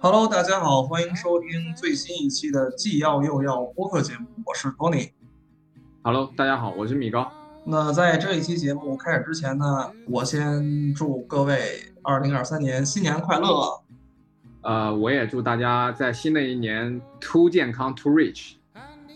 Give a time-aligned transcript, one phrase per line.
[0.00, 5.10] Hello，大家好，欢迎收听最新一期的既要又要播客节目，我是 Tony。
[6.02, 7.28] Hello，大家好，我是米高。
[7.64, 13.82] 那在这一期节目开始之前呢，我先祝各位2023年新年快乐。
[14.62, 18.52] 呃，我也祝大家在新的一年 to 健康 to rich。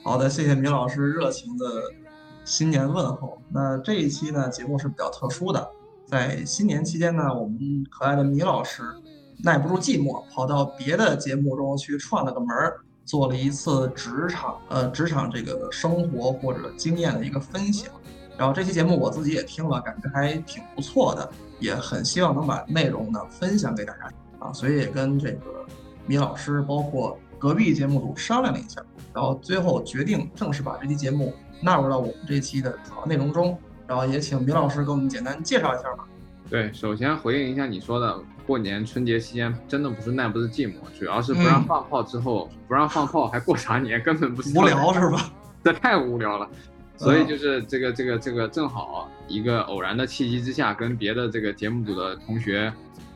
[0.03, 1.65] 好的，谢谢米老师热情的
[2.45, 3.41] 新年问候。
[3.51, 5.71] 那这一期呢，节目是比较特殊的，
[6.05, 8.83] 在新年期间呢，我们可爱的米老师
[9.43, 17.91] 耐不住寂寞，跑到别的节目中去串了个门儿，做了一次职场呃职场这个生活或者经验的一个分享。
[18.39, 21.29] 然后这期节目我自己也听了，感觉还挺不错的，
[21.59, 25.67] 也很希望能把内容呢分享给大家啊，所以也跟这个
[26.07, 28.81] 米老师，包括隔壁节目组商量了一下，
[29.13, 33.59] 然后最后决定正式把这期节目纳入到我们这期的主要内容中。
[33.85, 36.07] 然后也请米老师给我们简单介绍一下吧。
[36.49, 45.33] 对，首先回应一下你说的，过年春节期间真的不是耐不住寂寞，主要是不让放炮之后不让放炮，还过啥年，根本不无聊是吧？
[45.65, 46.49] 这太无聊了。
[46.97, 52.73] 所以就是这个这个这个正好一个偶然的契机之下，跟别的这个节目组的同学，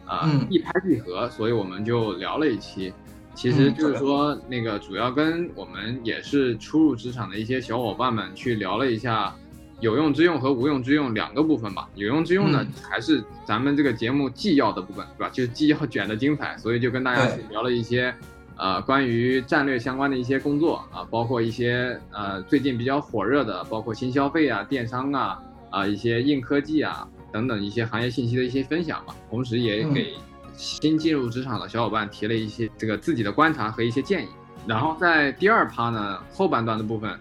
[0.06, 2.92] 啊一拍即合，所以我们就聊了一期。
[3.34, 9.34] 其实就是说那个主要跟我们也是初入职场的一些小伙伴们去聊了一下
[9.80, 11.88] 有用之用和无用之用两个部分吧。
[11.94, 15.30] 有用之用呢，还是咱们这个节目既要的部分，对吧？
[15.32, 18.14] 就是既要卷的精彩，所以就跟大家去聊了一些。
[18.58, 29.14] 呃，关于战略相关的一些工作啊，包括一些呃最近比较火热的，包括新消费啊、电商啊、啊一些硬科技啊等等一些行业信息的一些分享吧。
[29.28, 30.14] 同时也给
[30.54, 34.28] 新进入职场的小伙伴提了一些这个自己的观察和一些建议。
[34.66, 37.14] 然后在第二趴呢，后半段的部分。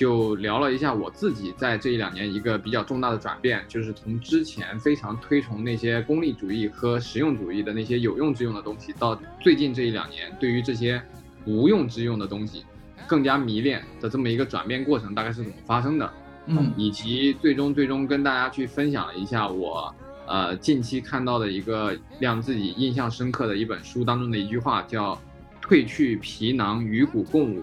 [0.00, 11.02] 就聊了一下我自己在这一两年一个比较重大的转变，就是从之前非常推崇那些功利主义和实用主义的那些有用之用的东西，到最近这一两年对于这些
[11.44, 12.64] 无用之用的东西
[13.06, 16.10] 更加迷恋的这么一个转变过程，大概是怎么发生的？
[16.46, 19.94] 嗯，以及最终最终跟大家去分享了一下我
[20.26, 25.20] 呃近期看到的一个让自己印象深刻的一本书当中的一句话，叫
[25.62, 27.60] “褪去皮囊，与骨共舞”。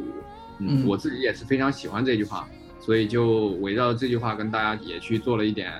[0.59, 2.47] 嗯，我自己也是非常喜欢这句话，
[2.79, 5.73] 所以就围绕这句话跟大家也去做了一点，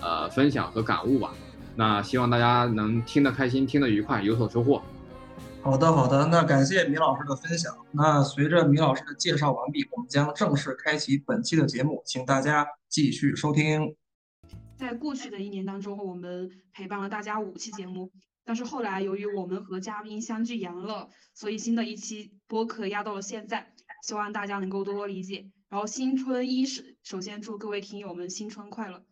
[0.00, 1.32] 呃，分享和感悟吧。
[1.74, 4.82] 那希望大家能听得开心，听得愉快，有所收获。
[5.62, 7.72] 好的，好的，那感谢米老师的分享。
[7.92, 13.94] 那随着米老师的介绍完毕，我们将正式开启本期的节目，请大家继续收听。
[14.76, 18.10] 在过去的一年当中，我们陪伴了大家五期节目，
[18.52, 23.72] 但是后来由于我们和嘉宾相继阳了，所以新的一期播客压到了现在。
[24.06, 25.46] 希望大家能够多多理解。
[25.70, 29.04] 然后新春伊始，首先祝各位听友们新春快乐。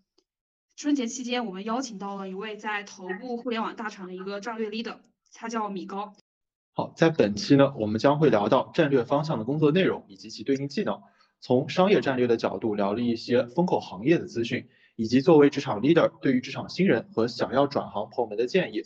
[0.76, 4.98] 春节期间，我们邀请到了一位在头部互联网大厂的一个战略 leader，
[5.32, 6.12] 他叫米高。
[6.74, 11.00] 好，在本期呢，我们将会聊到战略方向的工作内容以及其对应技能，
[11.40, 18.82] 从商业战略的角度聊了一些风口行业的资讯，以及作为职场 leader 对于职场新人和想要转行朋友们的建议。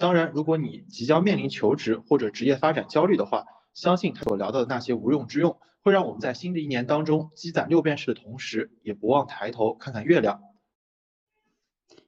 [0.00, 3.44] 当然，如果你即将面临求职或者职业发展焦虑的话，
[3.74, 10.40] 相信他所聊到的那些无用之用，会让我们在新的一年当中积攒六便士的同时，也不忘抬头看看月亮。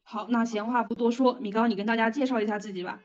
[0.02, 3.02] 好，那闲话不多说，米高，你跟大家介绍一下自己吧。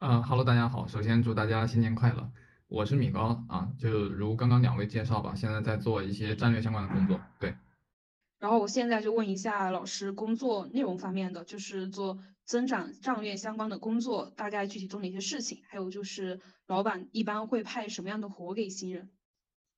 [0.00, 2.28] 嗯哈喽，大家好，首先祝大家新年快乐，
[2.66, 7.54] 我是米高啊，就如刚刚两位介绍吧，现在在做一些战略相关的工作，对。
[8.40, 15.62] 然后我现在就问一下老师，工作内容方面的，就是做增长战略相关的工作，大概具体做哪些事情？
[15.68, 19.10] 还有就是老板一般会派什么样的活给新人？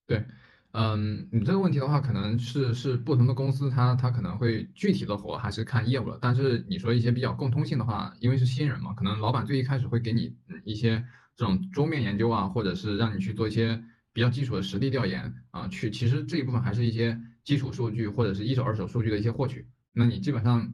[0.06, 0.25] 对，
[0.72, 6.19] 嗯，你这个问题的话，可能是是不同的公司，它它可能会具体的活还是看业务了。
[6.21, 11.04] 但是你说一些比较共通性的话，因为是新人嘛，可能老板最一开始会给你一些
[11.37, 17.21] 这种桌面研究啊，或者是让你去做一些比较基础的实地调研啊，去其实这一部分还是一些。
[17.47, 20.69] 基础数据或者是一手二手数据的一些获取，那你基本上，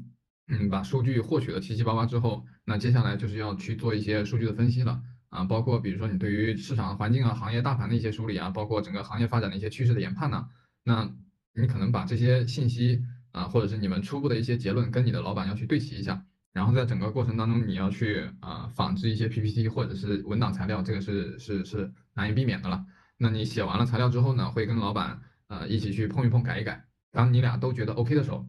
[0.48, 10.48] 嗯，把数据获取的七七八八之后，那接下来就是要去做一些数据的分析了啊，包括比如说你对于市场环境啊、行业大盘的一些梳理啊，包括整个行业发展的一些趋势的研判呢，
[10.84, 11.10] 那
[11.54, 22.84] 你可能把这些信息啊，或者是你们初步的一些结论跟你的老板要去对齐一下，然后在整个过程当中你要去啊仿制一些 PPT 或者是文档材料，这个是是是难以避免的了。
[23.16, 25.20] 那你写完了材料之后呢，会跟老板。
[25.48, 26.82] 呃，一起去碰一碰，改一改。
[27.10, 28.46] 当你俩都觉得 OK 的时候，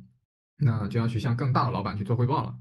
[0.58, 2.56] 那就要去向更大的老板去做汇报了。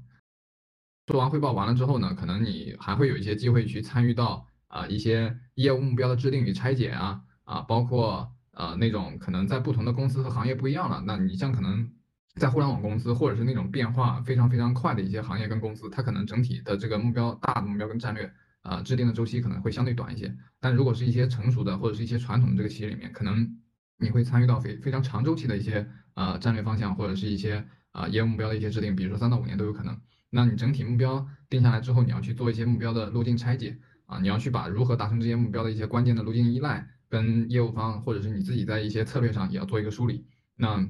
[1.05, 11.03] 做完汇报完了之后呢，可能你还会有一些机会去参与到啊一些业务目标的制定与拆解啊啊，包括呃那种可能在不同的公司和行业不一样了。
[11.05, 11.91] 那你像可能
[12.35, 20.33] 在互联网公司或者是那种变化非常非常快的一些行业跟公司，它可能整体的这个目标大的目标跟战略啊制定的周期可能会相对短一些。
[20.61, 23.59] 但如果是一些成熟的或者是一些传统的这个企业里面，可能
[23.97, 29.97] 你会参与到非非常长周期的一些啊战略方向或者是一些啊业务目标的一些制定，比如说三到五年都有可能。
[30.29, 40.25] 那你整体目标定下来之后，你要去做一些目标的路径拆解啊，你要去把如何达成这些目标的一些关键的路径依赖跟业务方或者是你自己在一些策略上也要做一个梳理。
[40.55, 40.85] 那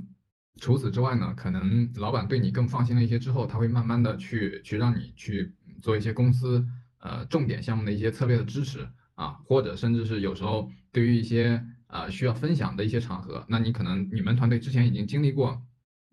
[0.61, 6.65] 除此之外呢，可能老板对你更放心了一些之后，他会慢慢的去去让你去做一些公司
[6.99, 15.61] 呃重点项目的一些策略的支持啊，或者甚至是有时候对于一些呃需要分享的一些场合，那你可能你们团队之前已经经历过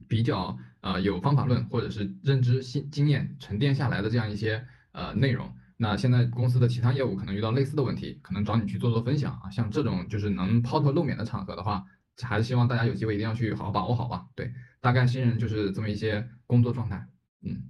[0.08, 11.84] 比较呃有方法论或者是认知新经验沉淀下来的这样一些呃内容，那现在公司的其他业务可能遇到类似的问题，可能找你去做做分享啊，像这种就是能抛头露面的场合的话。
[12.22, 14.26] 还是希望大家有机会一定要去好好把握好吧。
[14.34, 17.08] 对，大概新人就是这么一些工作状态。
[17.42, 17.62] 嗯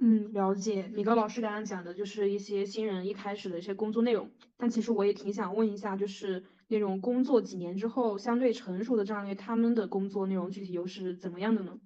[0.00, 0.86] 嗯，了解。
[0.94, 11.76] 米高老师刚刚讲的就是一些新人一开始的一些工作内容，但其实我也挺想问一下，就是那种工作几年之后相对成熟的战略，他们的工作内容具体又是怎么样的呢？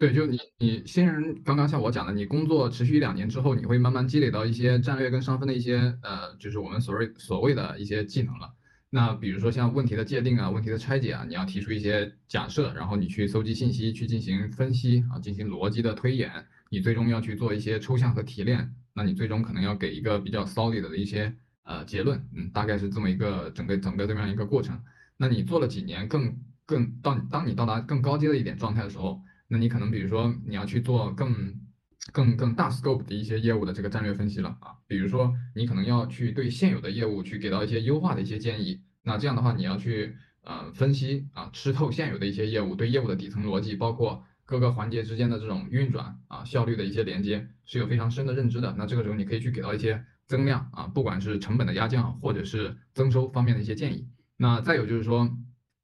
[0.00, 8.50] 对，就你你新人刚刚像我讲的，你工作持续一两年之后，你会慢慢积累到一些战略跟上分的一些呃，就是我们所谓所谓的一些技能了。
[8.88, 16.32] 那比如说像问题的界定啊，问题的拆解啊，你要提出一些假设，然后你去搜集信息，去进行分析啊，进行逻辑的推演，
[16.70, 24.80] 你最终要去做一些抽象和提炼，那你最终可能要给一个比较 solid 的一些呃结论，嗯，大概是这么一个整个整个这么样一个过程。
[25.18, 29.20] 那你做了几年，更更到当你到达更高阶的一点状态的时候，
[29.50, 31.52] 那你可能比如说你要去做更
[32.12, 40.14] 更更大 scope 的一些业务的这个战略分析了啊，比如说你可能要去对现有的业务去给到一些优化的一些建议，那这样的话你要去
[40.44, 48.74] 呃分析啊吃透现有的一些业务，对业务的底层逻辑，包括各个环节之间的这种运转啊效率的一些连接是有非常深的认知的。
[48.78, 54.08] 那这个时候你可以去给到一些增量啊，不管是成本的压降或者是增收方面的一些建议。
[54.36, 55.30] 那再有就是说，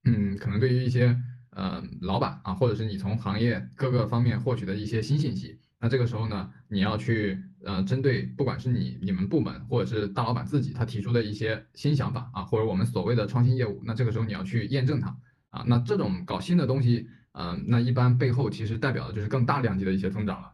[0.04, 1.20] 嗯，可能对于一些
[1.56, 5.58] 呃老板啊，或者是你从行业各个方面获取的一些新信息。
[5.81, 15.17] 那这个时候呢，你要去呃，针对不管是你你们部门或者是大老板自己他提出的一些新想法啊，或者我们所谓的创新业务，那这个时候你要去验证它
[15.50, 15.64] 啊。
[15.67, 20.52] 那这种搞新的东西，嗯，那一般背后其实代表的就是更大量级的一些增长了。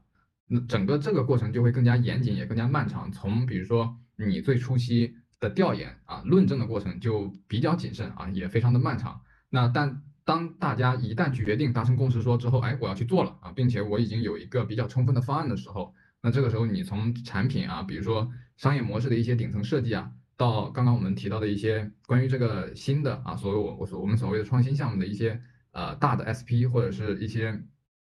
[0.49, 3.11] 那整个这个过程就会更加严谨，也更加漫长。
[3.13, 9.21] 从比如说你最初期的调研啊、论证的过程就比较谨慎啊，也非常的漫长。
[9.49, 10.03] 那但
[10.33, 25.39] 当大家一旦决定达成共识说之后，哎，我要去做了啊，并且我已经有一个比较充分的方案的时候，那这个时候你从产品啊，比如说商业模式的一些顶层设计啊，到刚刚我们提到的一些关于这个新的啊，所谓我我所我们所谓的创新项目的一些
[25.73, 27.63] 呃大的 SP 或者是一些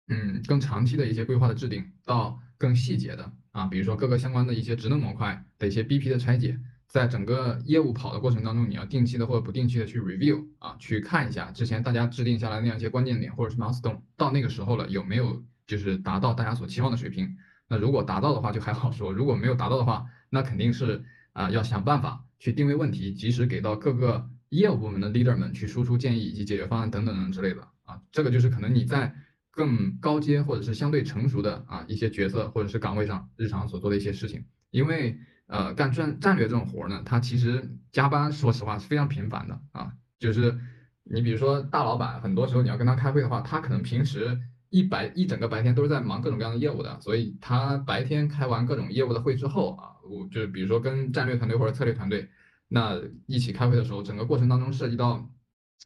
[0.09, 6.59] 嗯更长期的一些规划的制定，到更细节的啊，比如说各个相关的一些职能模块的一些 BP 的拆解。
[6.97, 17.37] 在整个业务跑的过程当中，你要定期的或者不定期的去 review 啊，去看一下之前大家制定下来那样一些关键点或者是 milestone，到那个时候了有没有就是达到大家所期望的水平？
[17.69, 21.05] 那如果达到的话就还好说，如果没有达到的话，那肯定是
[21.35, 29.15] 啊要想办法去定位问题，及时给到各个业务部门的 leader 们去输出建议以及解决方案等等等之类的啊，这个就是可能你在
[29.51, 35.21] 更高阶或者是相对成熟的啊一些角色或者是岗位上日常所做的一些事情，因为。
[35.47, 39.93] 呃，干战战略这种活儿呢，他其实加班，说实话是非常频繁的啊。
[40.19, 40.59] 就是
[41.05, 44.39] 你比如说大老板，很多时候你要跟他开会的话，他可能平时
[44.71, 52.29] 一白一整个白天都是在忙各种各样的业务的，所以他白天开完各种业务的会之后啊，我就是比如说跟战略团队或者策略团队
[52.69, 55.31] 那一起开会的时候，整个过程当中涉及到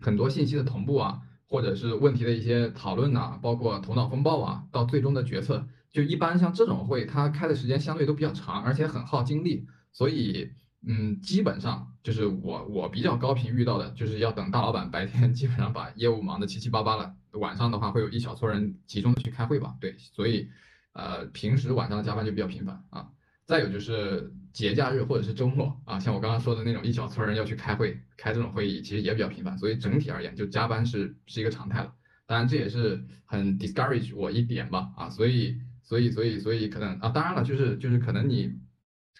[0.00, 5.68] 很多信息的同步啊，或者是问题的一些讨论呐，包括头脑风暴啊，到最终的决策。
[5.92, 10.48] 就一般像这种会，他开的时间相对都比较长，而且很耗精力，所以，
[10.86, 20.48] 嗯，基本上就是我我比较高频遇到的，就是要等大老板白天 基本上把业务忙得七七八八了，晚上的话会有一小撮人集中的去开会吧，对，所以，
[20.92, 23.08] 呃，平时晚上的加班就比较频繁啊。
[23.44, 31.92] 再有就是节假日或者是周末啊，像我刚刚说的那种一小撮人要去开会，开这种会议其实也比较频繁，所以整体而言就加班是是一个常态了。
[32.26, 35.58] 当然这也是很 discourage 我一点吧，啊，所以。
[35.90, 38.54] 所以，所以，所以可能啊，当然了，就是就是可能你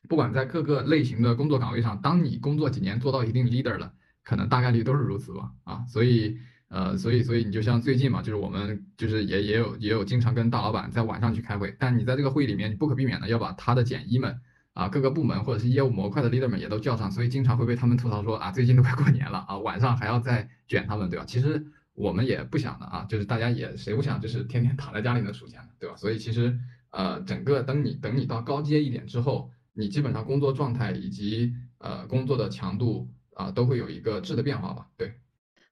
[0.09, 14.39] 不管在各个类型的工作岗位上，当你工作几年做到一定 leader 了，可能大概率都是如此吧，啊，所以呃，所以所以你就像最近嘛，就是我们就是也也有也有经常跟大老板在晚上去开会，但你在这个会议里面你不可避免的要把他的简一们
[14.73, 21.25] 啊，各个部门或者是业务模块的 leader 们也都叫上，所以经常会被他们吐槽说啊，最近都快过年了啊，晚上还要再卷他们，对吧？
[21.27, 21.67] 其实。
[22.00, 25.95] 我们也不想的啊，就是大家也谁不想就是天天躺在家里能数钱，对吧？
[25.97, 26.59] 所以其实
[26.90, 34.88] 呃，整个等你等你到高阶一点之后，你基本上工作状态以及呃工作的强度啊都会有一个质的变化吧。
[34.97, 35.14] 对。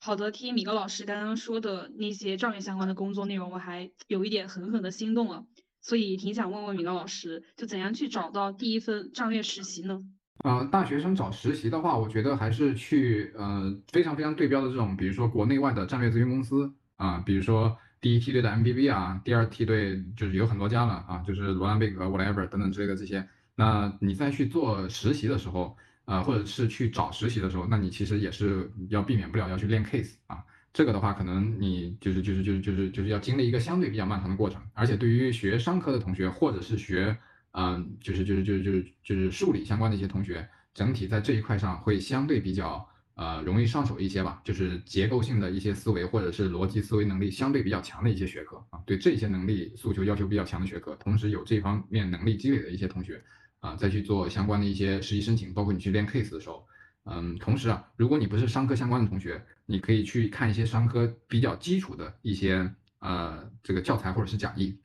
[0.00, 5.44] 好的，听米高老师刚刚说的那些战略相关的工作内容，我还有一点狠狠的心动了，
[5.80, 10.00] 所以挺想问问米高老师，就怎样去找到第一份战略实习呢？
[10.44, 23.26] 呃，大学生找实习的话，我觉得还是去呃非常非常对标的这种，比如说国内外的战略咨询公司啊，比如说第一梯队的 MBB 啊，第二梯队就是有很多家了啊，就是罗兰贝格、whatever 等等之类的这些。
[23.56, 30.44] 那你在去做实习的时候，呃，或者是去找实习的时候，那你其实也是要避免不了要去练 case 啊。
[30.72, 37.16] 这个的话，可能你就是就是就是就是就是要经历一个相对比较漫长的过程，而且对于学商科的同学或者是学
[37.60, 53.20] 嗯，就是就是就是就是就是数理相关的一些同学，整体在这一块上会相对比较呃容易上手一些吧，就是结构性的一些思维或者是逻辑思维能力相对比较强的一些学科啊，对这些能力诉求要求比较强的学科，同时有这方面能力积累的一些同学
[53.58, 56.64] 啊，再去做相关的一些实习申请，包括你去练 case 的时候，
[57.06, 64.78] 嗯，同时啊，如果你不是商科相关的同学，你可以去看一些商科比较基础的一些呃这个教材或者是讲义。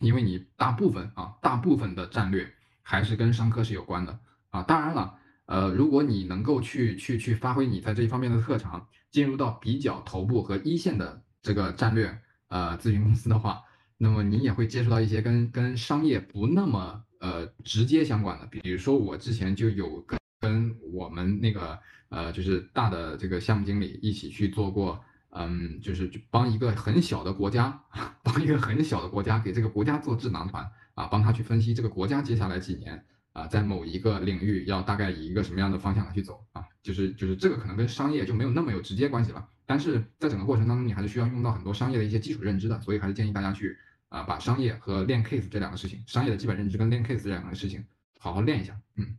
[0.00, 2.46] 因为你大部分啊，大部分的战略
[2.82, 4.18] 还是跟商科是有关的
[4.50, 4.62] 啊。
[4.62, 13.62] 当然了，呃，如果你能够去去去发挥你在这一方面的特长，进入到比较头部和一线的这个战略呃咨询公司的话，
[13.96, 18.46] 那么你也会接触到一些跟跟商业不那么呃直接相关的。
[18.46, 21.78] 比如说我之前就有跟跟我们那个
[22.10, 25.02] 呃就是大的这个项目经理一起去做过。
[25.30, 27.82] 嗯，就是帮一个很小的国家，
[28.22, 43.76] 帮一个很小的国家给这个国家做智囊团啊，帮他去分析这个国家接下来几年啊，在某一个领域要大概以一个什么样的方向来去走啊，就是就是这个可能跟商业就没有那么有直接关系了，但是在整个过程当中，你还是需要用到很多商业的一些基础认知的，所以还是建议大家去
[44.08, 47.84] 啊，把商业和练 case 这两个事情，商业的基本认知跟练 case 这两个事情
[48.18, 49.18] 好好练一下，嗯，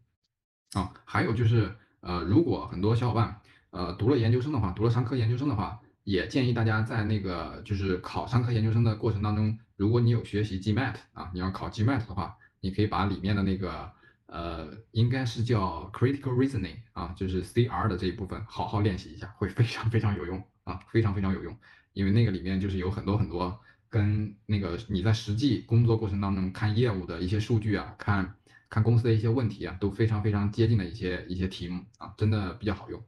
[0.73, 5.79] 啊，还有就是呃，如果很多小伙伴呃读了研究生的话，读了商科研究生的话。
[6.07, 13.91] 也建议大家在那个就是考商科研究生的过程当中，如果你有学习 GMAT 啊，你要考 GMAT 的话，你可以把里面的那个
[14.27, 21.53] 呃，应该是叫 Critical Reasoning 啊，就是 CR 的这一部分好好练习一下，会非常非常有用啊，非常非常有用，
[21.91, 23.59] 因为那个里面就是有很多很多
[23.89, 28.33] 跟那个你在实际工作过程当中看业务的一些数据啊，看
[28.69, 33.03] 看公司的一些问题啊，都非常非常接近的一些一些题目啊，真的比较好用，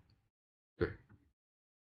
[0.78, 0.90] 对，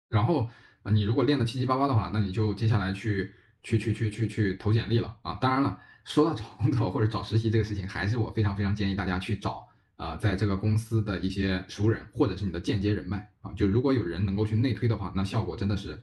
[0.09, 0.49] 然后。
[0.85, 5.35] 啊，你如果练的七七八八的话，那你就接下来去去去去去去投简历了啊！
[5.41, 13.51] 当然了，说到找工作或者找实习这个事情，还是我非常非常建议大家去找啊，在这个公司的一些熟人或者是你的间接人脉啊。
[13.55, 16.03] 就如果有人能够去内推的话，那效果真的是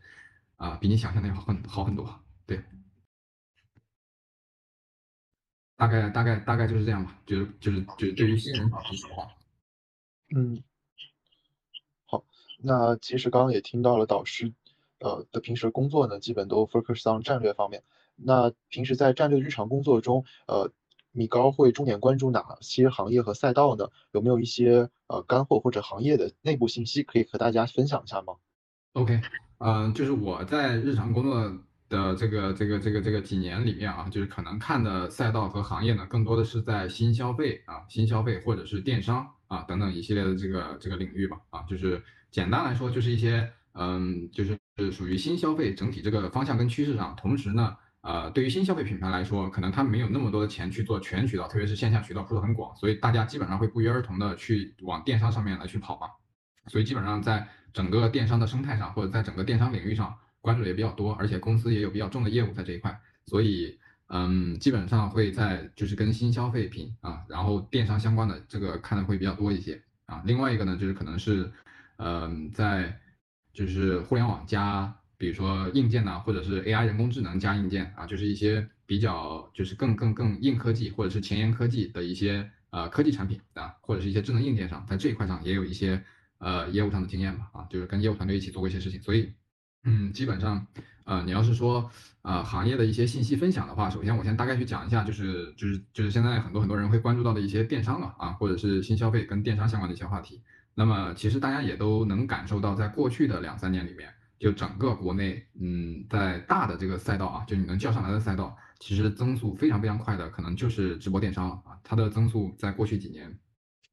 [0.58, 2.20] 啊，比你想象的要很好很多。
[2.48, 2.60] 对，
[5.78, 9.28] 大概大概大概就是这样吧，就是就是就是对于新人找实习的话，
[10.36, 10.64] 嗯，
[12.08, 12.26] 好，
[12.58, 14.52] 那其实刚刚也听到了导师。
[15.02, 17.84] 呃的平时工作呢，基本都 focus on 战略方面。
[18.16, 20.72] 那平时在战略日常工作中，呃，
[21.12, 23.90] 米高会重点关注哪些行业和赛道呢？
[24.12, 28.36] 有没有一些呃干货或者行业的内部信息可以和大家分享一下吗
[28.94, 29.20] ？OK，
[29.58, 31.52] 嗯，就是我在日常工作
[31.90, 41.38] 的这个这个这个这个几年里面啊，就是可能看的赛道和行业呢，更多的是在新消费啊、新消费或者是电商啊等等一系列的这个这个领域吧。
[41.50, 44.61] 啊，就是简单来说，就是一些嗯，就是。
[44.86, 56.08] 是属于新消费整体这个方向跟趋势上，同时呢，呃，对于新消费品牌来说，可能他没有那么多的钱去做全渠道，特别是线下渠道铺的很广，所以大家基本上会不约而同的去往电商上面来去跑嘛。
[56.68, 70.22] 所以基本上在整个电商的生态上，或者在整个电商领域上，关注的也比较多，而且公司也有比较重的业务在这一块，所以嗯，基本上会在就是跟新消费品啊，然后电商相关的这个看的会比较多一些啊。
[70.26, 71.52] 另外一个呢，就是可能是
[71.98, 72.98] 嗯在。
[73.54, 86.02] 就是互联网加，比如说硬件呐，或者是 AI 人工智能加硬件啊，就是一些比较就是更更更硬科技或者是前沿科技的一些呃科技产品啊，或者是一些智能硬件上，在这一块上也有一些
[86.40, 89.34] 呃业务上的经验吧啊，就是跟业务团队一起做过一些事情，所以
[89.84, 90.66] 嗯，基本上
[91.06, 91.90] 呃你要是说
[92.22, 100.42] 啊行业的一些信息分享的话，首先我先大概去讲一下，就是就是就是现在很多很多人会关注到的一些电商了啊，或者是新消费跟电商相关的一些话题。
[100.74, 104.10] 那么其实大家也都能感受到，在过去的两三年里面，
[104.40, 111.78] 就整个国内，嗯，在大的这个赛道啊，就你能叫上来的赛道，其实增速非常非常快的，可能就是直播电商了啊。
[111.84, 113.38] 它的增速在过去几年，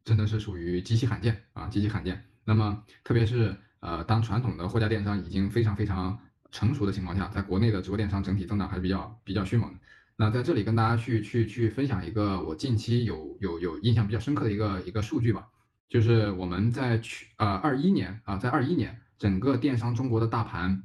[0.05, 2.25] 真的是属于极其罕见啊，极其罕见。
[2.45, 6.19] 那么特别是呃，当传统的货架电商已经非常非常
[6.51, 9.79] 成熟的情况下，在国内的直播电商整体增长还是比较比较迅猛的。
[10.17, 15.47] 那在这里跟大家去去去分享一个我近期有有有印象比较深刻的一个一个数据吧，
[15.89, 20.83] 就是我们在去呃二一年啊，在二一年整个电商中国的大盘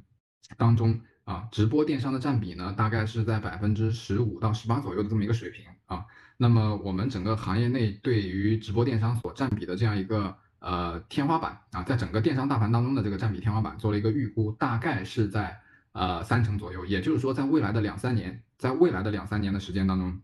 [0.56, 6.06] 当中啊，直播电商的占比呢，大概是在百分之十五到十八左右的这么一个水平啊。
[6.36, 15.60] 那么我们整个行业内对于直播电商所占比的这样一个呃天花板啊，在整个电商大盘当中的这个占比天花板做了一个预估，大概是在。
[15.96, 20.18] 呃，三成左右，也就是说，在未来的两三年，在未来的两三年的时间当中，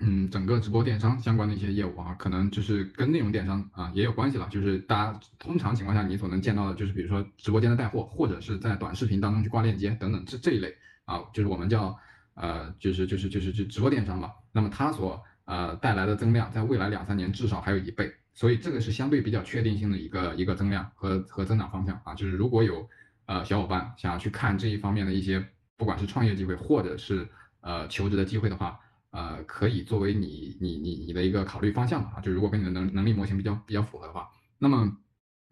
[0.00, 4.48] 嗯，整个直播电商相关的一些业务啊，可能就是跟内容电商啊也有关系了。
[4.50, 11.96] 就是大家通常情况下你所能见到的，就是比如说直播间的带货，或者是在短视频当中去挂链接等等这这一类啊，就是我们叫
[12.34, 14.30] 呃，就是就是就是就直播电商嘛。
[14.52, 22.88] 那么它所呃带来的增量，在未来两三年至少还有一倍，所以这个是相对比较确定性的一个一个增量和和增长方向啊，就是如果有。
[23.26, 25.40] 呃，小伙伴想要去看这一方面的一些，
[25.76, 27.28] 不管是创业机会，或者是
[27.60, 28.76] 呃求职的机会的话，
[29.10, 32.20] 呃，可以作为你你你你的一个考虑方向啊。
[32.20, 34.96] 就如果跟你的能能力模型比较比较符合的话，那么，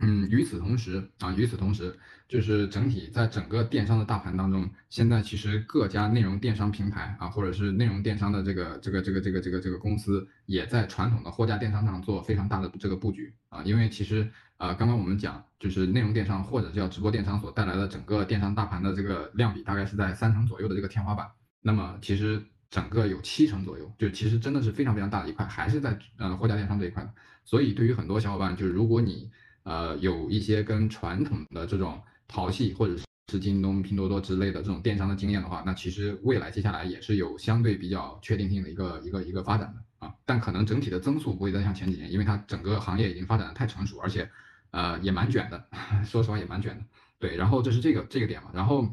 [0.00, 1.98] 嗯，与此同时啊，与此同时，
[2.28, 14.30] 就是整体在整个电商的大盘当中，现在其实各家内容电商平台啊，或者是内容电商的这个这个这个这个这个这个公司，也在传统的货架电商上做非常大的这个布局啊，因为其实。
[14.58, 21.30] 啊，刚刚我们讲就是内容电商或者叫直播电商所带来的整个电商大盘的这个量比，大概是在三成左右的这个天花板。
[21.62, 27.06] 那么其实整个有七成左右，就其实真的是非常非常大的一块，还是在呃货架电商这一块。
[27.44, 29.30] 所以对于很多小伙伴，就是如果你
[29.62, 32.96] 呃有一些跟传统的这种淘系或者
[33.30, 40.14] 是京东、拼多多之类的这种电商的经验的话，那其实未来接下来也是有相对比较确定性的一个一个一个发展的啊。
[40.24, 44.30] 但可能整体的增速不会再像前几年，因为它整个行业已经发展的太成熟，而且。
[44.70, 45.66] 呃，也蛮卷的，
[46.04, 46.84] 说实话也蛮卷的。
[47.18, 48.86] 对，然后这是这个这个点嘛，然后，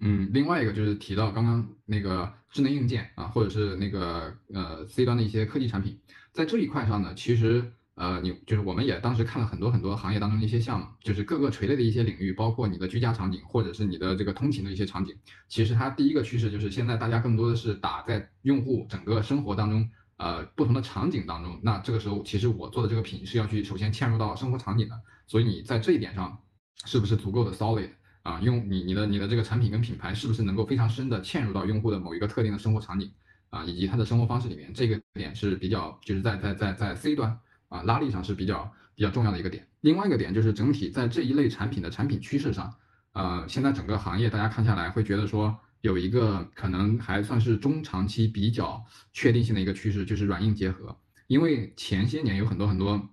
[0.00, 5.98] 嗯，另外一个就是提到刚刚那个智能硬件啊，或者是那个呃 C 端的一些科技产品，
[6.32, 15.16] 在这一块上呢，其实呃你就是我们也当时看了很多很多行业当中的一些项目，就是各个垂类的一些领域，包括你的居家场景或者是你的这个通勤的一些场景，
[15.48, 19.88] 其实它第一个趋势就是现在大家更多的是打在用户整个生活当中。
[20.18, 26.38] 呃，不同的场景当中，那这个时候其实我做的这个品是要去首先嵌入到生活场景的，所以你在这一点上
[26.86, 27.90] 是不是足够的 solid
[28.26, 28.40] 啊？
[28.42, 33.10] 用你你的你的这个产品跟品牌是不是能够非常深的嵌入到用户的某一个特定的生活场景
[33.50, 39.66] 啊，以及他的生活方式里面，这个点是比较就是在在在在 C 端啊拉力上是比较比较重要的一个点。
[39.82, 42.74] 另外一个点就是整体在这一类产品的产品趋势上，
[43.12, 45.56] 呃，现在整个行业大家看下来会觉得说。
[45.82, 50.96] 有一个可能还算是中长期比较确定性的一个趋势，就是软硬结合。
[51.28, 53.08] 因为前些年有很多很多，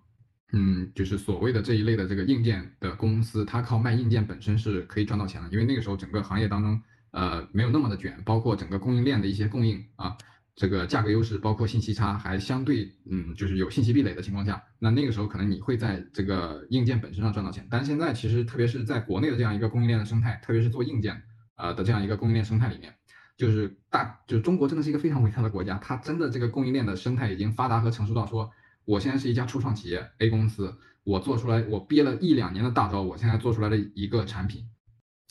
[0.54, 5.50] 嗯，就是所谓的这一类的这个硬件的公司，它靠卖硬件本身是可以赚到钱的。
[5.50, 10.16] 因为那个时候整个行业当中，呃，没有那么的卷，包括整个供应链的一些供应啊，
[10.56, 17.68] 这个价格优势，包括信息差还相对，嗯，就是有信息壁垒的情况下，那那个时候可能你会在这个硬件本身上赚到钱。
[17.70, 21.22] 但是现在其实特别是在国内的这样一个供应链的生态，特别是做硬件。
[21.56, 22.92] 呃的这样一个供应链生态里面，
[23.38, 28.50] 就是大就是中国真的是一个非常伟大的国家，它真的这个供应链的生态已经发达和成熟到说，
[28.86, 34.66] 我现在是一家初创企业 A 公司，我做出来我憋了一两年的大招，我现在做出来的一个产品，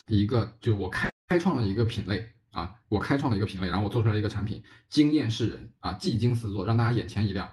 [0.09, 7.49] 一个就是我开开创了一个品类啊，我开创了一个品类，然后我做出来一个产品惊艳世人啊，技惊四座，让大家眼前一亮，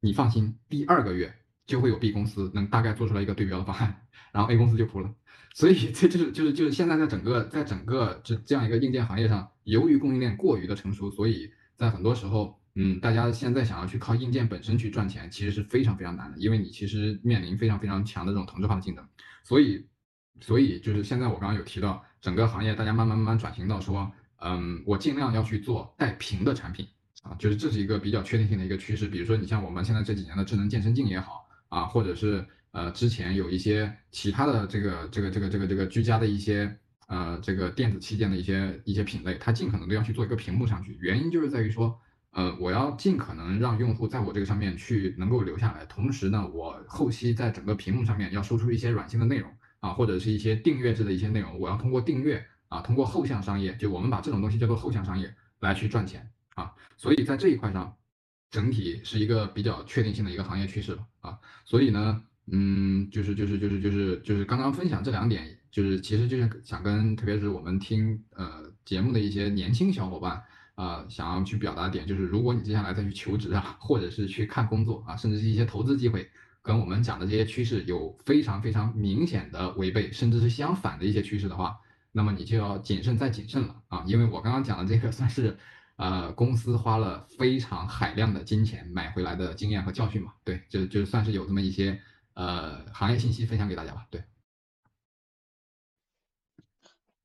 [0.00, 1.34] 你放心，第二个月
[1.66, 5.14] 就会有 B 公司能大概做出来一个对标的方案，然后 A 公司就扑了。
[5.54, 19.06] 所以这就是就是就是现在在整个在整个这这样一个硬件行业上，由于供应链过于的成熟，所以在很多时候，嗯，大家现在想要去靠硬件本身去赚钱，其实是非常非常难的，因为你其实面临非常非常强的这种同质化的竞争。
[19.42, 19.86] 所以，
[20.40, 26.86] 所以就是现在我刚刚有提到，整个行业大家慢慢慢慢转型到说，嗯，我尽量要去做带屏的产品
[27.22, 29.08] 啊，就是这是一个比较确定性的一个趋势。
[29.08, 32.46] 比如说你像我们现在这几年的智能健身镜也好啊，或者是。
[32.70, 36.78] 呃，之前有一些其他的这个这个这个这个这个居家的一些
[37.08, 41.98] 呃这个电子器件的一些一些品类，它尽可能都要去做一个屏幕上去，原因就是在于说，
[42.38, 57.92] 呃，我要尽可能让用户在我这个上面去能够留下来，同时呢，我后期在整个屏幕上面要输出一些软性的内容啊，或者是一些订阅制的一些内容，我要通过订阅啊，通过后向商业，就我们把这种东西叫做后向商业来去赚钱啊，所以在这一块上，
[58.52, 62.22] 整体是一个比较确定性的一个行业趋势了啊，所以呢。
[62.50, 70.42] 嗯，就是就是就是就是就是刚刚分享这两点，就是其实就是想跟特别是我们听呃节目的一些年轻小伙伴
[70.78, 76.30] 啊，想要去表达点，就是如果你接下来再去求职啊，或者是去看工作啊，甚至是一些投资机会，
[76.62, 81.76] 跟我们讲的这些趋势有非常非常明显的违背，甚至是相反的一些趋势的话，
[82.12, 85.58] 那么你就要谨慎再谨慎了啊，因为我刚刚讲的这个 算是
[85.96, 90.32] 呃公司花了非常海量的金钱买回来的经验和教训嘛。
[90.44, 92.00] 对，就就算是有这么一些
[92.34, 94.06] 呃行业信息分享给大家吧。
[94.10, 94.22] 对。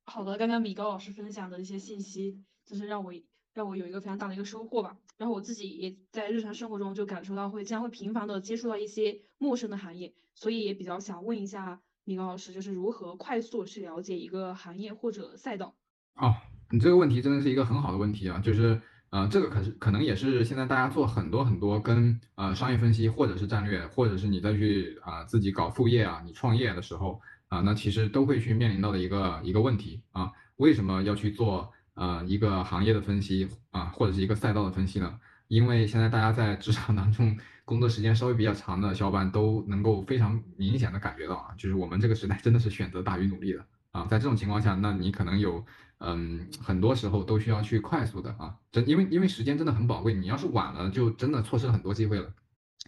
[0.06, 3.12] 好的，刚刚米高老师分享的一些信息，就是让我
[3.54, 4.96] 让我有一个非常大的一个收获吧。
[5.16, 15.74] 然后我自己也在日常生活中就感受到会经常会频繁的接触到一些陌生的行业，所以也比较想问一下米高老师，就是如何快速去了解一个行业或者赛道？
[16.16, 16.34] 哦，
[16.70, 27.20] 你这个问题真的是一个很好的问题啊，就是呃，这个可是可能也是现在大家做很多很多跟呃商业分析或者是战略，或者是你再去啊自己搞副业啊，你创业的时候。
[27.48, 35.18] 啊，那其实都会去面临到的一个一个问题啊，为什么要去做呃一个行业的分析啊，或者是一个赛道的分析呢？
[35.48, 45.64] 因为现在大家在职场当中工作时间稍微比较长的小伙伴都能够非常明显的感觉到啊，就是我们这个时代真的是选择大于努力的啊，在这种情况下，那你可能有
[45.98, 52.32] 嗯很多时候都需要去快速的啊，真因为因为时间真的很宝贵，你要是晚了就真的错失了很多机会了，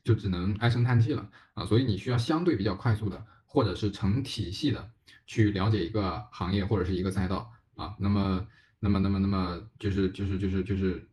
[0.03, 3.25] 就只能唉声叹气了啊，所以你需要相对比较快速的。
[3.49, 4.90] 或者是成体系的
[5.27, 8.47] 去了解一个行业或者是一个赛道啊，那么，
[8.87, 11.05] 那么，那么，那么就是就是就是就是，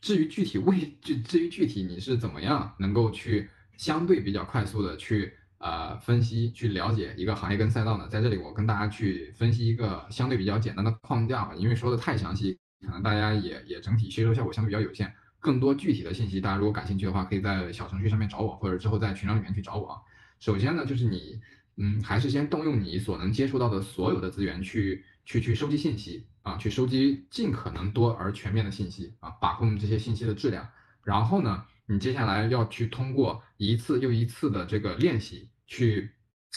[0.00, 8.06] 至于具体为至至于具体你是怎么样能够去相对比较快速的去呃分析去了解一个行业跟赛道呢？
[8.08, 15.12] 在这里我跟大家去分析一个相对比较简单的框架吧，因为说的太详细，可能大家也也整体吸收效果相对比较有限。
[15.40, 19.98] 更多具体的信息，大家如果感兴趣的话，可以在小程序上面找我，或者之后在群聊里面去找我啊。
[20.38, 21.40] 首先呢，就是你。
[21.78, 30.68] 嗯，还是先动用你所能接触到的所有的资源去去去收集信息啊，去收集尽可能多而全面的信息啊，把控这些信息的质量。
[31.02, 36.12] 然后呢，你接下来要去通过一次又一次的这个练习，去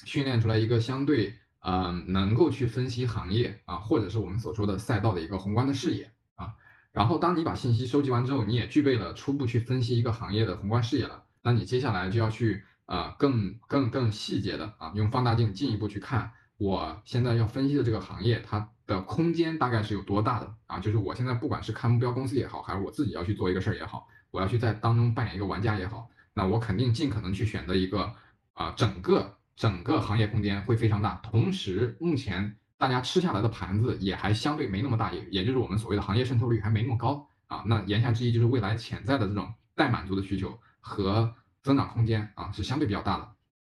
[0.05, 6.53] 训练出来一个相对嗯能够去分析行业啊，或者是我们所说的赛道的一个宏观的视野啊。
[6.91, 12.63] 然后当你把信息收集完之后，你也具备了初步去分析一个行业的宏观视野了，那你接下来就要去。
[12.89, 20.77] 啊，更更更细节的啊，用放大镜进一步去看，我现在要分析的这个行业，它的空间大概是有多大的啊？
[20.77, 28.13] 就是我现在不管是看目标公司也好，还是我自己要去做一个事儿也好，我要去在当中扮演一个玩家也好，那我肯定尽可能去选择一个
[28.53, 37.63] 啊，整个整个行业空间会非常大，同时目前大家吃下来的盘子也还相对没那么大，也也就是我们所谓的行业渗透率还没那么高啊。
[37.65, 41.33] 那言下之意就是未来潜在的这种待满足的需求和。
[41.61, 43.29] 增长空间啊是相对比较大的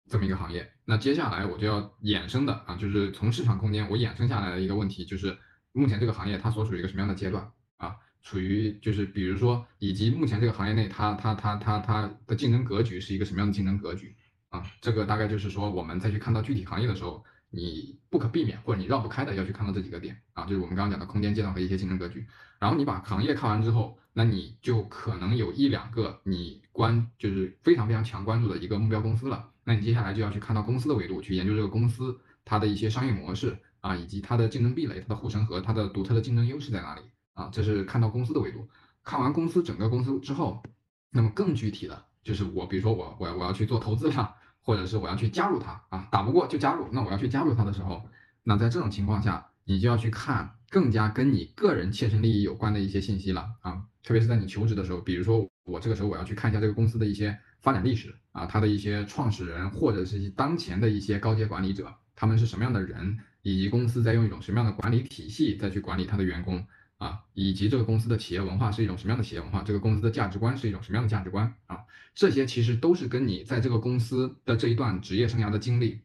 [0.09, 0.69] 这么一个行业。
[0.85, 5.37] 那接下来我就要衍生的啊，就是从市场空间我衍生下来的一个问题，就是
[5.71, 7.95] 目前这个行业它所处于一个什么样的阶段啊？
[8.21, 14.15] 处于就是比如说，以及目前这个行业内它它它它它的竞争格局是一个什么样的竞争格局
[14.49, 14.63] 啊？
[14.81, 22.25] 这个大概就是说我们再去看到具体行业的时候，你不可避免或者你绕不开的要去看到这几个点啊，就是我们刚刚讲的空间阶段和一些竞争格局。
[22.59, 23.97] 然后你把行业看完之后。
[24.11, 29.49] 那你就可能有一两个你关就是非常非常强关注的一个目标公司了。
[29.69, 37.01] 那你接下来就要去看到公司的维度，去研究这个公司它的一些商业模式啊，以及它的竞争壁垒、它的护城河、它的独特的竞争优势在哪里
[37.35, 37.49] 啊？
[37.53, 38.67] 这是看到公司的维度。
[39.03, 40.63] 看完公司整个公司之后，
[41.11, 46.87] 那么更具体的就是我，比如说我我我要去做投资了，或者是我要去加入它啊，打不过就加入。
[46.91, 48.01] 那我要去加入它的时候，
[48.41, 53.83] 那在这种情况下，你就要去看更加跟你个人切身利益有关的一些信息了啊。
[54.01, 66.65] 特别是在你求职的时候，比如说我这个时候我要去看一下这个公司的一些发展历史啊，它的一些创始人或者是当前的一些高阶管理者，他们是什么样的人，以及公司在用一种什么样的管理体系再去管理他的员工
[66.97, 71.79] 啊，以及这个公司的企业文化是一种什么样的企业文化，这个公司的价值观是一种什么样的价值观啊，
[72.15, 75.99] 这些其实都是跟你在这个公司的这一段职业生涯的经历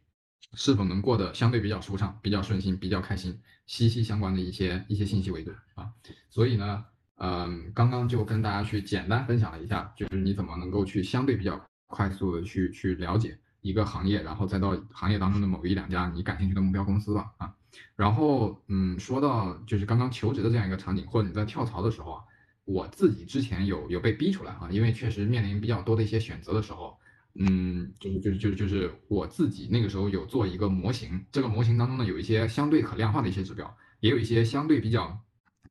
[0.54, 5.92] 是否能过得相对比较舒畅、比较顺心、比较开心息息相关的一些一些信息维度啊，
[6.30, 6.84] 所以呢。
[7.16, 17.54] 嗯，刚刚就跟大家去简单分享了一下，就是你怎么能够去相对比较快速的去去了解一个行业，然后再到行业当中的某一两家你感兴趣的目标公司吧啊。
[17.94, 22.22] 然后嗯，说到就是刚刚求职的这样一个场景，或者你在跳槽的时候啊，
[22.64, 26.98] 我自己之前有有被逼出来啊，因为确实面临比较多的一些选择的时候，
[27.34, 35.16] 嗯，就是就是就是就是我自己那个时候有做一个模型，这个模型当中呢有一些相对可量化的一些指标，也有一些相对比较。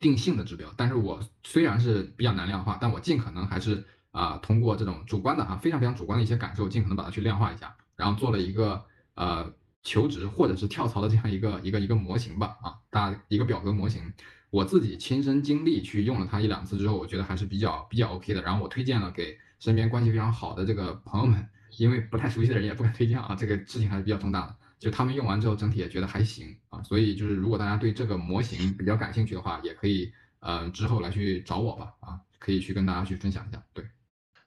[0.03, 8.83] 定性的指标，但是我虽然是比较难量化，但我尽可能还是啊通过这种主观的啊非常非常主观的一些感受，尽可能把它去量化一下，然后做了一个
[9.15, 14.13] 呃求职或者是跳槽的这样一个一个一个模型吧啊，大一个表格模型，
[14.49, 24.55] 我自己亲身经历去用了它一两次之后，我觉得还是比较比较 OK 的，然后我推荐了给身边关系非常好的这个朋友们，因为不太熟悉的人也不敢推荐啊，这个事情还是比较重大的。
[24.83, 33.63] 就他们用完之后，整体也觉得还行啊，所以就是如果大家对这个模型比较感兴趣的话，也可以呃之后来去找我吧，啊，可以去跟大家去分享一下。
[33.73, 33.85] 对，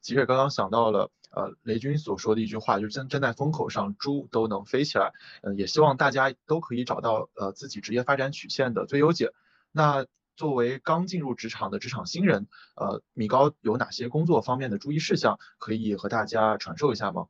[0.02, 5.10] 其实刚刚想到了，呃，雷军所说的一句话，就是站站在风口上，猪都能飞起来。
[5.40, 9.32] 嗯，也希望大家都可以找到呃自己职业发展曲线的最优解。
[9.72, 10.04] 那
[10.36, 17.28] 作为刚进入职场的职场新人，呃，米高有哪些工作方面的注意事项可以和大家传授一下吗？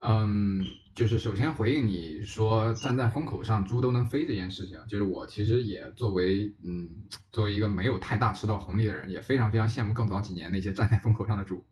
[0.00, 0.62] 嗯，
[0.94, 6.88] 就是首先回应你说站在风口上猪都能飞这件事情，就是我其实也作为嗯
[7.32, 11.64] 作为一个没有太大吃到红利的人，也非常非常羡慕更早几年那些站在风口上的猪。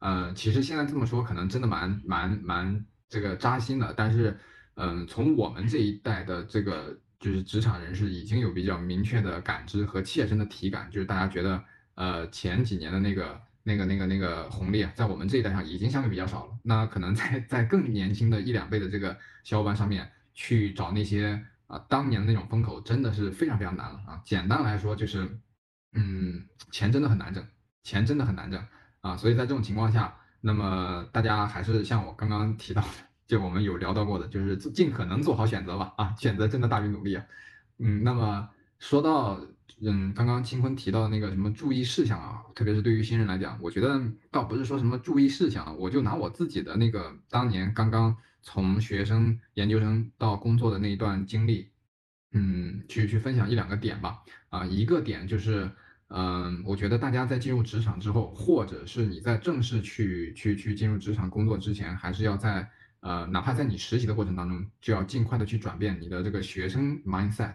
[0.00, 4.36] 呃，其实现在这么说可能真的蛮蛮蛮这个扎心的，但是
[4.74, 11.62] 嗯，从我们这一代的这个就是职场人士已经有比较明确的感知和切身的体感，就是大家觉得
[11.94, 13.40] 呃前几年的那个。
[13.68, 16.58] 那个、那个、那个红利啊，在我们这一代上已经相对比较少了。
[16.62, 24.22] 那可能在在更年轻的一两辈的这个小伙伴上面去找那些啊当年的那种风口，真的是非常非常难了啊。
[24.24, 25.38] 简单来说就是，
[25.92, 27.46] 嗯，钱真的很难挣，
[27.82, 28.58] 钱真的很难挣
[29.02, 29.14] 啊。
[29.14, 32.88] 所以在这种情况下，那么大家还是像我刚刚提到的，
[33.26, 35.92] 就我们有聊到过的，就是尽可能做好选择吧。
[35.98, 37.22] 啊，选择真的大于努力啊。
[37.78, 39.38] 嗯，那么说到。
[39.80, 51.68] 嗯，刚刚清坤提到的那个什么注意事项啊，特别是对于新人来讲，我觉得倒不是说什么注意事项，我就拿我自己的那个当年刚刚从学生、研究生到工作的那一段经历，
[52.32, 54.18] 嗯，去去分享一两个点吧。
[54.48, 55.70] 啊，一个点就是，
[56.08, 62.68] 嗯，我觉得大家在进入职场之后，或者是你在正式去去去进入职场工作之前，还是要在
[63.00, 67.54] 呃，哪怕在你实习的过程当中，就要尽快的去转变你的这个学生 mindset。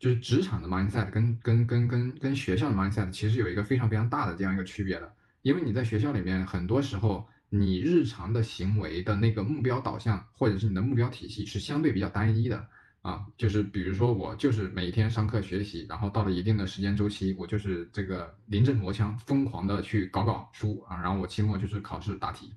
[0.00, 12.66] 就是职场的 mindset 跟跟跟跟跟学校的 mindset 其实有一个非常非常大的这样一个区别的，因为你在学校里面很多时候你日常的行为的那个目标导向或者是你的目标体系是相对比较单一的
[13.02, 22.54] 啊，就是比如说我就是每天上课学习，然后到了一定的时间周期，我就是这个临阵磨枪，疯狂的去搞搞书啊，然后我期末就是考试答题，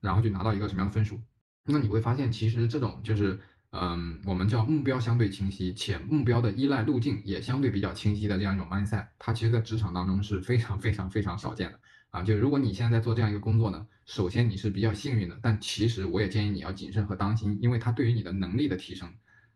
[0.00, 1.20] 然后就拿到一个什么样的分数，
[1.64, 3.40] 那你会发现其实这种就是。
[3.74, 11.80] 嗯，我们叫目标相对清晰，且目标的依赖路径也相对比较清晰的这样一种 mindset，它其实在职场当中是非常非常非常少见的
[12.10, 12.22] 啊。
[12.22, 19.10] 就如果你现在在做这样一个工作呢，首先你是比较幸运的，但其实我也建议你要谨慎和当心，因为它对于你的能力的提升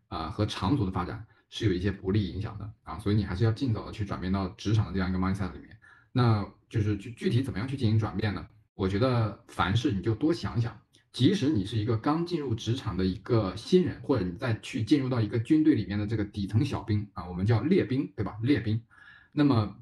[0.07, 2.97] 啊和长足的发展是有一些不利影响的啊。
[2.97, 5.77] 所以你还是要尽早的去转变到职场的这样一个 mindset 里面。
[6.11, 8.47] 那就是具具体怎么样去进行转变呢？
[8.73, 10.75] 我觉得凡事你就多想想。
[11.17, 18.37] 即使你是一个刚进入职场的一个新人，或者你再去进入到一个军队里面的这个底层小兵啊，我们叫列兵，对吧？
[18.43, 18.83] 列兵。
[19.31, 19.77] 那么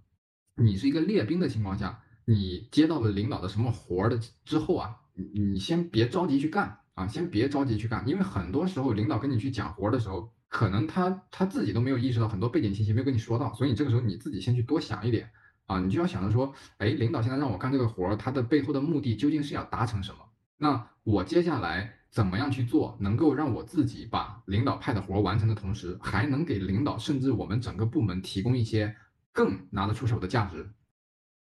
[0.56, 15.30] 你是一个列兵的情况下，你接到了领导的什么活儿的之后啊，你你先别着急去干啊，先别着急去干，因为很多时候领导跟你去讲活儿的时候，可能他他自己都没有意识到很多背景信息没有跟你说到，所以你这个时候你自己先去多想一点
[15.66, 20.20] 啊，你就要想着说，哎，领导现在让我干这个活儿，他的背后的目的究竟是要达成什么？
[20.58, 28.96] 那我接下来怎么样去做，能够让我自己把领导派的活完成的同时，还能给领导甚至我们整个部门提供一些
[29.32, 30.68] 更拿得出手的价值？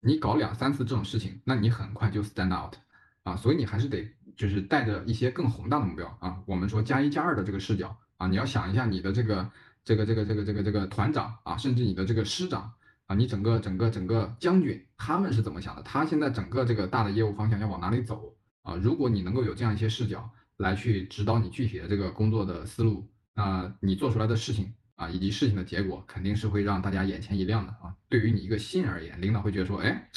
[0.02, 2.74] 你搞两三次这种事情，那你很快就 stand out
[3.22, 3.34] 啊！
[3.34, 6.42] 所以你还是得就是带着一些更宏大的目标啊。
[6.44, 9.50] 我们说加一加二的这个视角啊，你要想一下你的这个
[9.84, 12.70] 这个这个这个这个这个团长啊，甚至你的这个师长
[13.06, 15.82] 啊，你整个整个整个将军他们是怎么想的？
[15.82, 18.35] 他现在整个这个大的业务方向要往哪里走？
[18.66, 27.94] 啊，如果你能够有这样一些视角来去指导你具体的这个工作的思路，那你做出来的事情啊，以及事情的结果，肯定是会让大家眼前一亮的啊。
[28.08, 30.10] 对于你一个新人而言，领导会觉得说，哎，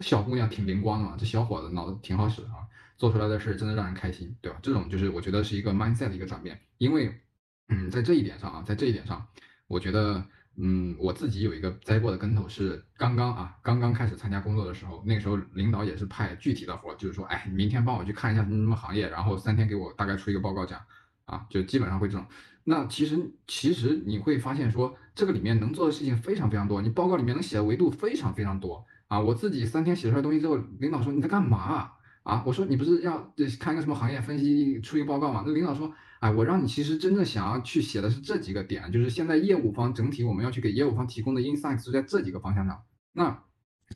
[0.00, 2.66] 小姑娘挺灵光的嘛，这小伙子脑子挺好使啊，
[2.98, 4.58] 做出来的事真的让人开心，对吧？
[4.60, 7.20] 这种就是我觉得是一个 mindset 的一个转变，因为，
[7.68, 9.28] 嗯，在这一点上啊，在这一点上，
[9.68, 10.26] 我觉得。
[10.56, 20.78] 嗯，我自己有一个栽过的跟头是刚刚啊，刚刚开始参加工作的时候，那个时候领导也是派具体的活，就是说，哎，明天帮我去看一下什么什么行业，然后三天给我大概出一个报告讲，
[21.24, 22.26] 啊，就基本上会这种。
[22.64, 29.18] 那其实其实你会发现说，这个里面能做的事情非常非常多，你报告里面能写的维度非常非常多啊。
[29.18, 32.42] 我自己三天写出来东西之后，领导说你在干嘛啊？
[32.46, 35.42] 我说你不是要看一个什么行业分析出一个报告吗？
[35.46, 35.92] 那领导说。
[36.22, 42.80] 哎，我让你其实真正想要去写的是这几个点，就是现在业务方整体我们要去给业务方提供的 insight 是在这几个方向上。
[43.12, 43.42] 那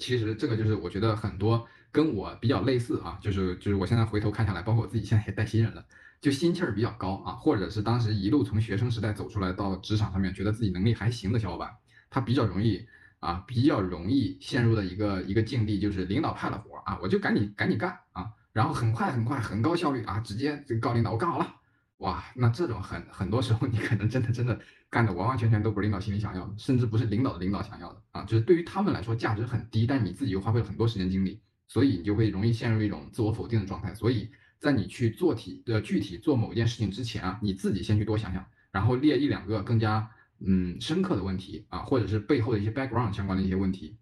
[0.00, 5.86] 其实这个就是我觉得很多跟我比较类似啊，就是就是我现在回头看下来，包括我自己现在也带新人了，
[6.20, 11.70] 就心气儿比较高啊，或者是当时一路从学生时代走出来到职场上面，觉得自己能力还行的小伙伴，
[12.10, 12.84] 他比较容易
[13.20, 21.54] 啊，比较容易陷入的一个一个境地，就是领导派的活啊，我就赶紧赶紧干啊，然后很快很快很高效率啊，直接就告领导我干好了。
[21.98, 33.94] 哇，那这种很很多时候你可能真的真的干的完完全全都不是领导心里想要的，甚至不是领导的领导想要的啊，就是对于他们来说价值很低，但你自己又花费了很多时间精力，所以你就会容易陷入一种自我否定的状态。
[33.94, 43.96] 所以在你去做题的具体做某一件事情之前啊，你自己先去多想想，然后列一两个更加嗯深刻的问题啊，或者是背后的一些 background 相关的一些问题，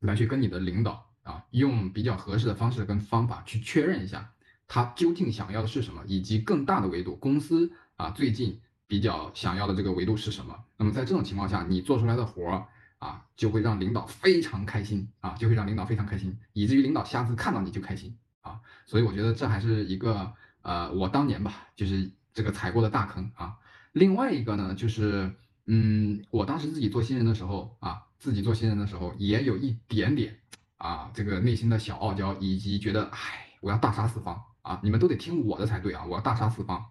[0.00, 4.32] 来去跟你的领导啊，用比较合适的方式跟方法去确认一下
[4.66, 8.60] 他究竟想要的是什么，以及更大的维度公司啊最近。
[8.86, 10.54] 比较想要的这个维度是什么？
[10.76, 12.66] 那么在这种情况下，你做出来的活儿
[12.98, 18.60] 啊，就会让领导非常开心啊，就会让领导非常开心，以至于领导下次看到你就开心啊。
[18.84, 23.56] 所以我觉得这还是一个呃，我当年吧，就是这个踩过的大坑啊。
[23.92, 25.34] 另外一个呢，就是
[25.66, 30.38] 嗯，我当时自己做新人的时候啊，自己做新人的时候也有一点点
[30.76, 36.84] 啊，这个内心的小傲娇，以及觉得哎，我要大杀四方啊，你们都得听我的才对啊，我要大杀四方。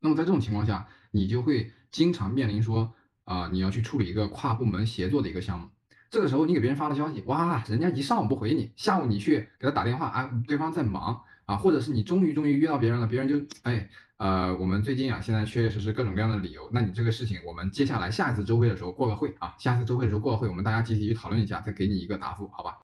[0.00, 5.68] 那么在这种情况下，你就会经常面临说啊，你要去处理一个跨部门协作的一个项目。
[6.10, 22.78] 这个时候你给别人发了消息，哇，人家一上午不回你，下午你去给他打电话，啊，对方在忙啊，或者是你终于终于约到别人了，别人就哎，呃，我们最近啊，现在确确实实各种各样的理由，那你这个事情，我们接下来下一次周会的时候过个会啊，下次周会的时候过个会，我们大家集体去讨论一下，再给你一个答复，好吧？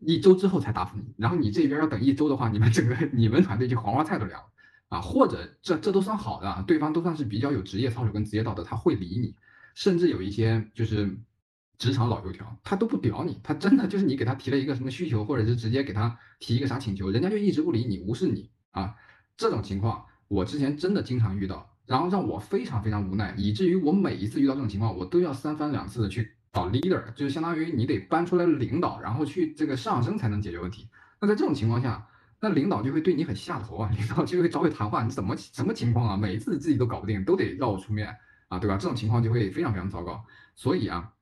[0.00, 4.46] 一周之后才答复你，然后你这边要等一周的话，你们整个你们团队就黄花菜都凉了。
[4.88, 9.36] 啊，或者这这都算好的，对方都算是比较有职业操守跟职业道德，他会理你，
[9.74, 11.16] 甚至有一些就是
[11.76, 18.96] 职场老油条，他都不屌你，他真的就是你给他提了一个什么需求，或者是直接给他提一个啥请求，人家就一直不理你，无视你啊。
[19.36, 30.88] 这种情况我之前真的经常遇到，然后让我非常非常无奈，以至于我每一次遇到这种情况，我都要三番两次的去找 leader，就是相当于你得搬出来领导，然后去这个上升才能解决问题。
[31.20, 32.06] 那在这种情况下。
[32.40, 36.16] 那领导就会对你很下头啊， 领导就会找你谈话，你怎么什么情况啊？
[36.16, 38.76] 每一次自己都搞不定，都得绕我出面啊，对吧？
[38.76, 40.24] 这种情况就会非常非常糟糕。
[40.54, 41.14] 所以啊，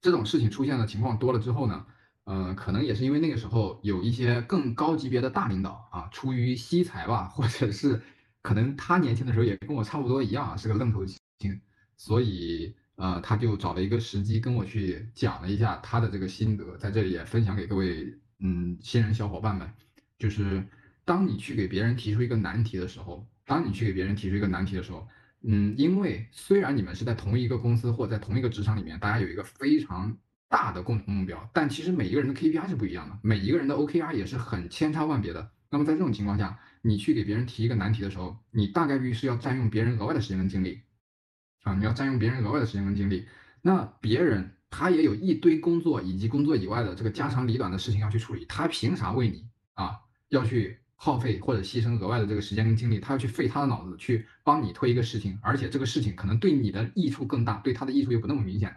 [0.00, 1.84] 这种事情出现的情况多了之后呢，
[2.24, 8.00] 呃，可能也是因为那个时候有一些更高级别的大领导啊，出于惜才吧，或者是
[8.46, 11.60] 可能他年轻的时候也跟我差不多一样，是个愣头青，
[11.96, 19.68] 所以呃，他就找了一个时机跟我去讲了一下他的这个心得，在这里也分享给各位嗯新人小伙伴们。
[20.16, 20.64] 就是
[21.04, 25.08] 当你去给别人提出一个难题的时候，当你去给别人提出一个难题的时候，
[25.42, 30.16] 嗯，因为虽然你们是在同一个公司或在同一个职场里面，大家有一个非常
[30.48, 35.50] 大的共同目标，但其实每一个人的 KPI 是不一样的，每一个人的 OKR 也是很千差万别的。
[35.68, 40.80] 那么在这种情况下，你去给别人提一个难题的时候，你大概率是要占用别人额外的时间跟精力，
[41.64, 43.26] 啊，你要占用别人额外的时间跟精力。
[43.60, 49.98] 那别人他也有一堆工作以及工作以外的这个家长里短的事情要去处理，他凭啥为你啊？
[50.28, 58.76] 要去耗费或者牺牲额外的这个时间跟精力，他要去费他的脑子去帮你推一个事情，而且这个事情可能对你的益处更大，对他的益处又不那么明显的。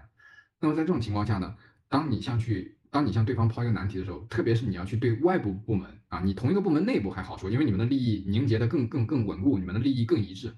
[0.60, 1.56] 那么在这种情况下呢，
[1.88, 10.56] 当你像去当你向对方抛一个难题的时候，特别是你要去对外部部门啊，你同一个部门内部还好说，因为你们的利益凝结的更更更稳固，你们的利益更一致。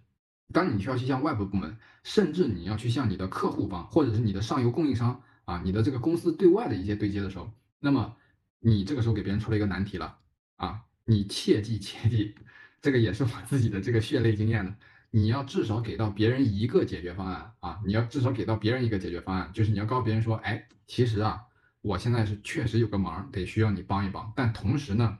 [0.54, 8.16] 当你需要去向外部部门，甚至你要去向你的客户方或者是你的上游供应商啊，你的这个公司对外的一些对接的时候，那么
[8.60, 10.18] 你这个时候给别人出了一个难题了。
[10.58, 12.36] 啊，你切记切记，
[12.82, 14.74] 这个也是我自己的这个血泪经验的。
[15.10, 17.82] 你要至少给到别人一个解决方案啊！
[17.86, 21.42] 你要至少给到别人一个解决方案，就是你要告诉别人说，哎，其实啊，
[21.82, 25.18] 我现在是确实有个忙得需要你帮一帮，但同时呢，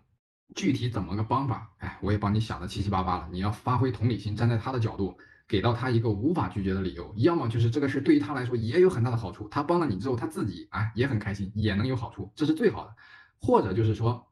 [0.56, 3.30] 具体怎么个帮法，哎，我也帮你想的七七八八了。
[3.32, 7.14] 你要发挥同理心，站在他的角度，给到他一个无法拒绝的理由。
[7.18, 12.96] 要么就是这个事对于他来说也有很大的好处，他帮了你之后，他自己哎也很开心，也能有好处，这是最好的。
[13.40, 14.28] 或者就是说。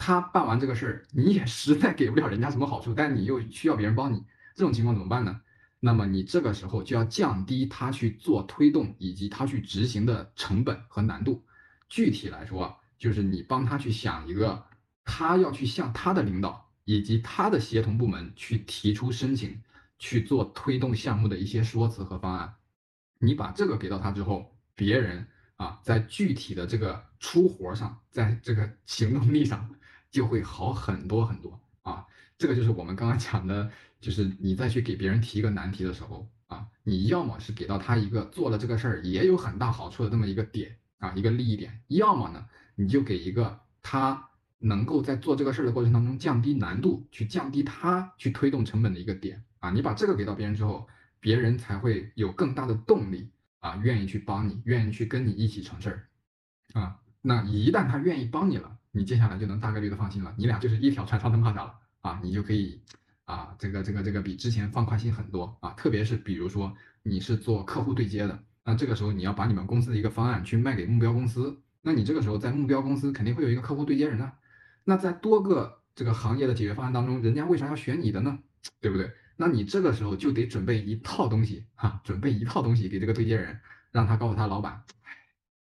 [0.00, 5.40] 他办完这个事儿，你也 实在给不了人家什么好处，但你又需要别人帮你，这种情况怎么办呢？
[5.80, 11.42] 那么你这个时候就要降低他去做推动以及他去执行的成本和难度。
[11.88, 14.64] 具体来说，就是你帮他去想一个，
[15.04, 19.62] 他要去向他的领导以及他的协同部门去提出申请，
[19.98, 22.54] 去做推动项目的一些说辞和方案。
[23.18, 25.26] 你把这个给到他之后，别人
[25.56, 29.74] 啊，在具体的这个出活上，在这个行动力上。
[30.10, 32.02] 就会好很多很多啊！
[32.38, 33.70] 这个就是我们刚刚讲的，
[34.00, 44.28] 就是你再去给别人提一个难题的时候啊，你要么是给到他一个做了这个事儿也有很大好处的这么一个点啊，一个利益点，要么呢，你就给一个他
[44.58, 49.70] 能够在做这个事儿的过程当中降低难度，去降低他去推动成本的一个点啊。
[49.70, 50.86] 你把这个给到别人之后，
[51.20, 53.30] 别人才会有更大的动力
[53.60, 57.00] 啊，愿意去帮你，愿意去跟你一起成事儿啊。
[57.22, 58.76] 那一旦他愿意帮你了。
[58.90, 62.80] 你接下来就能大概率的放心了，你俩就是一条船上的蚂蚱了啊，你就可以
[63.26, 74.30] 啊，这个这个这个比之前放宽心很多啊，特别是比如说你是做客户对接的，那这个时候你要把你们公司的一个方案去卖给目标公司，那你这个时候在目标公司肯定会有一个客户对接人啊。
[74.84, 78.38] 那在多个这个行业的解决方案当中，人家为啥要选你的呢？
[78.78, 79.10] 对不对？
[79.38, 83.58] 那你这个时候就得准备一套东西哈，准备一套东西给这个对接人，
[83.90, 84.82] 让他告诉他老板，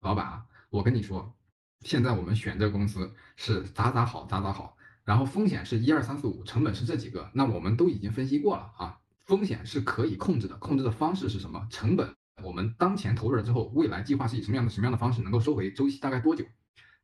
[0.02, 1.36] 老板啊，我跟你说，
[1.80, 11.66] 现在我们选这个公司是咋咋好咋咋好，然后风险是一二三四五，成本是这几个，那我们都已经分析过了啊，风险是可以控制的，控制的方式是什么？
[11.72, 16.46] 成本我们当前投入了之后，未来计划是以什么样的什么样的方式能够收回，周期大概多久？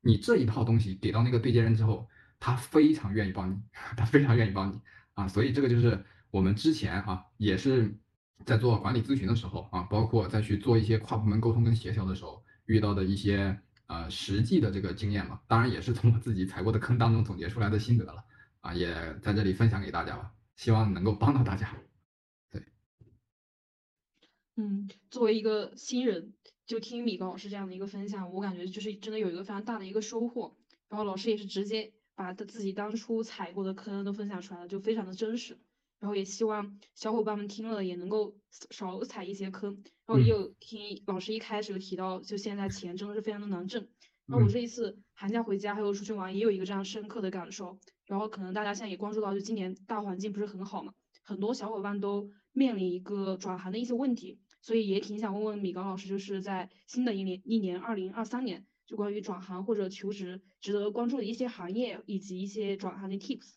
[0.02, 2.08] 你这一套东西给到那个对接人之后，
[2.40, 3.58] 他非常愿意帮你，
[3.98, 4.80] 他非常愿意帮你
[5.16, 7.98] 啊，所以这个就是我们之前啊也是
[8.46, 18.24] 在做管理咨询的时候啊，包括再去做一些跨部门沟通跟协调的时候遇到的一些呃实际的这个经验嘛，当然也是从我自己踩过的坑当中总结出来的心得了
[18.62, 21.70] 啊，也在这里分享给大家吧，希望能够帮到大家。
[24.58, 26.34] 对，嗯，作为一个新人。
[26.66, 30.54] 就听米高老师这样的一个分享，我感觉就是真的有一个非常大的一个收获。
[30.90, 35.58] 然后老师也是直接把他自己当初踩过的坑都分享出来了，就非常的真实。
[36.02, 38.36] 然后也希望小伙伴们听了也能够
[38.70, 39.82] 少踩一些坑。
[40.06, 43.88] 然后也有听老师一开始有提到，就现在钱真的是非常的难挣。
[44.26, 47.80] 然后我这一次寒假回家还有出去玩，也有一个这样深刻的感受。
[48.08, 50.94] 然后可能大家现在也关注到，就今年大环境不是很好嘛，
[51.24, 54.38] 很多小伙伴都面临一个转行的一些问题。
[54.68, 63.54] 所以也挺想问问米高老师，就是在新的一年一年二零二三年，就关于转行或者求职值得关注的一些行业以及一些转行的 tips。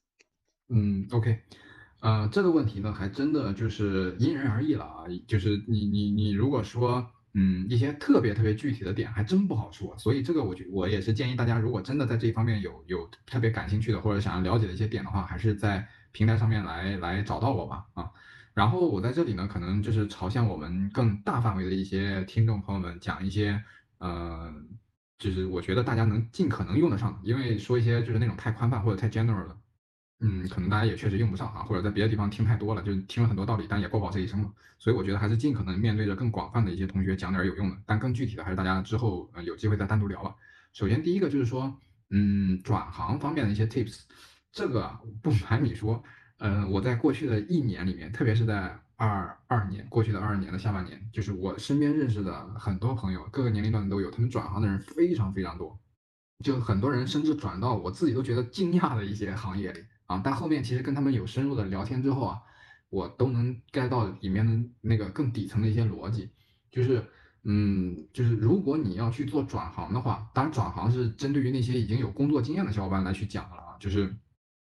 [0.69, 1.41] 嗯，OK，
[1.99, 5.05] 呃，这个问题呢，还真的就是因人而异了啊。
[5.27, 7.05] 就是你你你如果说
[7.35, 9.99] 嗯一些特别特别具体的点，还真不好说。
[9.99, 18.13] 所以这个我觉我也是建议大家，如果真的在这一方面有有特别感兴趣的或者想要了解的一些点的话，还是在平台上面来来找到我吧啊。
[18.53, 23.63] 然后我在这里呢，可能就是朝向我们更大范围的一些听众朋友们讲一些，
[23.99, 24.53] 呃，
[25.19, 29.57] 就是我觉得大家能尽可能用得上，因为说一些就是那种太宽泛或者太 general 的，
[30.21, 34.53] 嗯，可能大家也确实用不上啊，或者在别的地方听太多了，就是听了很多道理，但也过不好这一生嘛。
[34.79, 40.35] 所以我觉得还是尽可能面对着更广泛的一些同学讲点有用的，但更具体的还是大家之后呃有机会再单独聊吧。
[40.73, 41.79] 首先第一个就是说，
[42.11, 44.01] 嗯，转行方面的一些 tips，
[44.51, 46.03] 这个不瞒你说。
[46.43, 55.79] 嗯，我在过去的一年里面，特别是在二二年过去的二二年的下半年，就是我身边认识的很多朋友，各个年龄段的都有，他们转行的人非常非常多，
[56.43, 60.19] 就很多人甚至转到我自己都觉得惊讶的一些行业里啊。
[60.25, 62.39] 但后面其实跟他们有深入的聊天之后啊，
[62.89, 66.31] 我都能 get 到里面的那个更底层的一些逻辑，
[66.71, 67.05] 就是
[67.45, 74.17] 嗯，就是如果你要去做转行的话，当然转行是针对于那些已经有工作经验的小伙伴来去讲了啊，就是。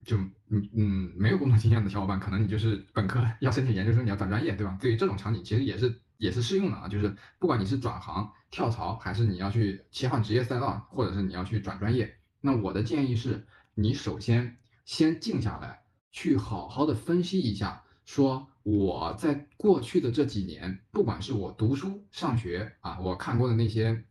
[0.05, 0.17] 就
[0.49, 4.77] 嗯嗯，没有工作经验的小伙伴，可能你就是本科要申请研究生，你要转专业，对吧？
[4.81, 6.87] 对于这种场景，其实也是也是适用的啊。
[6.89, 15.83] 就是不管你是转行跳槽，还是你要去切换职业赛道，或者是你要去转专业，那我的建议是，你首先先静下来，
[16.13, 24.05] 去好好的分析一下，说我在过去的这几年，不管是我读书上学啊，我看过的那些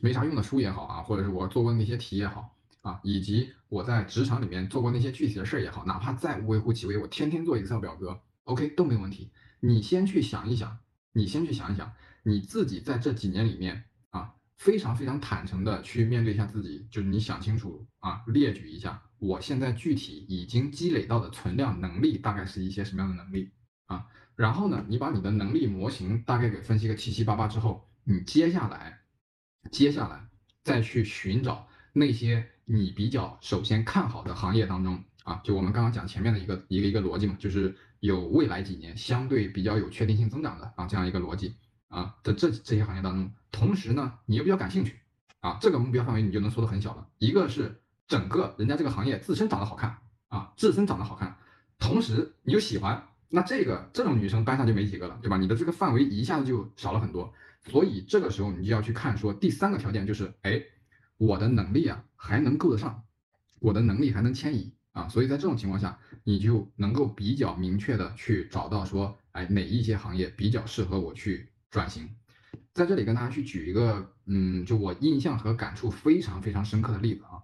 [0.00, 2.56] 没啥用的书也好啊，或者是我做过的那些题也好。
[2.82, 9.30] 啊，以及我在职场里面做过那些具体的事儿也好，哪怕再微乎其微，我天天做 Excel 表格，OK 都没问题。
[9.60, 10.78] 你先去想一想，
[11.12, 23.50] 你先去想一想，你自己在这几年里面啊，非常非常坦诚的去面对一下自己，就是你想清楚啊，列举一下，我现在具体已经积累到的存量能力大概是一些什么样的能力
[23.84, 24.06] 啊？
[24.36, 29.00] 然后呢，你把你的能力模型大概给分析个七七八八之后，你接下来，
[29.70, 30.26] 接下来
[30.64, 32.48] 再去寻找那些。
[32.72, 41.56] 你比较首先看好的行业当中啊，就我们刚刚讲前面的一个一个一个逻辑嘛，就是有未来几年相对比较有确定性增长的啊这样一个逻辑
[41.88, 45.00] 啊的这这些行业当中，同时呢你又比较感兴趣
[45.40, 47.08] 啊，这个目标范围你就能缩得很小了。
[47.18, 49.98] 一个是整个人家这个行业自身长得好看
[50.28, 51.36] 啊，自身长得好看，
[51.80, 55.36] 同时你又喜欢，那这个这种女生班上就没几个了，对吧？
[55.36, 60.62] 你的这个范围一下子就少了很多，所以这个时候你就要去看说第三个条件就是哎。
[61.20, 63.04] 我的能力啊还能够得上，
[63.58, 72.08] 我的能力还能迁移啊，所以在这种情况下，你就能够比较明确的去找到说，哎，哪一些行业比较适合我去转型。
[72.72, 77.36] 在这里跟大家去举一个，嗯，就我印象和感触非常非常深刻的例子啊，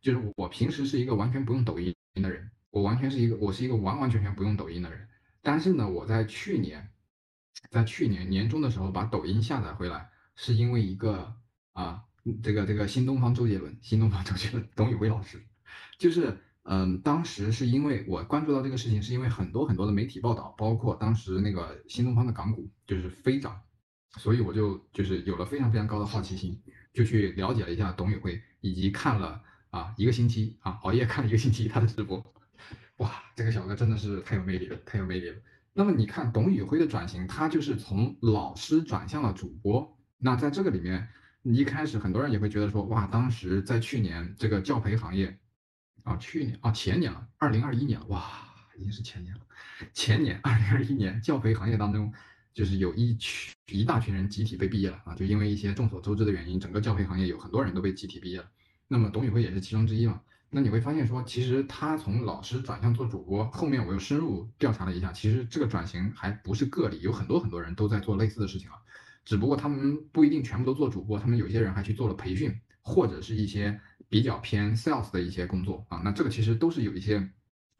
[0.00, 5.08] 就是我平时是一个完全不用抖音的人，我完全是一个我是一个完完全全不用抖音的人，
[5.42, 6.88] 但是呢，我在去年，
[7.68, 11.34] 在去年年中的时候把抖音下载回来，是因为一个
[11.72, 12.04] 啊。
[12.42, 15.42] 这个这个新东方周杰伦，新东方周杰伦，董宇辉老师，
[15.98, 23.60] 就是嗯，当时是因为我关注到这个事情，是因为很多很多的媒体报道，包括当时那个新东方的港股就是飞涨，
[24.16, 26.58] 所以我就就是有了非常非常高的好奇心，
[26.92, 32.24] 就去了解了一下董宇辉，以及看了啊一个星期啊熬夜看了一个星期他的直播，
[32.96, 35.36] 哇，这个小哥真的是太有魅力了，太有魅力了。
[35.74, 39.98] 那么你看董宇辉的转型，他就是从老师转向了主播。
[40.16, 41.08] 那在这个里面，
[41.44, 45.38] 一开始很多人也会觉得说，哇，当时在去年这个教培行业，
[46.02, 48.22] 啊，去年啊前年了，二零二一年了，哇，
[48.78, 49.40] 已经是前年了。
[49.92, 52.10] 前年二零二一年教培行业当中，
[52.54, 58.48] 就是有一群一大群人集体被毕业了啊，就因为一些众所周知的原因，整个教培行业有很多人都被集体毕业了。
[58.88, 60.20] 那么董宇辉也是其中之一嘛。
[60.50, 68.76] 那你会发现说，其实他从老师转向做主播，后面我又深入调查了一下，其实这个转型还不是个例，有很多很多人都在做类似的事情了，
[69.24, 76.02] 只不过他们不一定全部都做主播，他们有些人还去做了培训，或者是一些比较偏 sales 的一些工作啊。
[76.04, 77.30] 那这个其实都是有一些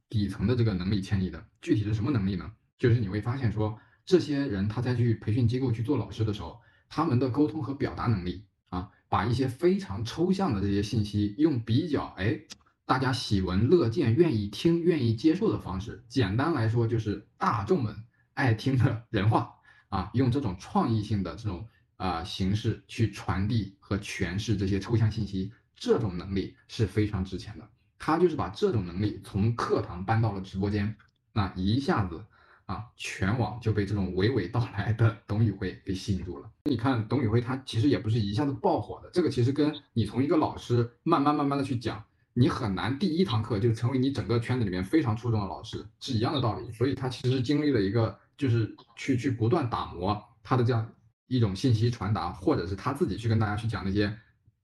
[0.09, 2.51] 底层的这个能力迁移的，具体是什么能力呢？
[2.79, 12.41] 就是你会发现说，这些人他在去培训机构去做老师的时候，他们的沟通和表达能力啊，把一些非常抽象的这些信息用比较哎。
[12.87, 17.97] 大家喜闻乐见、愿意听、愿意接受的方式，简单来说就是大众们
[18.35, 19.54] 爱听的人话
[19.95, 21.65] 啊，用这种创意性的这种
[21.99, 27.69] 啊形式去传递和诠释这些抽象信息，这种能力是非常值钱的。
[27.97, 30.97] 他就是把这种能力从课堂搬到了直播间，
[31.33, 32.25] 那一下子
[32.67, 36.51] 啊，全网就被这种娓娓道来的董宇辉给吸引住了。
[36.65, 42.03] 你看，董宇辉他其实也不是一下子爆火的，这个其实跟你从一个老师慢慢慢慢的去讲。
[42.37, 46.73] 你很难第一堂课就成为你整个圈子里面非常出众的老师，是一样的道理。
[46.73, 50.93] 所以他其实经历了一个，就是去去不断打磨他的这样
[51.27, 54.17] 一种信息传达，或者是他自己去跟大家去讲那些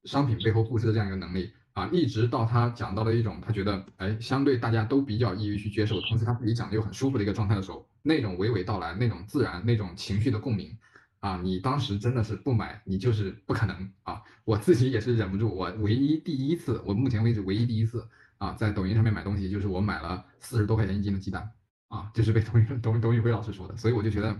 [0.04, 10.76] 商品背后故事的这样一个能力啊，一直到他讲到了一种他觉得哎相对大家都比较易于去接受，同时他自己讲的又很舒服的一个状态的时候，那种娓娓道来，那种自然，那种情绪的共鸣。
[11.20, 14.22] 啊，你当时真的是不买，你就是不可能啊！
[14.42, 18.08] 我自己也是忍不住，我唯一第一次，我目前为止唯一第一次
[18.38, 21.50] 啊，在抖音上面买东西，就是我买了四十多块钱一斤的鸡蛋
[21.90, 24.34] 啊，就是被董宇董董宇辉老师说的，所以我就觉得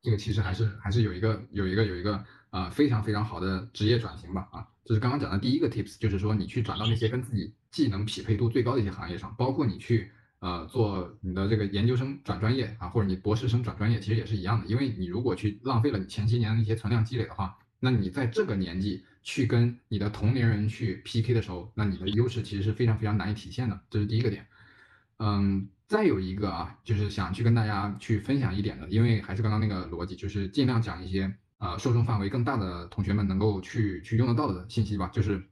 [0.00, 10.12] 这个其实还是还是有一个有一个有一个啊非常非常好的职业转型吧啊，这是刚刚讲的第一个 tips，就是说你去转到那些跟自己技能匹配度最高的一些行业上，包括你去。
[10.44, 14.66] 呃，做你的这个研究生转专业啊，或者你博士生转专业，其实也是一样的。
[14.66, 23.80] 因为你如果去浪费了你前些年的一些存量积累的话，那你在这个年纪去跟你的同龄人去 PK 的时候，那你的优势其实是非常非常难以体现的。
[23.88, 24.44] 这是第一个点。
[25.18, 35.10] 嗯，再有一个啊，就是想去跟大家去分享一点的，因为还是刚刚那个逻辑，就是尽量讲一些呃受众范围更大的同学们能够去去用得到的信息吧。
[35.12, 35.46] 就是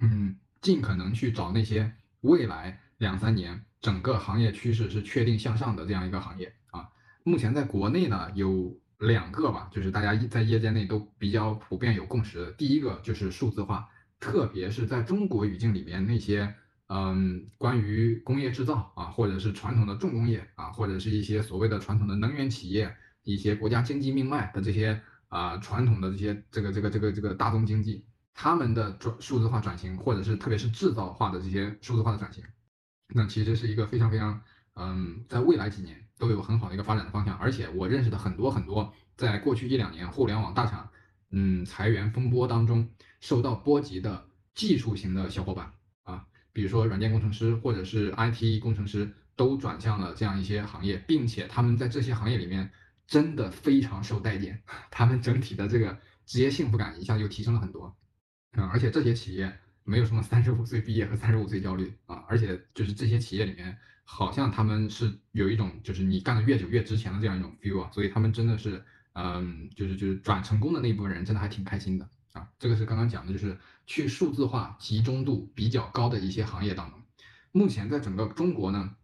[0.00, 3.64] 嗯，尽可能去找那些未来两三年。
[3.80, 6.86] 整个行业趋势是确定向上的这样一个行业啊，
[7.22, 12.52] 目前在国内呢有两个吧，就是大家在业界内都比较普遍有共识的。
[12.52, 13.88] 第一个就是数字化，
[14.20, 16.54] 特别是在中国语境里面那些
[16.88, 32.42] 嗯关于工业制造啊，或者是传统的重工业啊，或者是一些所谓的传统的能源企业，一些国家经济命脉的这些啊传统的这些这个这个这个这个大宗经济，他们的转数字化转型，或者是特别是制造化的这些数字化的转型。
[33.14, 34.40] 那其实是一个非常非常，
[34.74, 40.90] 嗯，在未来几年都有很好的一个发展的方向，而且我认识的很多很多，在过去一两年互联网大厂，
[41.30, 42.88] 嗯，裁员风波当中
[43.20, 45.72] 受到波及的技术型的小伙伴，
[46.58, 52.68] 比如说软件工程师或者是 IT 工程师，都转向了这样一些行业，并且他们在这些行业里面
[53.06, 55.96] 真的非常受待见，他们整体的这个
[56.26, 57.96] 职业幸福感一下就提升了很多，
[58.54, 59.56] 嗯，而且这些企业。
[59.84, 68.84] 没有什么三十五岁毕业和三十五岁焦虑啊，而且就是这些企业里面，好像他们是有一种就是你干的越久越值钱的这样一种 feel 啊，所以他们真的是，
[69.14, 72.06] 嗯，就是就是转成功的那部分人真的还挺开心的
[72.58, 77.00] 这个是刚刚讲的，就是去数字化集中度比较高的一些行业当中，
[77.52, 78.94] 目前在整个中国呢，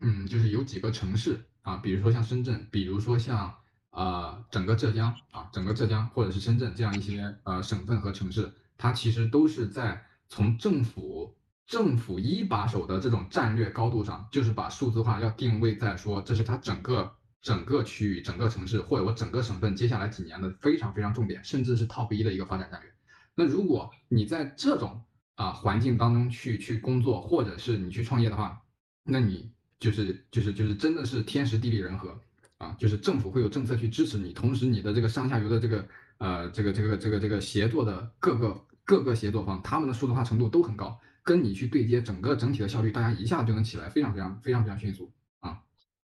[0.00, 3.54] 嗯，就是有几个城市啊，比如说像深圳，比如说像
[3.90, 10.02] 呃整个浙江啊，整个浙江或者是深圳这样一些呃省份和城市，它其实都是在。
[10.28, 11.36] 从政府
[11.68, 17.14] 政府一把手的这种战略高度上，就是把数字化要定位在说，这是它整个
[17.46, 22.90] 整个区域、整个城市或者我整个省份接下来几年的非常非常重点，甚至是 top 一的一个发展战略。
[23.36, 25.00] 那如果你在这种
[25.36, 28.60] 啊环境当中去去工作，或者是你去创业的话，
[29.04, 32.20] 那你就是就是就是真的是天时地利人和
[32.58, 35.88] 啊，就是政府会有政策去支持你，同时你的这个上下游的这个
[36.18, 38.60] 呃这个这个这个这个协作的各个。
[38.88, 45.10] 各个协作方他们的数字化程度都很高，跟你去对接，整个整体的效率大家一下就能起来，非常非常非常非常迅速。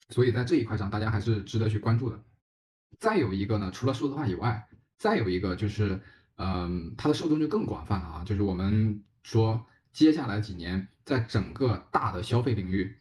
[0.09, 2.21] 所以在这一块上，大家还是值得去关注的。
[2.99, 6.01] 再有一个呢，除了数字化以外，再有一个就是，
[6.37, 12.97] 嗯，它的受众就更广泛了啊，就是我们说接下来几年，在整个大的消费领域，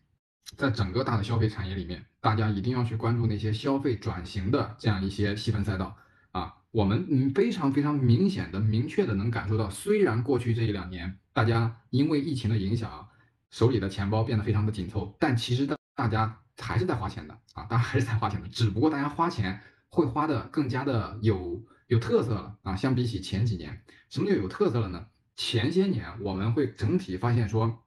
[0.57, 5.95] 在整个大的消费产业里面，大家一定要去关注那些消费转型的这样一些细分赛道
[6.31, 6.55] 啊。
[6.71, 13.07] 我们嗯非常非常明显的、明确的能感受到，虽然过去这一两年，大家因为疫情的影响，
[13.51, 25.07] 手里的钱包变得非常的紧凑，但其实大大家还是在花钱的啊，当然还是在花钱的，只不过大家花钱会花的更加的有有特色了啊，相比起前几年，什么叫有特色了呢？
[25.35, 27.83] 前些年我们会整体发现说，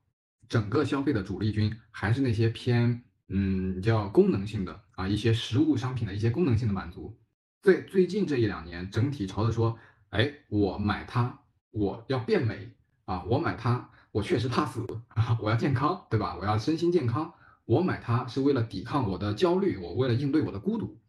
[0.49, 7.17] 整个消费的主力军还是那些偏嗯叫功能性的啊，一些实物商品的一些功能性的满足。
[7.63, 9.79] 最最近这一两年，整体朝着说，
[10.11, 11.41] 哎，我买它，
[11.71, 12.73] 我要变美
[13.05, 16.37] 啊，我买它，我确实怕死啊，我要健康，对吧？
[16.39, 17.33] 我要身心健康，
[17.65, 21.01] 我买它是为了抵抗我的焦虑，我为了应对我的孤独。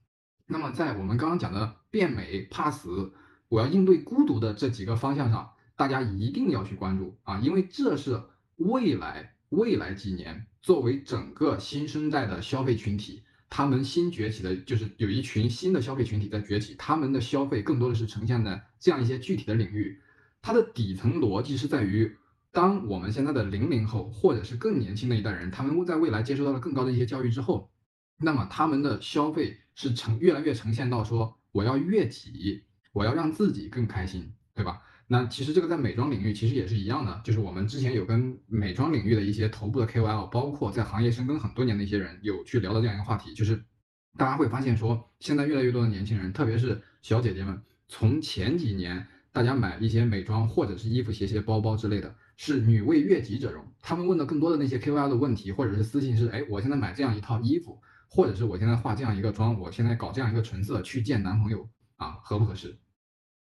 [0.47, 3.14] 那么在我们刚刚讲的变美、怕死，
[3.49, 8.22] 我要应对孤独的这几个方向上，大家一定要去关注啊，因为这是
[8.58, 13.24] 未来未来几年作为整个新生代的消费群体。
[13.47, 20.01] 他们新崛起的，就是有一群新的消费群体在崛起，他们的消费更多的是呈现在这样一些具体的领域。
[20.41, 22.18] 它的底层逻辑是在于，
[22.56, 27.70] 当我们现在的零零后或者是更年轻的一代人，他们在未来接受到了更高的一些教育之后，
[28.18, 34.82] 那么他们的消费是呈越来越呈现到说，我要悦己，我要让自己更开心，对吧？
[35.08, 43.62] 那其实这个在美妆领域其实也是一样的，就是我们之前有跟美妆领域的一些头部的 KOL，包括在行业深耕很多年的一些人有去聊到这样一个话题，就是
[44.18, 53.66] 大家会发现说，现在越来越多的年轻人，特别是小姐姐们，从前几年大家买一些美妆或者是衣服、鞋鞋、包包之类的，是女为悦己者容。
[53.82, 57.80] 他们问的更多的那些 KOL 的问题或者是私信是，哎，我现在买这样一套衣服，
[58.10, 61.68] 或者是我现在化这样一个妆，我现在搞这样一个唇色去见男朋友
[61.98, 62.78] 啊，合不合适？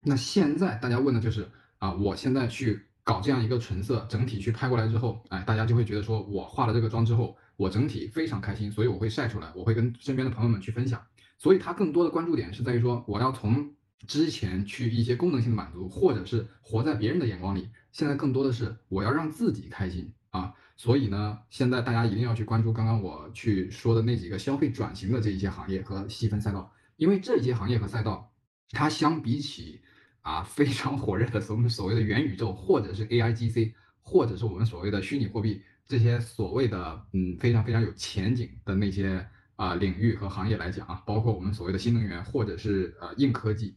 [0.02, 11.00] 那现在大家问的就是啊，我现在去搞这样一个唇色，整体去拍过来之后，哎，大家就会觉得说我化了这个妆之后，我整体非常开心，所以我会晒出来，我会跟身边的朋友们去分享。
[11.38, 13.74] 所以它更多的关注点是在于说，我要从
[14.06, 20.52] 之前去一些功能性的满足，或者是活在别人的眼光里，现在更多的是我要让自己开心啊。
[20.76, 28.30] 所以呢，现在大家一定要去关注刚刚我去说的那几个消费转型的这一些行业和细分赛道，因为这些行业和赛道，
[28.70, 29.80] 它相比起。
[30.26, 39.24] 啊，非常火热的我们所谓的元宇宙，或者是 A I G C，或者是我们所谓的虚拟货币这些所谓的嗯非常非常有前景的那些
[39.54, 43.76] 啊领域和行业来讲啊，包括我们所谓的新能源或者是呃硬科技，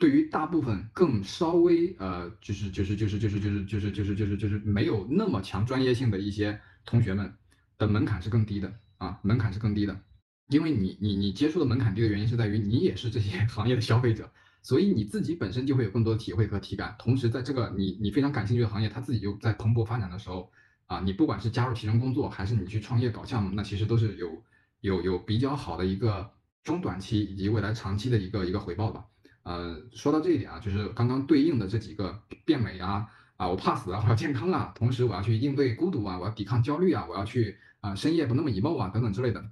[0.00, 7.32] 对于大部分更稍微呃就是就是就是就是就是就是就是就是就是没有那么强专业性的一些同学们
[7.78, 10.00] 的门槛是更低的啊，门槛是更低的，
[10.48, 14.28] 因为你你你接触的门槛低的原因是在于你也是这些 行业的消费者。
[14.62, 20.52] 所以你自己本身就会有更多的体会和体感，同时在这个你你非常感兴趣的行业，它自己又在蓬勃发展的时候，
[20.84, 24.42] 啊，你不管是加入其中工作，还是你去创业搞项目，那其实都是有
[24.82, 26.30] 有有比较好的一个
[26.62, 29.06] 中短期以及未来长期的一个一个回报吧。
[29.42, 39.44] 呃，说到这一点啊，就是刚刚对应的这几个变美啊，啊，我怕死啊，我要健康啊，同时我要去应对孤独啊，我要抵抗焦虑啊，我要去啊深夜不那么 emo 啊等等之类的。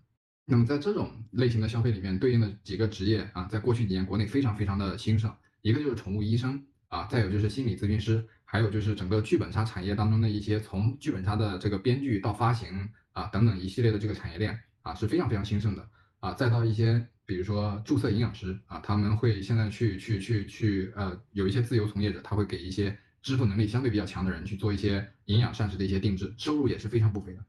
[0.45, 5.31] 那么在这种类型的消费里面，对应的几个职业啊，在过去几年国内非常非常的兴盛，
[5.63, 15.87] 一个就是宠物医生啊，再有就是心理咨询师，还有就是整个剧本杀产业当中的一些从剧本杀的这个编剧到发行啊等等一系列的这个产业链啊是非常非常兴盛的
[16.21, 27.45] 啊，再到一些比如说注册营养师啊，他们会现在去去去去呃有一些自由从业者，他会给一些支付能力相对比较强的人去做一些营养膳食的一些定制，收入也是非常不菲的，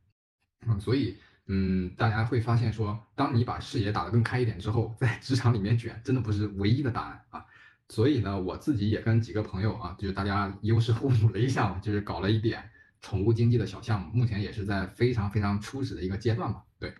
[0.67, 1.17] 嗯，所以。
[1.51, 7.43] 嗯，大家会发现说，当你把视野打得更开一点之后，在职场里面卷，真的不是唯一的答案啊。
[7.87, 12.69] 所以呢，我自己也跟几个朋友啊，就是大家优势互补了一下嘛，就是搞了一点
[13.01, 16.61] 宠物经济的小项目，目前也是在非常非常初始的一个阶段嘛。
[16.77, 16.93] 对，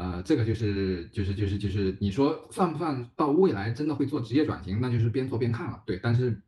[0.00, 5.82] 呃，这个就是就是就是就是你说算不算到未来真的会做职业转型，那就是边做边看了。
[5.84, 6.40] 对，但是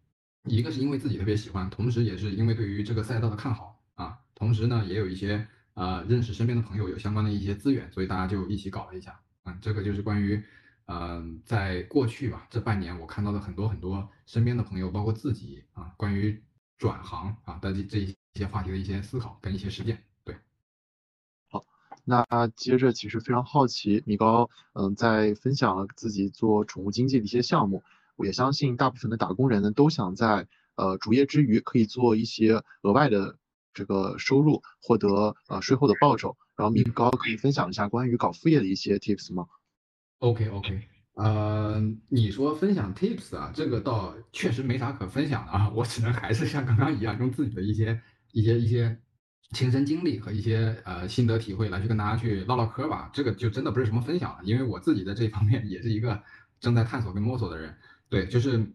[0.44, 5.46] 一个是因为自己特别喜欢，同时也是因为对于这个赛道的看好啊，同时呢也有一些。
[5.74, 9.18] 呃，认识身边的朋友有相关的一些资源，所以大家就一起搞了一下。
[9.44, 10.38] 嗯，这个就是关于，
[10.84, 16.38] 嗯，在过去吧，这半年我看到的很多很多身边的朋友，包括自己啊，关于
[16.76, 19.98] 转行啊的这这一些话题的一些思考跟一些实践。
[22.05, 22.24] 那
[22.57, 27.82] 接着其实非常好奇，米高，嗯，在分享了自己做宠物经济的一些项目，
[28.16, 30.46] 我也相信大部分的打工人呢都想在
[30.76, 33.36] 呃主业之余可以做一些额外的。
[33.74, 36.36] 这个收入，获得呃税后的报酬。
[36.57, 39.46] 然后米高可以分享一下关于搞副业的一些 tips 吗
[40.18, 40.78] ？OK OK，
[41.14, 47.98] 呃，你说分享 tips 啊，这个倒确实没啥可分享的啊，我只能还是像刚刚一样，用自己的一些
[48.32, 49.00] 一些一些
[49.51, 53.11] 亲身经历和一些呃心得体会来去跟大家去唠唠嗑吧。
[53.12, 56.22] 这个就真的不是什么分享了，因为我自己在这方面也是一个
[56.61, 57.76] 正在探索跟摸索的人。
[58.09, 58.66] 对，就是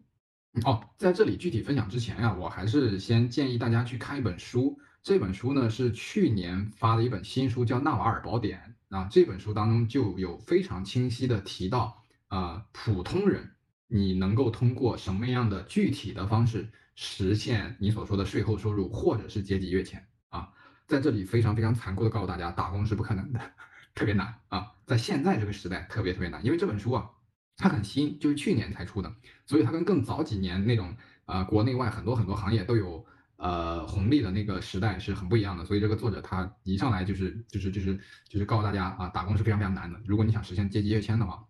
[0.66, 4.80] 哦，在这里具体分享之前呀，我还是先建议大家去看一本书。
[5.04, 9.08] 这本书呢是去年发的一本新书，叫《纳瓦尔宝典》啊。
[9.12, 13.52] 这本书当中就有非常清晰的提到，呃，普通人
[13.88, 20.07] 你能够通过什么样的具体的方式实现你所说的税后收入，或者是阶级跃迁。
[20.88, 23.40] 在这里非常非常残酷的告诉大家，打工是不可能的，
[23.94, 24.72] 特别难啊。
[24.86, 27.10] 在现在这个时代特别特别难，因为这本书啊。
[27.60, 29.12] 它很新，就是去年才出的，
[29.48, 33.04] 所以它跟更早几年那种呃国内外很多很多行业都有
[33.38, 35.66] 呃红利的那个时代是很不一样的。
[35.66, 40.00] 所以这个作者他一上来就是就是就是就是告诉大家啊，打工是非常非常难的。
[40.06, 41.44] 如果你想实现阶级跃迁的话，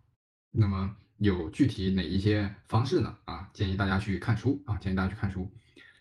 [0.50, 3.14] 那么有具体哪一些方式呢？
[3.26, 5.52] 啊，建议大家去看书啊，建议大家去看书。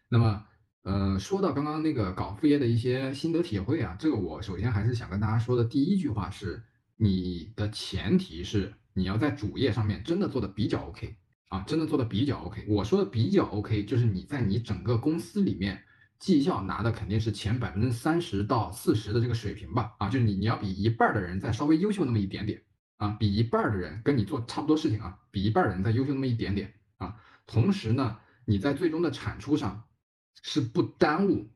[0.07, 0.45] 那么
[0.87, 6.63] 呃，说到刚刚那个搞副业的一些心得体会啊，这个我首先还是想跟大家说的第一句话是，
[6.95, 8.73] 你的前提是。
[8.93, 11.15] 你要在主业上面真的做的比较 OK
[11.49, 12.65] 啊，真的做的比较 OK。
[12.67, 15.79] 我说的比较 OK，就是你在你整个公司里面
[16.17, 19.93] 绩效拿的肯定是前百分之三十到四十的这个水平吧？
[19.99, 22.59] 啊，就是你你要比一半的人再稍微优秀那么一点点
[22.97, 27.17] 啊，比一半的人跟你做差不多事情啊，比一半的人再优秀那么一点点啊。
[27.45, 29.83] 同时呢，你在最终的产出上
[30.43, 31.47] 是不耽误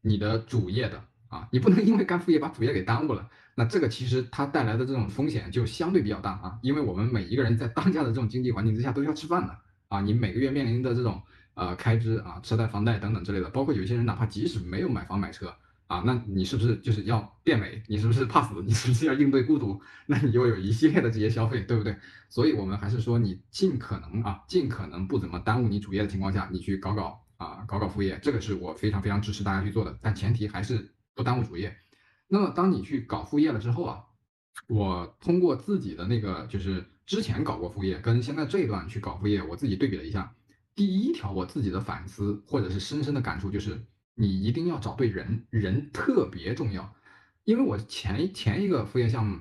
[0.00, 3.28] 你的主业的啊，你不能因为干副业把主业给耽误了。
[3.54, 9.58] 那这个其实它带来的这种风险就相对比较大啊，因为我们每一个人在当下的这种经济环境之下都要吃饭的
[9.88, 11.22] 啊，你每个月面临的这种
[11.54, 15.54] 呃开支啊，车贷、房贷等等之类的，包括有些人哪怕即使没有买房买车
[15.86, 17.82] 啊，那你是不是就是要变美？
[17.86, 18.62] 你是不是怕死？
[18.62, 19.80] 你是不是要应对孤独？
[20.04, 21.96] 那你就有一系列的这些消费，对不对？
[22.28, 31.76] 所以我们还是说你尽可能啊，尽可能不怎么耽误你主业的情况下，你去搞搞啊，搞搞副业，这个是我非常非常支持大家去做的，但前提还是不耽误主业。
[32.28, 34.04] 那么，当你去搞副业了之后啊，
[34.68, 40.34] 我通过自己的那个，就是之前搞过副业，跟现在这一段去搞副业，我自己对比了一下。
[40.74, 43.80] 第一条，我自己的反思或者是深深的感触就是，
[44.14, 46.94] 你一定要找对人，人特别重要。
[47.44, 49.38] 因为我前前一个副业项目，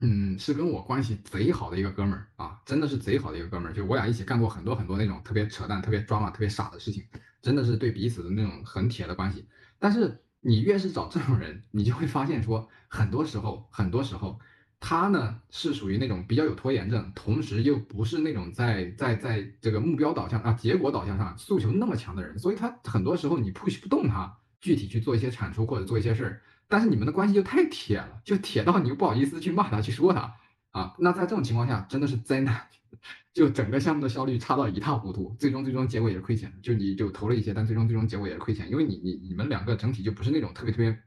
[0.00, 7.04] 嗯，是跟我关系贼好的一个哥们儿啊，真的是贼好的一个哥们儿，就我俩一起干过很多很多那种特别扯淡、特别抓马、特别傻的事情，
[7.42, 9.46] 真的是对彼此的那种很铁的关系。
[9.78, 10.22] 但是。
[10.40, 14.38] 你越是找这种人，你就会发现说，很多时候，很多时候，
[14.78, 30.34] 他呢是属于那种比较有拖延症，同时又不是那种在在在这个目标导向啊、结果导向上诉求那么强的人，所以他很多时候你 push 不动他具体去做一些产出或者做一些事儿，但是你们的关系就太铁了，就铁到你又不好意思去骂他去说他
[30.70, 32.68] 啊，那在这种情况下真的是灾难。
[33.34, 36.52] 就整个项目的效率差到一塌糊涂，最终最终结果也是亏钱。
[36.60, 40.98] 就你就投了一些，但最终最终结果也是亏钱，因为你你你们两个整体就不是那种特别特别，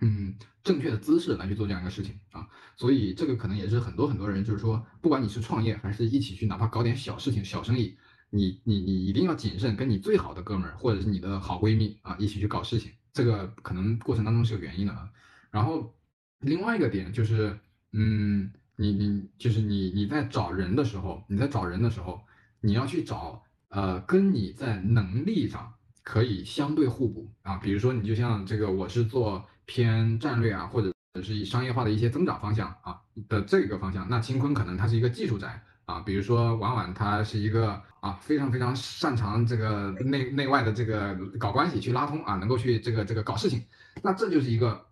[0.00, 2.48] 嗯，正确的姿势来去做这样一个事情啊。
[2.76, 7.98] 所以这个可能也是很多很多人就是说，不管你是创业还是一起去，哪怕搞点小事情、小生意，
[8.30, 15.08] 你你你一定要谨慎，跟你最好的哥们儿或者是你的好闺蜜啊一起去搞事情，这个可能过程当中是有原因的啊。
[15.50, 15.94] 然后
[16.40, 17.58] 另外一个点就是，
[17.92, 18.52] 嗯。
[18.76, 22.20] 你你就是你你在找人的时候，你在找人的时候，
[22.60, 30.92] 你要去找呃跟你在能力上可以相对互补啊，比如说你就像这个我是做偏战略啊，或者
[31.22, 43.64] 是以商业化的一些增长方向啊的这个方向，那青坤可能他是一个技术宅啊，比如说婉婉他是一个啊非常非常擅长这个内内外的这个搞关系去拉通啊，能够去这个这个搞事情，
[44.02, 44.86] 那这就是一个。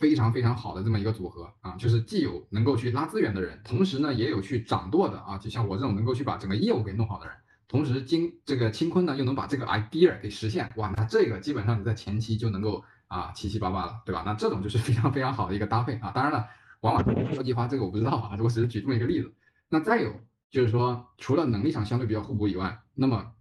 [0.00, 7.36] 非常非常好的这么一个组合啊，就是既有能够去拉资源的人，同时呢也有去掌舵的啊，就像我这种能够去把整个业务给弄好的人，
[7.68, 14.22] 同时金这个青坤呢又能把这个 idea 给实现，哇，那这个基本上你在前期就能够啊七七八八了，对吧？
[14.24, 16.10] 那这种就是非常非常好的一个搭配啊。
[16.14, 16.48] 当然了，
[16.80, 19.30] 往往交际花这个我不知道啊，我只是举这么一个例子。
[19.68, 20.18] 那再有
[20.50, 23.32] 就是说，除了能力上相对比较互补以外，那么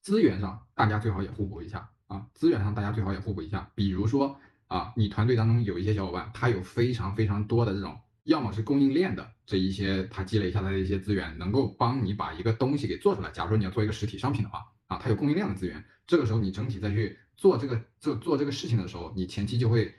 [0.00, 4.38] 资源上大家最好也互补一下啊，资源上大家最好也互补一下，比如说。
[4.68, 13.30] 啊，你团队当中有一些小伙伴，他有非常非常多的这种，要么是供应链的这一些他积累下来的一些资源，能够帮你把一个东西给做出来。
[13.30, 19.94] 假如说你要做一个实体商品的话，啊，他有供应链的资源，这个时候你整体再去做这个做做这个事情的时候，你前期就会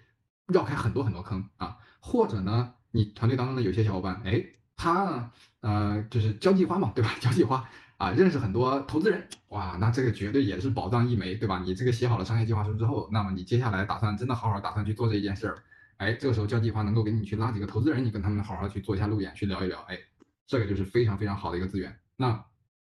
[0.45, 1.79] 绕开很多很多坑啊。
[1.99, 4.45] 或者呢，你团队当中的有些小伙伴，哎，
[4.81, 7.13] 他呢，呃，就是交际花嘛，对吧？
[7.19, 11.59] 交际花，啊，认识很多投资人，哇，那这个绝对也是宝藏一枚，对吧？
[11.59, 15.57] 你这个写好了商业计划书之后，那么你接下来打算真的好好打算去做这一件事儿，
[15.97, 19.99] 哎，这个时候交际花能够给你去拉几个投资人，你跟他们好好去做一下路演，去聊一聊，哎，
[20.47, 21.99] 这个就是非常非常好的一个资源。
[22.15, 22.45] 那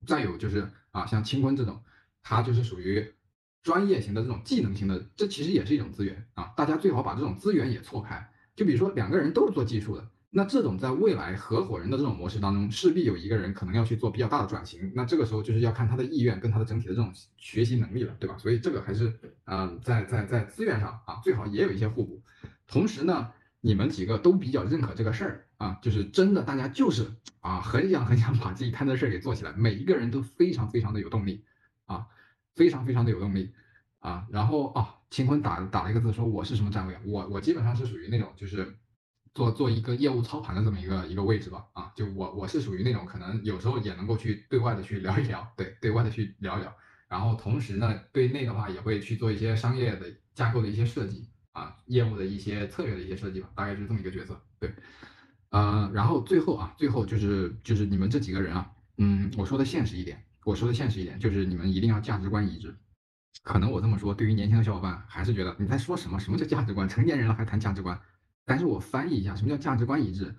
[0.06, 1.82] 再有就是啊，像清坤这种，
[2.22, 3.14] 他就是属于
[3.64, 10.06] 专业型的这种技能型的，这其实也是一种资源啊，大家最好把这种资源也错开，就比如说两个人都是做技术的。
[10.30, 18.38] 那这种在未来合伙人的这种模式当中，势必有一个人可能要去做比较大的转型，那这个时候就是要看他的意愿跟他的整体的这种学习能力了，对吧？
[18.38, 22.22] 所以这个还是，嗯，在在在资源上啊，最好也有一些互补。
[22.68, 27.10] 同时呢，你们几个都比较认可这个事儿啊，就是真的大家就是
[27.40, 31.46] 啊，很想很想把自己摊的事儿给做起来，每一个人都非常非常的有动力
[31.86, 32.06] 啊，
[32.54, 33.54] 非常非常的有动力
[34.00, 34.28] 啊。
[34.30, 38.76] 然后啊，秦坤打打了一个字说我是什么站位，我我基本上是属于那种就是。
[39.38, 46.76] 做做一个业务操盘的这么一个一个位置吧，啊，就我我是属于那种可能有时候也能够去对外的去聊一聊，对对外的去聊一聊，
[47.08, 54.74] 然后同时呢，对内的话也会去做一些商业的架构的一些设计啊，业务的一些策略的一些设计吧，大概是这么一个角色，对，
[55.50, 62.76] 呃，然后最后啊，最后就是就是你们这几个人啊，嗯，我说的现实一点，我说的现实一点，就是你们一定要价值观一致，
[63.44, 66.20] 可能我这么说，对于年轻的小伙伴还是觉得你在说什么？
[66.20, 66.90] 什么叫价值观？
[66.90, 68.02] 成年人了还谈价值观？
[68.50, 70.34] 但是我翻译一下，什么叫价值观一致？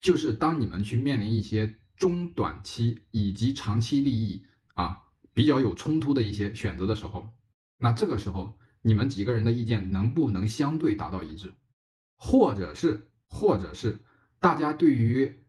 [0.00, 5.02] 就是当你们去面临一些中短期以及长期利益啊
[5.34, 7.28] 比较有冲突的一些选择的时候，
[7.76, 11.52] 那这个时候你们几个人的意见能不能相对达到一致？
[12.16, 13.98] 或者是，或者是
[14.40, 15.44] 大家对于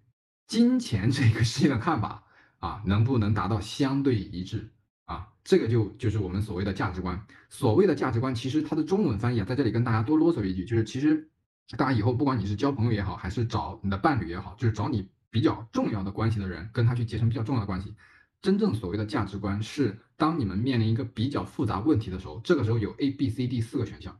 [0.46, 2.26] 金钱这个事情的看法
[2.60, 4.72] 啊，能不能达到相对一致？
[5.06, 7.26] 啊，这个就就是我们所谓的价值观。
[7.50, 11.30] 所谓的价值观，其实它的中文翻译啊，在这里跟大家多啰嗦一句，就是其实。
[11.76, 17.93] 大家以后不管你是交朋友也好，还是找你的伴侣也好，就是找你比较重要的关系的人，跟他去结成比较重要的关系。
[18.41, 24.18] 真正所谓的价值观是，当你们面临一个比较复杂问题的时候，这个时候有 A、B、C、D 四个选项，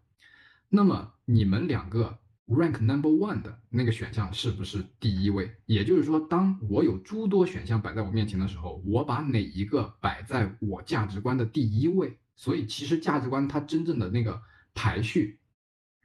[0.68, 2.18] 那么你们两个
[2.48, 5.56] rank number one 的那个选项是不是第一位？
[5.68, 12.18] 也就是说，当我有诸多选项摆在我面前的时候，我把哪一个摆在我价值观的第一位？
[12.36, 14.42] 所以其实价值观它真正的那个
[14.74, 15.40] 排序。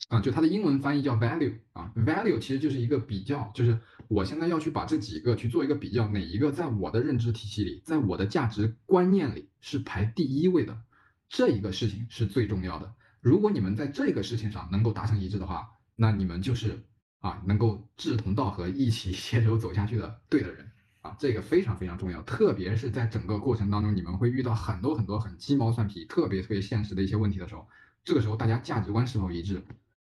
[0.08, 3.78] 啊，就它的英文翻译叫 value 啊，value 其实就是一个比较，就是
[4.08, 10.82] 我现在要去把这几个去做一个比较，哪一个在我的认知体系里，在我的价值观念里是排第一位的，
[11.30, 12.92] 这一个事情是最重要的。
[13.20, 16.82] 如果你们在这个事情上能够达成一致的话，那你们就是
[17.20, 22.20] 啊，能够志同道合，一起 携手走下去的对的人啊，这个非常非常重要。
[22.22, 27.66] 特别是在整个过程当中，你们会遇到很多很多很鸡毛蒜皮、特别特别现实的一些问题的时候，
[28.04, 29.62] 这个时候大家价值观是否一致？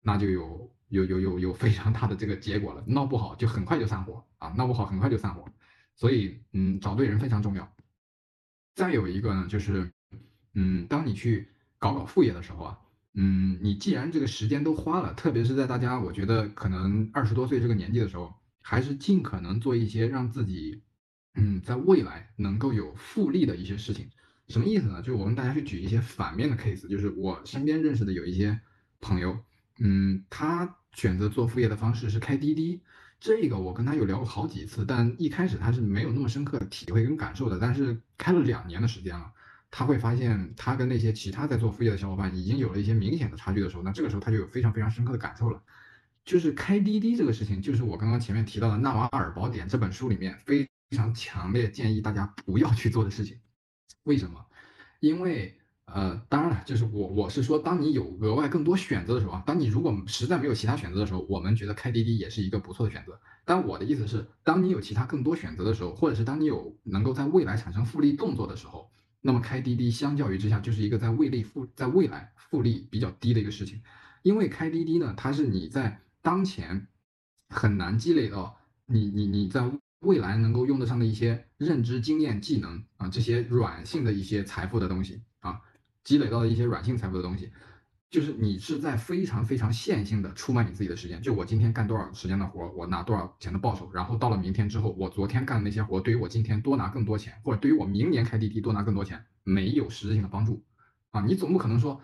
[0.09, 5.45] 那就有有有有有非常大的这个结果了，闹不好就很快就散伙啊，闹不好很快就散伙，
[5.95, 7.71] 所以嗯，找对人非常重要。
[8.75, 9.93] 再有一个呢，就是
[10.55, 12.79] 嗯，当你去搞搞副业的时候啊，
[13.13, 18.33] 嗯，你既然这个时间都花了，特别是在大家我觉得可能二十多岁这个年纪的时候，
[18.63, 20.83] 还是尽可能做一些让自己
[21.35, 24.09] 嗯在未来能够有复利的一些事情。
[24.47, 25.03] 什么意思呢？
[25.03, 28.59] 就是我跟大家去举一些反面的 case，就是我身边认识的有一些
[29.03, 29.39] 朋友。
[29.79, 32.83] 嗯，他选择做副业的方式是开滴滴，
[33.21, 37.59] 这个我跟他有聊过好几次，但一开始他是没有那么深刻的体会跟感受的。
[37.61, 39.33] 但是开了两年的时间了，
[39.71, 45.63] 他会发现他跟那些其他在做副业的小伙伴已经有了一些明显的差距的时候，那这个时候他就有非常非常深刻的感受了。
[46.25, 53.39] 就是开滴滴这个事情，就是我刚刚前面提到的《纳瓦尔宝典》这本书里面非常强烈建议大家不要去做的事情。
[54.03, 54.45] 为什么？
[55.01, 55.58] 因为。
[55.95, 63.19] 呃，当然了，就是我我是说，当你有额外更多选择的时候啊，当你如果实在没有其他选择的时候，我们觉得开滴滴也是一个不错的选择。
[63.45, 73.81] 但我的意思是，当你有其他更多选择的时候，或者是当你有能够在未来产生复利动作的时候，那么开滴滴相较于之下就是一个在未利复在未来复利比较低的一个事情。
[74.23, 76.87] 因为开滴滴呢，它是你在当前
[77.49, 79.65] 很难积累到你你你在
[80.01, 85.61] 未来能够用得上的一些认知、经验、技能啊这些软性的一些财富的东西啊。
[86.05, 87.51] 积累到的一些软性财富的东西，
[88.11, 91.21] 就是你是在非常非常线性的出卖你自己的时间。
[91.21, 100.65] 就我今天干多少时间的活，我拿多少钱的报酬，然后到了明天之后，我昨天干的那些活，对于我今天多拿更多钱，或者对于我明年开滴滴多拿更多钱，没有实质性的帮助
[101.11, 101.21] 啊！
[101.21, 102.01] 你总不可能说，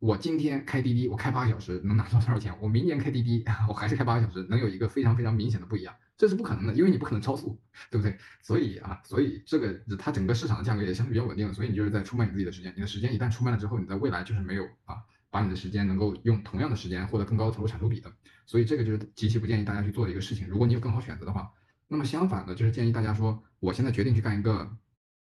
[0.00, 2.52] 我今天开滴滴，我开八个小时能拿到多少钱？
[2.60, 5.94] 我明年开滴滴，我还是开八个小时，能有一个非常非常明显的不一样。
[6.16, 7.60] 这是不可能的，因为你不可能超速，
[7.90, 8.16] 对不对？
[8.42, 12.72] 所以啊，所以这个它整个市场的价格也相对比较稳定，所以你就是在出卖你自己的时间。
[12.76, 18.12] 你的时间一旦出卖了之后，你在未来就是没有啊，把你的时间能够用同样的时间获得更高的投入产出比的。
[18.46, 20.46] 所以这个就是极其不建议大家去做的一个事情。
[20.48, 21.50] 如果你有更好选择的话，
[21.88, 24.70] 那么相反的，就是建议大家说，我现在决定去干一个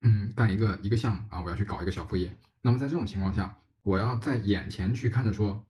[0.02, 2.38] 嗯，干一个一个项目啊，我要去搞一个小副业。
[2.62, 5.66] 那么在这种情况下，我要在眼前去看着说，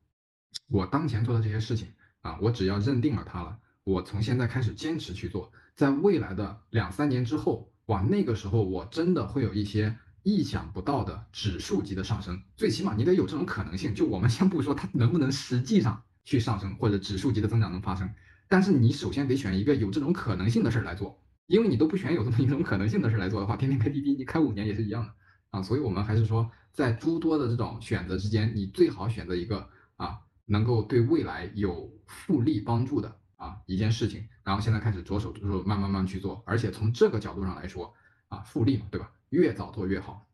[0.67, 12.41] 我当前做的这些事情啊，我只要认定了它了，我从现在开始坚持去做，在未来的两三年之后，哇，那个时候我真的会有一些意想不到的指数级的上升。
[12.55, 13.93] 最起码你得有这种可能性。
[13.93, 18.09] 就我们先不说它能不能实际上去上升，或者指数级的增长能发生，
[18.47, 21.19] 但是你首先得选一个有这种可能性的事儿来做。
[21.47, 25.13] 因为你都不选有这么一种可能性的事来做的话，天天开滴滴，你开五年也是一样的
[25.49, 25.61] 啊。
[25.61, 29.67] 所以，我们还是说，在诸多的这种选择之间，你最好选择一个
[29.97, 33.13] 啊，能够对未来有复利帮助的
[33.43, 34.27] 啊一件事情。
[34.43, 37.93] 然后现在开始着手着手慢慢慢去做，而且从这个角度上来说
[38.29, 39.11] 啊，复利嘛，对吧？
[39.29, 40.27] 越早做越好。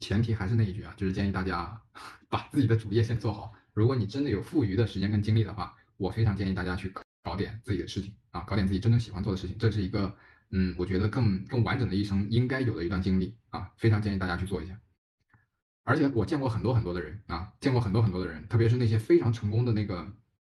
[0.00, 1.80] 前提还是那一句啊，就是建议大家
[2.28, 3.52] 把自己的主业先做好。
[3.74, 6.92] 如果你真的有富余的时间跟精力的话，我非常建议大家去
[7.22, 9.56] 搞点自己的事情啊，搞点自己真正喜欢做的事情。
[9.58, 10.16] 这是一个。
[10.50, 14.78] 嗯，我觉得更更完整的一生应该有的一段经历啊，非常建议大家去做一下。
[15.82, 20.06] 而且我见过很多很多的人啊，见过很多很多的人，特别是那些非常成功的那个，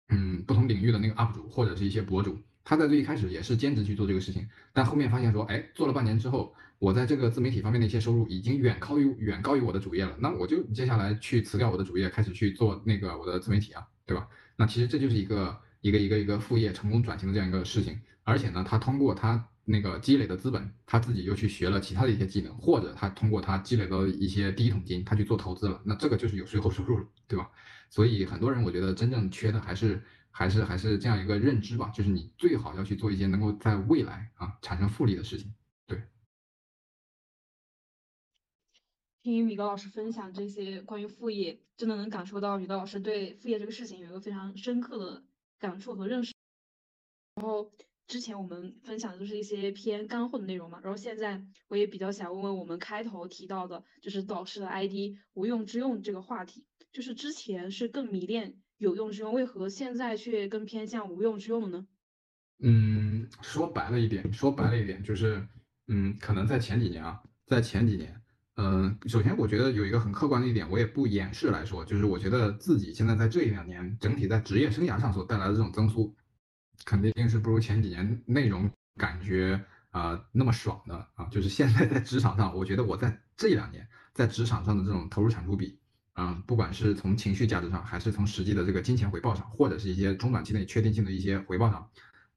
[0.09, 14.27] 嗯，不同领域的那个 UP 主或者是一些博主，他在最一开始也是兼职去做这个事情，但后面发现说，哎，做了半年之后，我在这个自媒体方面的一些收入已经远高于远高于我的主业了，那我就接下来去辞掉我的主业，开始去做那个我的自媒体啊，对吧？
[14.57, 19.49] 那其实这就是一个一个一个一个副业成功转型的这样一个事情，而且呢，他通过他。
[19.71, 27.51] 那个积累的资本，他自己又去学了其他的一些技能，或者他通过他积累的一些第一桶金，他去做投资了，那这个就是有税后收入了，对吧？
[27.91, 35.55] 所以很多人我觉得真正缺的还是还是还是这样一个认知吧，就是你最好要去做一些能够在未来啊产生复利的事情。
[35.87, 36.03] 对。
[39.23, 45.23] 听米高老师分享这些关于副业，真的能感受到米高老师对副业这个事情有一个非常深刻的
[45.59, 46.35] 感触和认识，
[47.35, 47.73] 然后。
[48.09, 61.87] 之前我们分享的都是一些偏干货的内容嘛，然后现在我也比较想问问我们开头提到的，就是导师的 ID 无用之用这个话题，就是之前是更迷恋有用之用，为何现在却更偏向无用之用呢？
[62.61, 65.47] 嗯，说白了一点，说白了一点就是，
[65.89, 68.19] 嗯，可能在前几年啊，在前几年，
[68.57, 76.17] 嗯，首先我觉得有一个很客观的一点，我也不掩饰来说，就是我觉得自己现在在这一两年整体在职业生涯上所带来的这种增速。
[76.85, 85.79] 肯定是不如前几年内容感觉啊那么爽的啊，就是现在在职场上，我觉得我在这两年在职场上的这种投入产出比，
[86.15, 91.89] 啊，不管是从情绪价值上，还是从实际的这个金钱回报上，或者是一些中短期内确定性的一些回报上，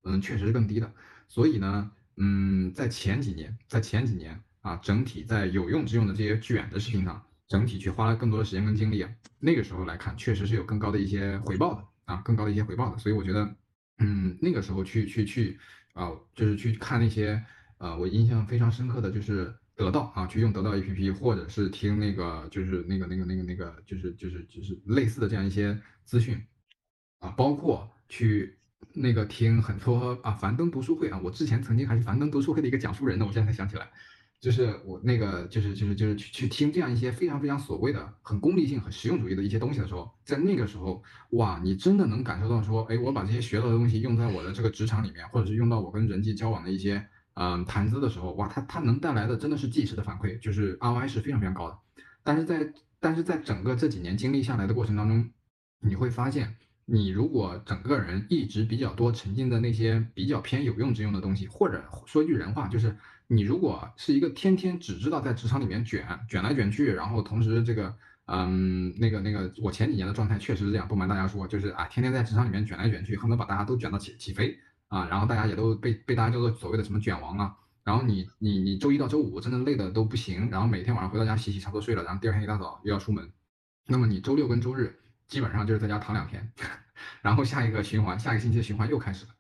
[0.04, 0.92] 嗯，确实是更低的。
[1.28, 12.98] 所以呢，嗯，在前几年，在前几年啊，整体在有用之用的这些卷的事情上，整体去花了更多的时间跟精力啊，那个时候来看，确实是有更高的一些回报的啊，更高的一些回报的。
[12.98, 13.56] 所以我觉得。
[14.02, 15.60] 嗯，那个时候去去去
[15.94, 17.42] 啊，就是去看那些
[17.78, 26.42] 呃，我印象非常深刻的就是得到啊，去用得到 APP，或者是听那个就是那个那个那个那个就是就是就是类似的这样一些资讯
[27.20, 28.58] 啊，包括去
[28.94, 33.90] 那个听很多啊樊登读书会啊，我之前曾经还是樊登读书会的一个讲述人呢，我现在才想起来。
[34.42, 51.78] 就是我那个，就是就是就是去去听这样一些非常非常所谓的很功利性、很实用主义的一些东西的时候，在那个时候，哇，你真的能感受到说，哎，我把这些学到的东西用在我的这个职场里面，或者是用到我跟人际交往的一些嗯谈资的时候，哇，它它能带来的真的是即时的反馈，就是 ROI 是非常非常高的。
[52.24, 55.30] 但是在但是在整个这几年经历下来的过程当中，
[55.82, 62.98] 你会发现，你如果整个人一直比较多沉浸在那些比较偏有用之用的东西，或者说句人话，就是。
[63.34, 74.60] 你如果是一个天天只知道在职场里面卷卷来卷去，然后同时这个嗯那个那个，我前几年的状态确实是这样，不瞒大家说，就是啊天天在职场里面卷来卷去，恨不得把大家都卷到起起飞
[74.90, 77.56] 啊，然后大家也都被被大家叫做所谓的什么卷王啊，
[77.86, 83.32] 然后你你你周一到周五真的累的都不行，然后每天晚上回到家洗洗差不多睡了，然后第二天一大早又要出门，
[83.88, 86.52] 那么你周六跟周日基本上就是在家躺两天，
[87.24, 89.32] 然后下一个循环，下一个星期的循环又开始了，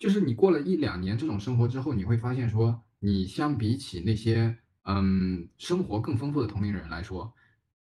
[0.00, 2.82] 就是你过了一两年这种生活之后，你会发现说。
[3.06, 7.32] 你相比起那些嗯生活更丰富的同龄人来说，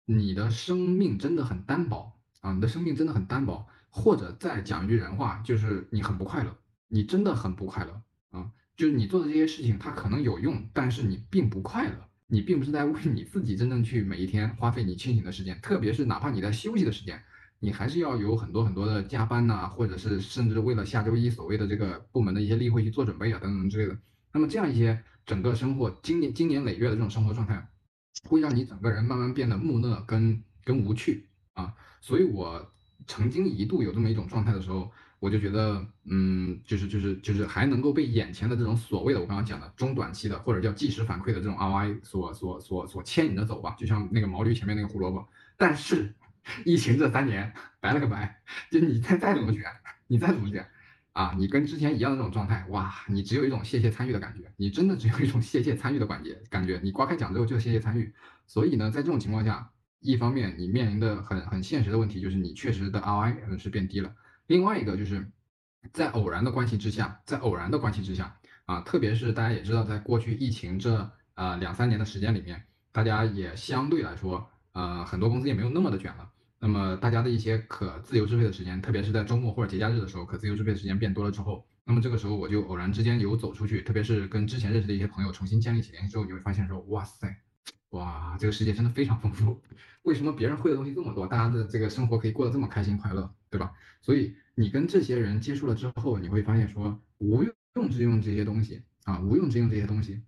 [0.05, 2.13] 你的生命真的很单薄
[2.43, 2.53] 啊！
[2.53, 6.55] 你的生命真的很单薄，或者再讲一句人话，就是你很不快乐，
[6.89, 8.03] 你真的很不快乐
[8.39, 8.51] 啊！
[8.77, 17.19] 就是你做的这些事情，它可能有用，但是你并不快乐，你并不是在为你自己真正去每一天花费你清醒的时间，特别是哪怕你在休息的时间，
[17.61, 23.97] 你还是要有很多很多的加班呐，或者是甚至为了下周一所谓的这个部门的一些例会去做准备啊，等等之类的。
[24.37, 27.69] 那么这样一些整个生活，经年经年累月的这种生活状态，
[28.29, 31.75] 会让你整个人慢慢变得木讷跟跟无趣啊。
[32.01, 32.71] 所以我
[33.07, 45.27] 曾经一度有这么一种状态的时候，我就觉得，嗯，就是就是就是还能够被眼前的这种所谓的我刚刚讲的中短期的或者叫即时反馈的这种 ROI 所所所所牵引着走吧，就像那个毛驴前面那个胡萝卜。
[45.57, 46.15] 但是
[46.67, 49.65] 疫情这三年 白了个白，就你再再怎么卷，
[50.07, 50.69] 你再怎么卷。
[51.15, 58.13] 啊，你跟之前一样的这种状态，哇，你只有一种谢谢参与的感觉，你真的只有一种谢谢参与的感觉，感觉你刮开奖之后就谢谢参与。
[58.49, 64.13] 所以呢，在这种情况下，一方面你面临的很很现实的问题就是你确实的 ROI 是变低了，
[64.49, 65.25] 另外一个就是
[65.93, 68.37] 在偶然的关系之下，在偶然的关系之下
[68.67, 72.61] 啊，特别是大家也知道，在过去疫情这呃两三年的时间里面，
[72.91, 76.29] 大家也相对来说，呃，很多公司也没有那么的卷了。
[76.65, 87.37] 那么大家的一些可自由支配的时间，特别是在周末或者节假日的时候，可自由支配的时间变多了之后，那么这个时候我就偶然之间有走出去，特别是跟之前认识的一些朋友重新建立起联系之后，你会发现说，哇塞，
[87.91, 89.61] 哇，这个世界真的非常丰富，
[90.05, 93.71] 为什么别人会的东西这么多，大家的这个生活可以过得这么开心快乐，对吧？
[94.01, 97.45] 所以你跟这些人接触了之后，你会发现说，无
[97.75, 100.23] 用之用这些东西啊，无用之用这些东西，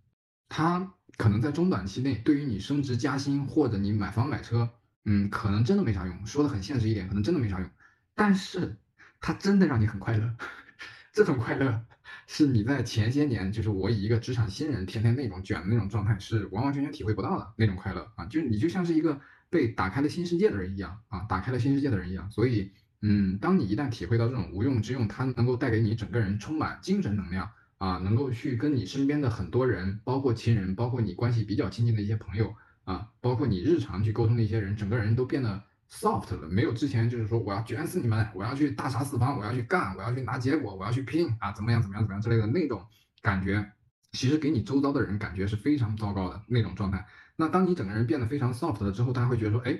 [0.50, 4.68] 它可能在中短期内对于你升职加薪或者你买房买车。
[5.06, 6.26] 嗯，可能真的没啥用。
[6.26, 7.70] 说的很现实一点，可能真的没啥用。
[8.14, 8.76] 但是
[9.20, 10.34] 它真的让你很快乐。
[11.14, 11.82] 这种快乐
[12.26, 18.26] 是你在前些年，就是我以一个职场新人，天天那种卷的那种状态，是完完全全体会不到的那种快乐啊！
[18.26, 22.30] 就是你就像是一个被打开了新世界的人一样啊，打开了新世界的人一样。
[22.30, 27.48] 所以，嗯，当你一旦体会到这种无用之用，它能够带给你整个人充满精神能量
[27.78, 32.54] 啊，能够去跟你身边的很多人，包括亲人，包括你关系比较亲近的一些朋友。
[32.86, 42.80] 啊，包括你日常去沟通的一些人，整个人都变得 soft 了，没有之前就是说我要卷死你们，我要去大杀四方，我要去干，我要去拿结果，我要去拼啊，怎么样怎么样怎么样之类的那种
[43.20, 43.72] 感觉，
[44.12, 47.04] 其实给你周遭的人感觉是非常糟糕的那种状态。
[47.34, 49.78] 那当你整个人变得非常 soft 了之后，大家会觉得说，哎，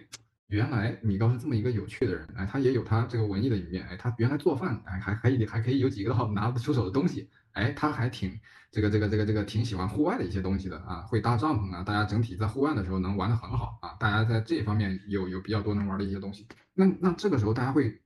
[0.49, 7.31] 原来米高是这么一个有趣的人，哎，他也有他这个文艺的一面，哎，他原来做饭，哎，还可以还可以有几个好拿得出手的东西。
[7.57, 8.39] 哎，他还挺
[8.71, 16.47] 这个这个这个这个挺喜欢户外的一些东西的啊，会搭帐篷啊，大家整体在户外的时候能玩得很好啊，大家在这方面有有比较多能玩的一些东西。
[16.75, 17.99] 那那这个时候大家会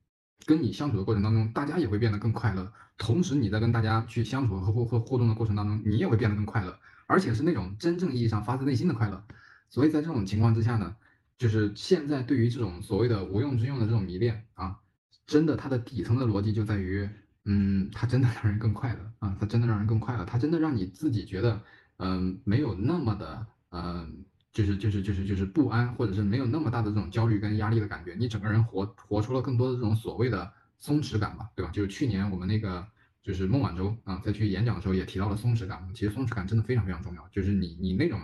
[0.47, 2.73] 跟你相处的过程当中，大家也会变得更快乐。
[2.97, 6.79] 同时你在跟大家去相处和互互互动的过程当中，你也会变得更快乐，
[7.09, 9.21] 而且是那种真正意义上发自内心的快乐。
[9.69, 10.95] 所以在这种情况之下呢，
[11.37, 14.79] 就是现在对于这种所谓的无用之用的这种迷恋啊，
[15.27, 17.11] 真的它的底层的逻辑就在于。
[17.53, 19.37] 嗯，它真的让人更快乐啊！
[19.41, 21.61] 它真的让人更快乐，它真的让你自己觉得，
[21.97, 28.15] 嗯，没有那么的，嗯，就是就是就是就是不安，或者是没有那么大的这种焦虑跟压力的感觉。
[28.17, 30.49] 你整个人活活出了更多的这种所谓的
[30.79, 31.73] 松弛感吧，对吧？
[31.73, 32.87] 就是去年我们那个
[33.21, 35.83] 就是孟晚舟啊，在去演讲的时候也提到了松弛感。
[35.93, 37.29] 其实松弛感真的非常非常重要。
[37.33, 38.21] 就是你你那种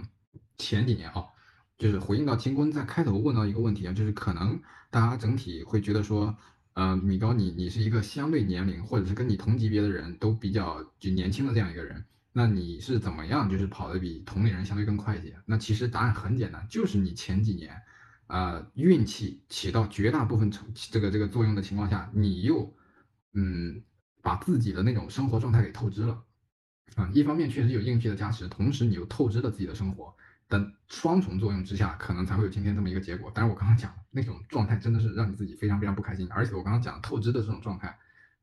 [0.57, 1.24] 前几年啊，
[1.79, 6.33] 就是回应到秦坤在开头问到一个问题啊，就是可能大家整体会觉得说。
[6.77, 12.05] 呃，米高，你你是一个相对年龄或者是跟你同级别的人都比较就年轻的这样一个人，
[12.35, 15.35] 那你是怎么样就是跑得比同龄人相对更快一些？
[15.47, 17.74] 那其实答案很简单，就是你前几年，
[18.27, 22.77] 呃，运气起到绝大部分成这个这个作用的情况下，你又
[23.33, 23.83] 嗯
[24.20, 26.22] 把自己的那种生活状态给透支了，
[26.97, 30.14] 啊，一方面确实有运气的加持，同时你又透支了自己的生活。
[30.49, 33.33] 等双重作用之下，可能才会有今天这么一个结果。
[33.35, 36.27] 但是我刚刚讲了那种状态，真的是让你自己非常非常不开心。
[36.31, 37.95] 而且我刚刚讲透支的这种状态，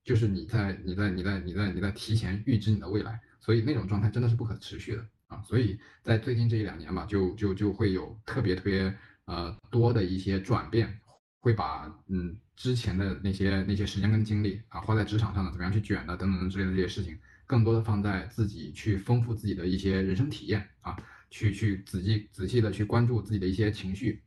[0.04, 5.42] 就是你在你在你在你在你在提前预知你的未来，所以那种状态真的是不可持续的啊。
[5.42, 8.96] 所以在最近这一两年吧，就就就会有特别特别
[9.26, 11.00] 呃多的一些转变，
[11.40, 20.96] 会把嗯之前的那些那些时间跟精力啊花在职场上的怎么样去卷的等等之类的这些事情，更多的放在自己去丰富自己的一些人生体验啊。
[21.36, 24.22] 去去仔细仔细的去关注自己的一些情绪，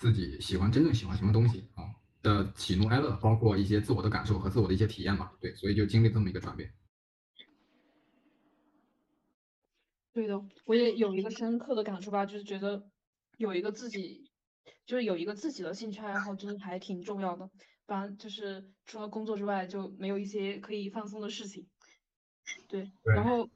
[0.00, 1.84] 自己喜欢真正喜欢什么东西啊
[2.22, 5.30] 的喜怒哀乐，包括一些自我的感受和自我的一些体验吧。
[5.38, 6.72] 对，所以就经历这么一个转变。
[10.14, 12.88] 对的，我也有一个深刻的感触吧，就是觉得
[13.36, 14.30] 有一个自己，
[14.86, 17.50] 就是有一个自己的兴趣爱好，真的还挺重要的。
[17.84, 21.68] 不然就是除了工作之外，就没有一些可以放松的事情。
[22.68, 23.50] 对，然后。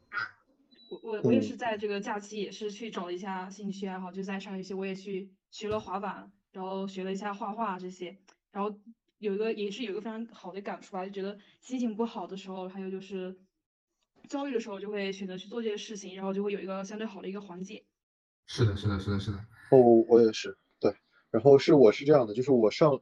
[1.03, 8.19] 我我也是在这个假期也是去找了一下兴趣爱好，就在上学期我也去学了滑板，然后学了一下画画这些，
[8.51, 8.77] 然后
[9.19, 13.39] 有一个也是有一个非常好的感触吧，就觉得心情不好的时候，还有就是
[14.29, 17.85] 焦虑的时候，就会选择去做这些事情，然后就会有一个相对好的一个缓解。
[18.47, 19.39] 是的，是的，是的，是的。
[19.71, 19.79] 哦，
[20.09, 20.97] 我也是，对。
[21.31, 23.01] 然后是我是这样的，就是我上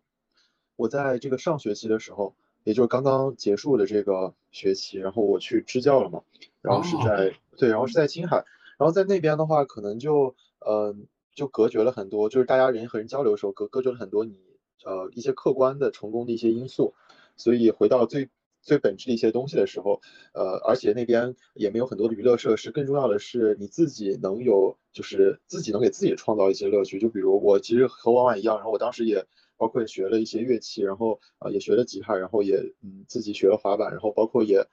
[0.77, 6.23] 我在这个上学期的时候，也就是刚刚结束的这个学期，然后我去支教了嘛，
[6.61, 7.35] 然后是在。
[7.57, 8.45] 对，然后是在青海，
[8.77, 10.95] 然后在那边的话，可能就呃
[11.35, 14.37] 就隔绝了很多，就是大家人和人交流的时候隔隔绝了很多你
[14.85, 16.95] 呃一些客观的成功的一些因素，
[17.37, 18.29] 所以回到最
[18.61, 20.01] 最本质的一些东西的时候，
[20.35, 27.01] 呃，而且那边也没有很多的娱乐设施，更重要的是你自己能有，就是自己能给自己创造一些乐趣。
[27.01, 29.27] 就比如我其实和婉婉一样，然后我当时也
[29.57, 34.65] 包括学了一些乐器，然后啊也学了吉他，然后也嗯自己学了滑板，然后包括也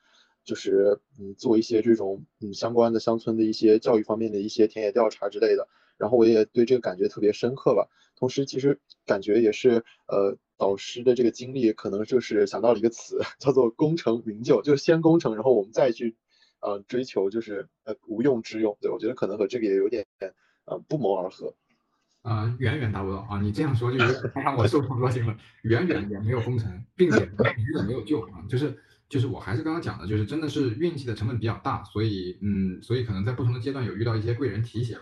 [0.43, 5.67] 就是嗯做一些这种嗯相关的乡村的一些教育方面的一些田野调查之类的，
[5.99, 7.87] 然后我也对这个感觉特别深刻吧。
[8.15, 10.37] 同时，其实感觉也是呃。
[10.59, 16.17] 导师的这个经历，可能就是想到了一个词， 叫做“功成名就”，就是先功成，然后我们再去，
[16.59, 18.77] 呃，追求就是呃无用之用。
[18.81, 20.05] 对我觉得可能和这个也有点
[20.65, 21.55] 呃不谋而合。
[22.23, 23.39] 啊，远远达不到啊！
[23.41, 25.37] 你这样说就有点太让我受宠若惊了。
[25.61, 28.43] 远远也没有功成，并且远远没有救啊！
[28.49, 28.77] 就是
[29.07, 34.97] 就是我还是刚刚讲的，就是真的是运气的成分比较大，所以嗯，所以可能在不同的阶段有遇到一些贵人提携。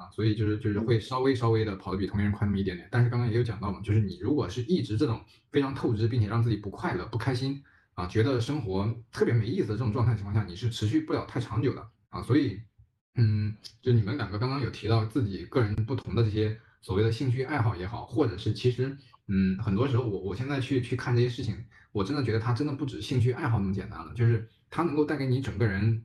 [0.00, 5.20] 啊，所以就是就是会稍微稍微的跑得比同龄人快那么一点点，但是刚刚也有讲到嘛，就是你如果是一直这种
[5.50, 7.62] 非常透支，并且让自己不快乐、不开心
[7.92, 12.22] 啊，觉得生活特别没意思的这种状态情况下，你是持续不了太长久的啊。
[12.22, 12.58] 所以，
[13.16, 18.96] 嗯，就你们两个刚刚有提到自己个人不同的这些所谓的兴趣爱好也好，或者是其实，
[19.28, 21.62] 嗯，很多时候我我现在去去看这些事情，
[21.92, 26.02] 我真的觉得它真的不止兴趣爱好那么简单了，就是它能够带给你整个人，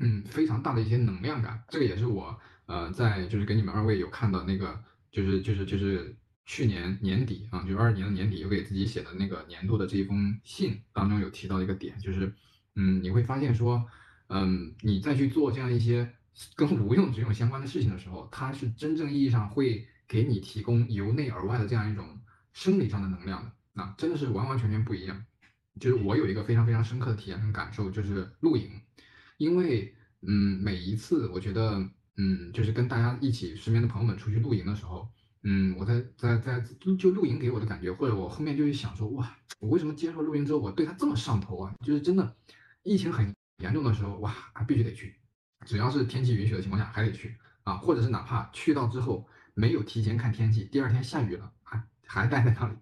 [0.00, 1.64] 嗯，非常大的一些能量感。
[1.70, 2.38] 这个也是我。
[2.68, 4.78] 呃，在就是给你们二位有看到那个，
[5.10, 6.14] 就是就是就是
[6.44, 12.30] 去年年底啊，就二二年的年底，有给自己写的那个年度的这一封信当中有提到一个点，就是
[12.74, 13.82] 嗯，你会发现说，
[14.28, 16.12] 嗯，你再去做这样一些
[16.54, 22.20] 跟无用之用相关的事情的时候，它是真正意义上会给你提供由内而外的这样一种
[22.52, 25.24] 生理上的能量的，那真的是完完全全不一样。
[25.80, 28.70] 就是我有一个非常非常深刻的体验跟感受，就是露营，
[29.38, 31.88] 因为嗯，每一次我觉得。
[32.20, 35.08] 嗯，就是跟大家一起身边的朋友们出去露营的时候，
[35.44, 36.60] 嗯，我在在在
[36.98, 41.72] 就露营给我的感觉，或者我后面就去想说，哇，我为什么接受露营之后，我对他这么上头啊？
[41.80, 42.36] 就是真的，
[42.82, 43.32] 疫情很
[43.62, 44.34] 严重的时候，哇，
[44.66, 45.14] 必须得去，
[45.64, 49.24] 只要是天气允许的情况下还得去啊，或者是哪怕去到之后
[49.54, 52.74] 没有提前看天气，第二天下雨了，还还待在那里，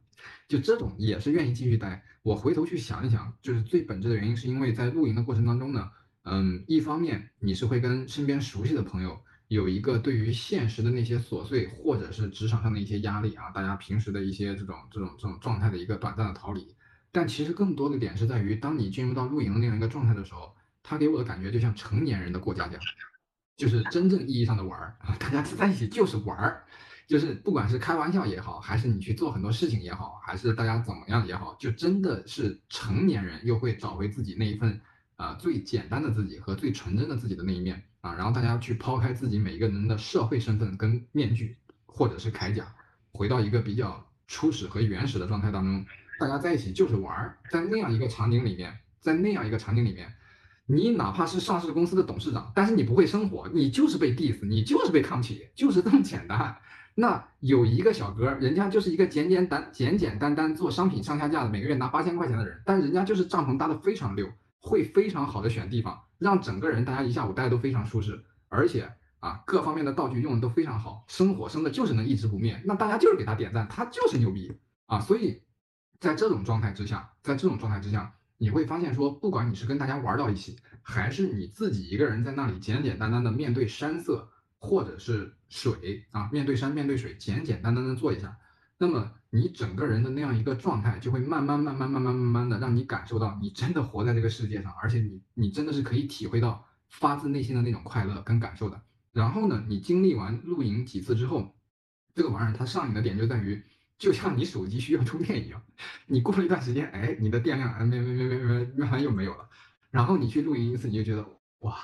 [0.48, 2.02] 就这种也是愿意继续待。
[2.22, 5.90] 我回头去想一想，就是最本质的原因，是因为在露营的过程当中呢。
[6.28, 9.16] 嗯，一方面你是会跟身边熟悉的朋友
[9.48, 16.74] 有一个对于现实的那些琐碎，或者是职场上的一些压力啊，大家平时的一些这种这种这种状态的一个短暂的逃离。
[17.12, 22.78] 但其实更多的点是在于，当你进入到露营的那样一个状态的时候，他给我的感觉就像成年人的过家家，
[23.56, 26.64] 就是真正意义上的玩儿啊， 大家在一起就是玩儿，
[27.06, 34.80] 就是不管是开玩笑也好，还是你去做很多事情也好，还是大家怎么样也好，就真的是成年人又会找回自己那一份。
[35.16, 41.56] 啊，最简单的自己和最纯真的自己的那一面啊，然后大家去抛开自己每一个人的社会身份跟面具
[41.86, 42.64] 或者是铠甲，
[43.10, 45.84] 回到一个比较初始和原始的状态当中，
[46.20, 50.14] 大家在一起就是玩儿，在那样一个场景里面，在那样一个场景里面，
[50.66, 56.56] 你哪怕是上市公司的董事长，但是你不会生活，你就是被 diss，你就是被看不起，就是这么简单。
[56.94, 64.30] 那有一个小哥，人家就是一个简简单简简单单做商品上下架的，每个月拿八千块钱的人，但人家就是帐篷搭的非常溜。
[64.58, 75.00] 会非常好的选地方，让整个人大家一下午待的都非常舒适，而且啊各方面的道具用的都非常好，生火生的就是能一直不灭，那大家就是给他点赞，他就是牛逼啊！
[75.00, 75.42] 所以
[76.00, 84.28] 在这种状态之下，在这种状态之下，你会发现说，不管你是跟大家玩到一起，还是你自己一个人在那里简简单单的面对山色
[84.58, 88.36] 或者是水啊，面对山面对水，简简单单的做一下。
[88.78, 98.80] 那么你整个人的那样一个状态就会慢慢慢慢慢慢慢慢的让你感受到你真的活在这个世界上而且你你真的是可以体会到发自内心的那种快乐跟感受的。
[99.12, 101.54] 然后呢你经历完露营几次之后
[102.14, 103.62] 这个玩意儿它上瘾的点就在于
[103.98, 105.62] 就像你手机需要充电一样
[106.06, 109.48] 你过了一段时间哎你的电量哎没没没没没慢慢又没有了。
[109.90, 111.26] 然后你去露营一次你就觉得
[111.60, 111.76] 哇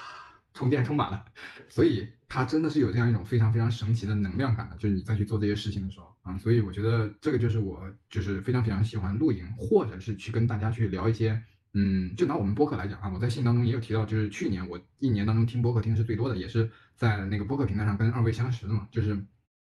[0.54, 1.24] 充电充满了，
[1.68, 7.80] 所以它真的是有这样一种非常非常神奇的能量感的，就是你再去做这些事情的时候啊，所以我觉得这个就是我
[8.10, 11.42] 就是非常非常喜欢露营，或者是去跟大家去聊一些，
[11.72, 19.18] 嗯，就拿我们播客来讲啊，我在信当中也有提到，就是去年我一年当中听播客听是最多的，也是在那个播客平台上跟二位相识的嘛，就是，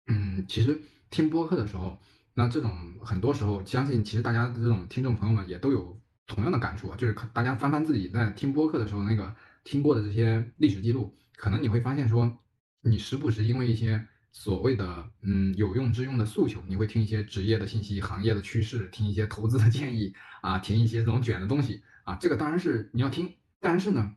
[0.06, 1.98] 嗯，其实听播客的时候，
[2.32, 9.34] 那这种很多时候相信其实大家的这种听众朋友们也都有同样的感触啊，就是大家翻翻自己在听播客的时候那个。
[9.68, 12.38] 听过的这些历史记录，可能你会发现说，
[12.80, 23.34] 你时不时因为一些所谓的嗯有用之用的诉求，你会听一些职业的信息、行业的趋势，听一些投资的建议啊，听一些这种卷的东西啊，这个当然是你要听。
[23.60, 24.16] 但是呢，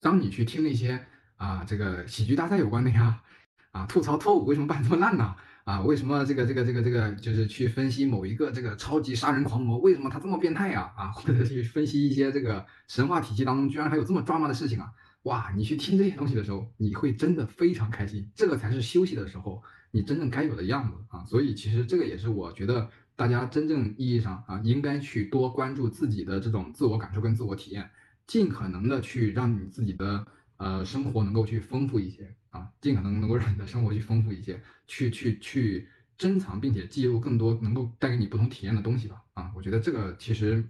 [0.00, 3.24] 当你去听那些啊这个喜剧大赛有关的呀，
[3.72, 5.24] 啊吐槽脱口为什么办这么烂呢？
[5.24, 5.36] 啊，
[5.70, 10.92] 啊为什么这个这个这个这个就是去分析某一个这个超级杀人狂魔，为什么他这么变态呀？
[10.96, 14.90] 啊，或者去分析一些这个神话体系当中居然还有这么抓马的事情啊？
[15.22, 21.24] 哇，你去听这些东西的时候，你会真的非常开心，这个才是休息的时候你真正该有的样子啊！
[21.26, 27.88] 所以其实这个也是我觉得大家真正意义上啊，应该去多关注自己的这种自我感受跟自我体验，
[28.26, 30.26] 尽可能的去让你自己的。
[30.62, 40.68] 呃，生活能够去丰富一些啊，尽可能能够让你的生活去丰富一些，去去去珍藏并且记录更多能够带给你不同体验的东西吧啊，我觉得这个其实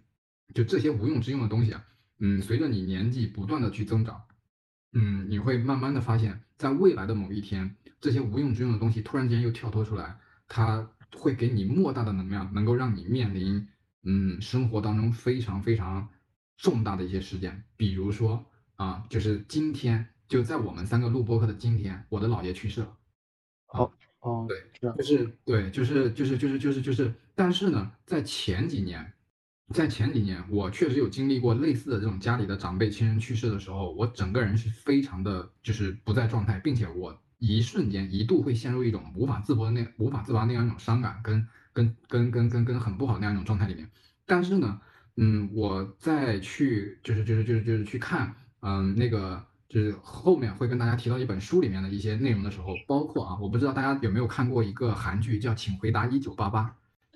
[0.55, 1.85] 就这些无用之用的东西啊，
[2.19, 4.23] 嗯，随着你年纪不断的去增长，
[4.93, 13.66] 嗯，你会慢慢的发现，在未来的某一天，这些无用之用的东西突然间又跳脱出来，它会给你莫大的能量，能够让你面临
[14.02, 16.09] 嗯生活当中非常非常
[16.57, 18.44] 重大的一些事件，比如说。
[18.77, 22.97] 啊，就是今天，就在我们三个录播课的今天，我的姥爷去世了。
[23.66, 29.12] 好，哦，对，就是对，就是就是就是就是就是，但是呢，在前几年，
[29.74, 43.90] 在前几年，我确实有经历过类似的这种家里的长辈亲人去世的时候，我整个人是非常的，就是不在状态，并且我一瞬间一度会陷入一种无法自拔的那无法自拔那样一种伤感，跟跟跟跟跟跟很不好那样一种状态里面。
[44.27, 44.81] 但是呢，
[45.16, 48.32] 嗯，我再去就是就是就是就是去看。
[48.62, 56.64] 嗯，那个就是后面会跟大家提到一本书里面的一些内容的时候，包括啊，我不知道大家有没有看过一个韩剧叫《请回答一九八八》。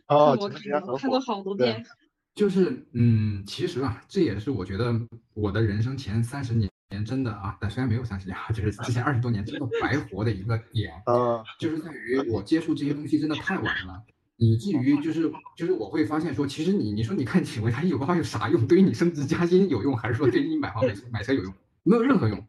[0.07, 1.85] 哦，我看过好多遍。
[2.33, 4.95] 就是嗯，其实啊，这也是我觉得
[5.35, 6.71] 我的人生前三十年
[7.05, 10.93] 真的啊，但虽然没有三十年啊，就是之前二十多年真的白活的一个点。
[11.07, 14.01] 啊，就是在于我接触这些东西真的太晚了。
[14.37, 18.65] 以至于就是就是我会发现说，其实你你说你看请问他有办法有啥用？
[18.67, 21.53] 对于你升职加薪有用，还是说对于你买房买车买车有用？
[21.85, 22.45] 没有任何用。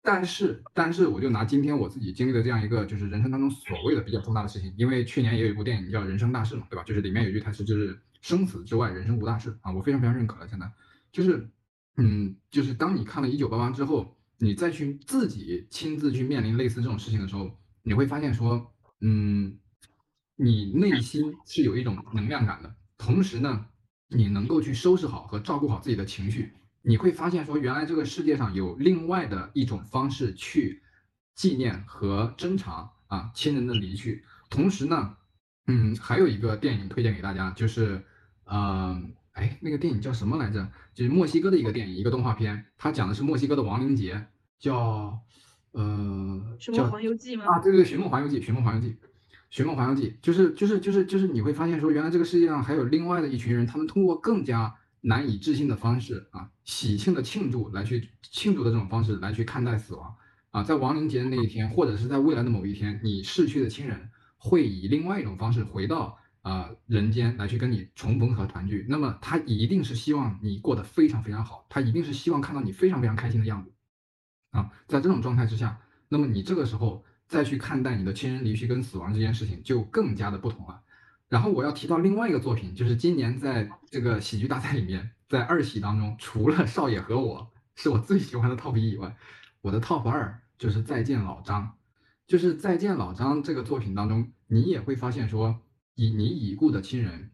[0.00, 6.84] 但是但是我就拿今天我自己经历的这样一个就是人生当中所谓的比较重大的事情，因为去年也有一部电影叫《人生大事》嘛，对吧？
[6.84, 10.46] 就是里面有一句台词就是生死之外，人生无大事啊，我非常非常认可了。
[10.46, 10.70] 现在
[11.10, 11.50] 就是
[11.96, 17.50] 嗯，就是当你看了一九八八之后，你再去自己亲自去面临类似这种事情的时候，
[17.82, 19.58] 你会发现说嗯。
[20.36, 23.66] 你内心是有一种能量感的，同时呢，
[24.08, 26.52] 你能够去收拾好和照顾好自己的情绪，
[26.86, 30.82] 你会发现说，原来这个世界上有另外的一种方式去
[31.34, 34.22] 纪念和珍藏啊亲人的离去。
[34.50, 35.16] 同时呢，
[35.66, 38.04] 嗯，还有一个电影推荐给大家，就是，
[38.44, 39.02] 呃，
[39.32, 40.70] 哎，那个电影叫什么来着？
[40.92, 44.26] 就是墨西哥的一个电影，一个动画片，它讲的是墨西哥的亡灵节，
[44.58, 45.18] 叫，
[45.72, 47.46] 呃，什么环游记吗？
[47.46, 48.90] 啊，对对，寻梦环游记，寻梦环游记。
[49.56, 54.74] 《寻梦环游记》就是就是就是就是你会发现说，原来这个世界上还有另外的一群人，他们通过更加
[55.04, 60.16] 难以置信的方式啊，喜庆的庆祝来去庆祝的这种方式来去看待死亡
[60.50, 68.86] 啊，在亡灵节的那一天，或者是在未来的某一天，你逝去的亲人会以另外一种方式回到啊人间来去跟你重逢和团聚。
[68.88, 73.72] 那么他一定是希望你过得非常非常好，他一定是希望看到你非常非常开心的样子
[74.50, 74.70] 啊。
[74.88, 75.78] 在这种状态之下，
[76.08, 77.04] 那么你这个时候。
[77.26, 80.82] 再去看待你的亲人离去跟死亡这件事情，就更加的不同了。
[81.28, 89.16] 然后我要提到另外一个作品，就是今年在这个喜剧大赛里面，在二喜当中，除了少爷和我是我最喜欢的 top 一以外，
[89.60, 91.76] 我的 top 二就是再见老张。
[92.26, 95.60] 就是再见老张这个作品当中，你也会发现说，
[95.94, 97.30] 以你已故的亲人，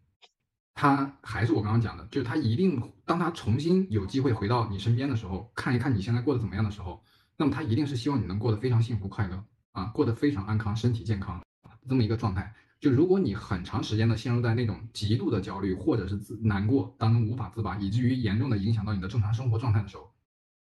[0.75, 7.01] 他还是我刚刚讲的，就是他一定当他重新有机会回到你身边的时候，看一看你现在过得怎么样的时候，
[7.37, 9.45] 那么他一定是希望你能过得非常幸福快乐。
[9.73, 11.41] 啊，过得非常安康，身体健康，
[11.89, 12.53] 这么一个状态。
[12.81, 20.11] 就如果你很长时间的陷入在那种极度的焦虑或者是自难过当中无法自拔，以至于严重的影响到你的正常生活状态的时候，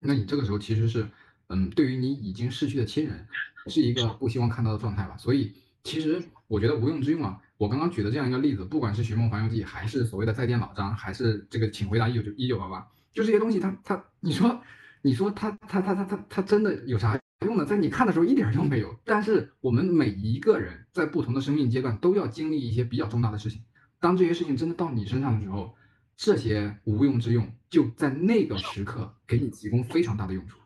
[0.00, 1.08] 那你这个时候其实是，
[1.46, 3.26] 嗯，对于你已经逝去的亲人，
[3.68, 5.16] 是一个不希望看到的状态吧。
[5.16, 5.52] 所以
[5.84, 14.60] 其实我觉得无用之用啊，我刚刚举的这样一个例子，不管是《寻梦环游记》，还是所谓的再见老张，还是这个请回答一九一九八八，就这些东西，它它，你说
[15.02, 17.18] 你说它它它它它它真的有啥？
[17.46, 18.98] 用呢，在你看的时候一点用没有。
[19.04, 23.62] 但是我们每一个人在不同的生命阶段都要经历一些比较重大的事情。
[24.00, 25.72] 当这些事情真的到你身上的时候，
[26.16, 30.58] 这些无用之用就在那个时刻给你提供非常大的用处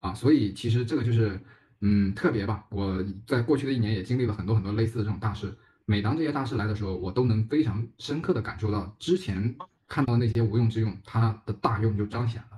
[0.00, 0.12] 啊！
[0.14, 1.40] 所以其实这个就是
[1.80, 2.66] 嗯特别吧。
[2.70, 5.56] 我在过去的一年也经历了很多很多类似的这种大事。
[5.84, 9.54] 每当这些大事来的时候，我都能非常深刻的感受到之前
[9.86, 12.55] 看到的那些无用之用，它的大用就彰显了！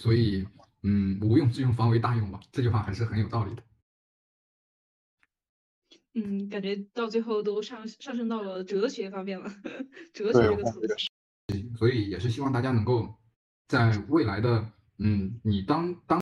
[0.00, 0.48] 所以。
[0.82, 3.62] 嗯，无用之用方为大用吧，这句话还是很有道理的。
[6.14, 9.52] 嗯，感觉到最后都上上升到了哲学方面了，
[10.14, 10.80] 哲学这个词。
[11.76, 13.14] 所以也是希望大家能够
[13.68, 16.18] 在未来的，嗯，你当当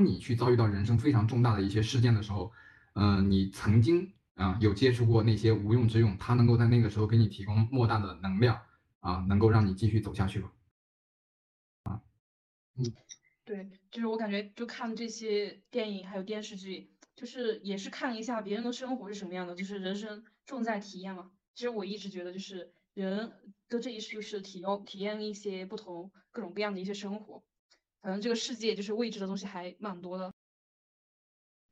[0.00, 2.50] 你去遭遇到人生非常重大的一些事件的时候，
[2.94, 8.60] 嗯，你曾经啊有接触过那些无用之用，它能够在那个时候给你提供莫大的能量
[8.98, 10.50] 啊，能够让你继续走下去吧。
[12.74, 12.92] 啊，嗯，
[13.44, 21.30] 对，就是我感觉就看这些电影还有电视剧，就是也是看一下别人的生活是什么样的，就是人生重在体验嘛。
[21.54, 23.32] 其实我一直觉得，就是人
[23.68, 27.44] 的这一世就是体验体验一些不同各种各样的一些生活。
[28.00, 30.32] 反正这个世界就是未知的东西还蛮多的。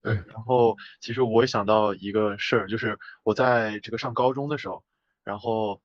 [0.02, 4.82] 对，然后其实我也想到一个事儿，就是我在这个上高中的时候，
[5.24, 5.80] 然后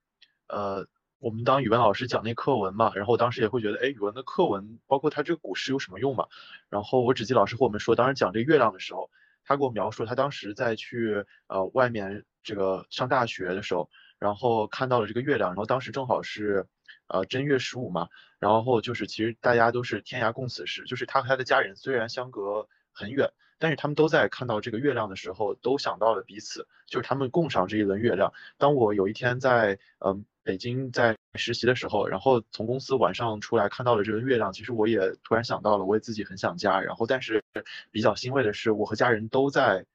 [0.48, 0.88] 呃，
[1.20, 6.28] 我们当语文老师讲那课文嘛，然后我当时也会觉得，哎，语文的课文包括它这个古诗有什么用嘛？
[6.70, 9.10] 然后我只记老师和我们说，当时讲这月亮的时候，
[9.44, 13.90] 他给我描述他当时在去呃外面这个上大学的时候，
[14.20, 16.68] 然后看到了这个月亮，然后当时正好是
[17.08, 23.32] 呃正月十五嘛，然后就是其实大家都是天涯共此时，就是他和他的家人虽然相隔很远。
[23.60, 28.32] 但是他们都在看到这个月亮的时候，都想到了彼此，就是他们共赏这一轮月亮。
[28.60, 36.80] 当我有一天在嗯北京在实习的时候，然后从公司晚上出来看到了这个月亮，其实我也突然想到了，我也自己很想家。
[36.80, 37.44] 然后但是
[37.92, 39.86] 比较欣慰的是，我和家人都在。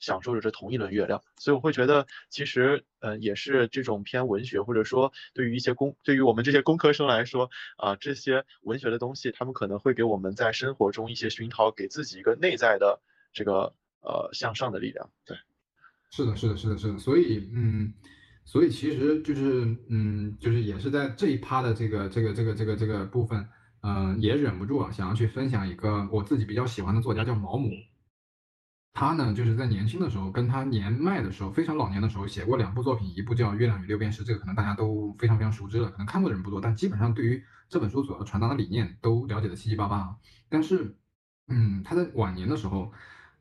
[0.00, 7.48] 享受着这同一轮月亮，所以我会觉得，其实，嗯，也是这种偏文学，或者说对于一些工，对于我们这些工科生来说，
[7.78, 13.00] 啊，这些文学的东西，他们可能会给我们在生活中一些熏陶，给自己一个内在的
[13.32, 13.72] 这个
[14.02, 15.08] 呃向上的力量。
[15.24, 15.38] 对，
[16.10, 16.98] 是的，是的，是的，是的。
[16.98, 17.94] 所以，嗯，
[18.44, 23.48] 所以其实就是，嗯，就是也是在这一趴的这个这个这个这个这个部分，
[23.80, 27.70] 嗯，也忍不住啊，想要去分享一个我自己比较喜欢的作家，叫毛姆。
[28.96, 40.16] 他呢，就是在年轻的时候，跟他年迈的时候，非常老年的时候，写过两部作品，一部叫《月亮与六便士》，这个可能大家都非常非常熟知了，可能看过的人不多，但基本上对于这本书所要传达的理念都了解的七七八八。
[40.48, 40.96] 但是，
[41.48, 42.92] 嗯，他在晚年的时候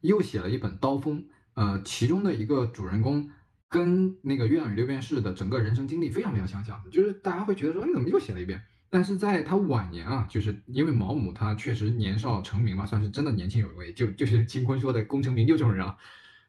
[0.01, 1.19] 又写了一本《刀锋》，
[1.53, 3.29] 呃，其中的一个主人公
[3.73, 8.61] 跟那个《月亮与六便士》的整个人生经历非常非常相像，就是大家会觉得说，你怎么又写了一遍？
[8.91, 15.97] 但是在他晚年啊，就是因为毛姆他确实年少成名嘛，算是真的年轻有为，就就是金坤说的功成名就这种人啊，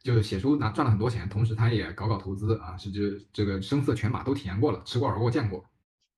[0.03, 3.01] 就写书拿赚了很多钱，同时他也搞搞投资啊，是就
[3.33, 5.65] 这个声色犬马都体验过了，吃过玩过见过。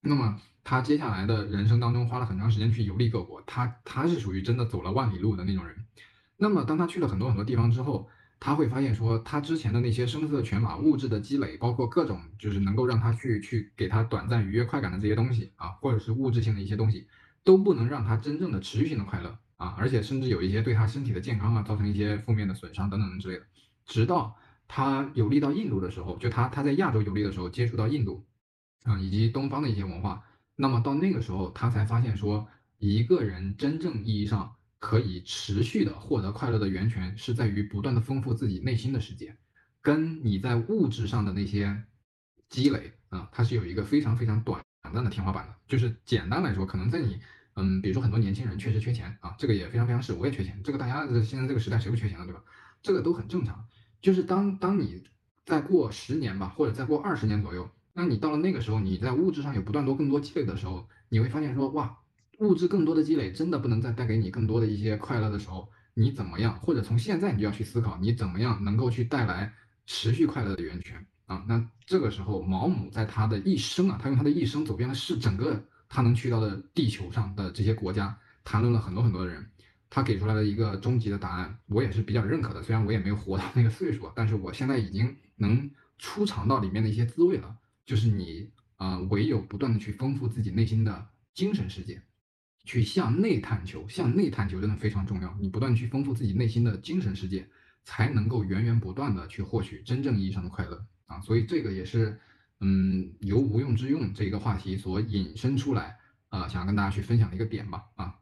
[0.01, 5.77] 那么他接下来的人生当中花了很长时间去游历各国，他他是属于真的走了万里路的那种人。
[6.37, 17.07] 那么当他去了很多很多地方之后，他会发现说，他之前的那些声色犬马、物质的积累，包括各种就是能够让他去去给他短暂愉悦快感的这些东西啊，或者是物质性的一些东西，
[17.43, 23.45] 都不能让他真正的持续性的快乐啊，而且甚至有一些对他身体的健康啊造成一些负面的损伤等等之类的。
[23.87, 24.37] 直到
[24.69, 28.25] 他游历到印度的时候，就他他在亚洲游历的时候接触到印度
[28.85, 30.23] 啊以及东方的一些文化，
[30.57, 32.47] 那么到那个时候他才发现说，
[32.79, 34.56] 一个人真正意义上。
[34.79, 39.37] 可以持续的获得快乐的源泉是在于不断的丰富自己内心的世界，
[39.81, 41.85] 跟你在物质上的那些
[42.49, 44.63] 积累啊，它是有一个非常非常短
[44.93, 45.55] 暂的天花板的。
[45.67, 47.19] 就是简单来说，可能在你
[47.55, 52.45] 嗯，比如说很多年轻人确实缺钱啊，这个也非常非常是，我也缺钱，这个大家现在这个时代谁不缺钱了，对吧？
[52.83, 53.67] 这个都很正常。
[54.03, 55.03] 就是当当你
[55.45, 61.99] 再过十年吧，或者再过二十年左右，那你到了那个时候，你在物质上有不断多更多积累的时候，你会发现说哇。
[62.39, 66.59] 物质更多的积累真的不能再带给你更多的一些快乐的时候，你怎么样？
[66.61, 69.53] 或者从现在你就要去思考，你怎么样能够去带来
[69.87, 71.45] 持续快乐的源泉啊？
[71.49, 79.49] 那这个时候，毛姆在他的一生啊，他用他的一生走遍了世整个他能去到的地球上的这些国家，谈论了很多很多的人，
[79.89, 82.63] 他给出来了一个终极的答案，我也是比较认可的。
[82.63, 87.57] 虽然我也没有活到那个岁数，但是我现在已经能初尝到里面的一些滋味了。
[87.87, 92.03] 就是你啊，唯有不断的去丰富自己内心的精神世界。
[92.67, 95.35] 去向内探求，向内探求真的非常重要。
[95.41, 97.49] 你不断去丰富自己内心的精神世界，
[97.85, 101.21] 才能够源源不断的去获取真正意义上的快乐啊！
[101.21, 102.21] 所以这个也是，
[102.59, 105.97] 嗯，由无用之用这个话题所引申出来
[106.29, 108.19] 啊，想要跟大家去分享的一个点吧啊。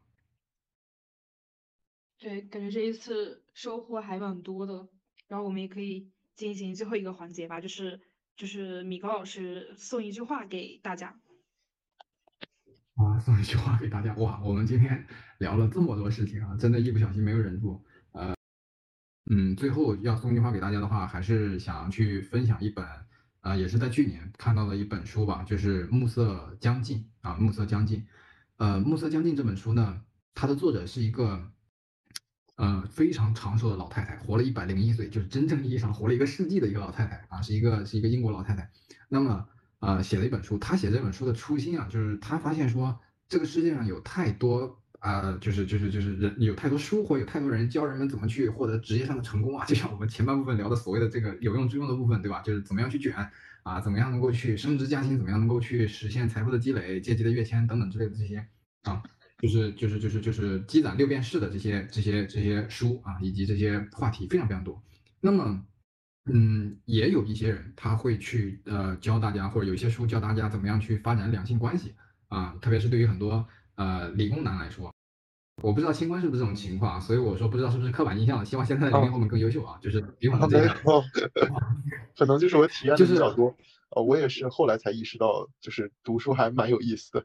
[2.19, 4.87] 对，感觉这一次收获还蛮多的。
[5.27, 7.99] 然后我们也可以进行最后一个环节吧，就是
[8.37, 11.19] 就是米高老师送一句话给大家。
[12.97, 14.41] 啊，送一句话给大家哇！
[14.45, 15.05] 我们今天
[15.39, 17.85] 聊了这么多事情啊，真的，一不小心没有忍住。
[18.13, 18.35] 呃，
[19.31, 22.87] 嗯，最后要送一句话给大家的话，还是想去分享一本，
[23.41, 26.99] 啊，也是在去年看到的一本书吧，就是《暮色将近》
[27.29, 27.99] 啊，《暮色将近》。
[28.59, 30.01] 呃，《暮色将近》这本书呢，
[30.33, 31.51] 它的作者是一个，
[32.55, 38.71] 呃，非常长寿的老太太，活了一百零一岁，就是真正意义上活了一个世纪的一个老太太啊，是一个是一个英国老太太。
[39.09, 39.49] 那么。
[39.85, 40.59] 呃，写了一本书。
[40.59, 42.99] 他写这本书的初心啊，就是他发现说，
[43.29, 52.41] 这个世界上有太多啊，就是就是就是人有太多书或有太多人教人们怎么去获得职业上的成功啊，就像我们前半部分聊的所谓的这个有用之用的部分，对吧？
[52.41, 53.15] 就是怎么样去卷
[53.63, 58.47] 啊，怎么样能够去升职加薪，怎么样能够去实现财富的积累、阶级的跃迁等等之类的这些
[58.85, 59.03] 啊，
[59.41, 64.83] 就是就是就是就是积攒六便士的这些这些这些书啊，以及这些话题非常非常多。
[65.21, 65.65] 那么，
[66.27, 71.95] 嗯，也有一些人他会去呃教大家，或者有一些书教大家怎么样去发展两性关系
[72.29, 74.93] 啊，特别是对于很多呃理工男来说。
[75.63, 78.45] 我不知道清官是不是这种情况，所以我说不知道是不是刻板印象了。
[78.45, 80.77] 希望现在的零零后们更优秀啊，就是比我们这样。
[82.17, 83.55] 可能就是我体验的比较多。
[83.91, 87.25] 呃，我也是后来才意识到，就是读书还蛮有意思的。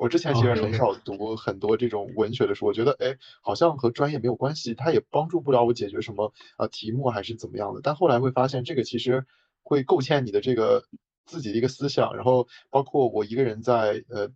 [0.00, 7.80] 我之前其实很少读很多这种文学的书，我觉得哎，好像和专业没有关系，它也帮助不了我解决什么呃题目还是怎么样的。
[7.82, 9.26] 但后来会发现，这个其实
[9.62, 10.84] 会构建你的这个
[11.26, 14.30] 自己的一个思想，然后包括我一个人在呃。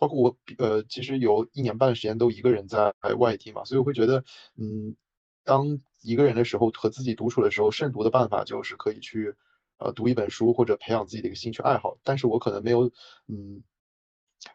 [0.00, 4.22] 包括我，呃，其实有一年半的时间都一个人在外地嘛，所以我会觉得，
[4.56, 4.94] 嗯，
[5.42, 9.34] 当一个人的时候和自己独处的时候，慎独的办法就是可以去，
[9.78, 11.98] 呃，读一本书或者培养自己的一个兴趣爱好。
[12.04, 12.92] 但是我可能没有，
[13.26, 13.64] 嗯，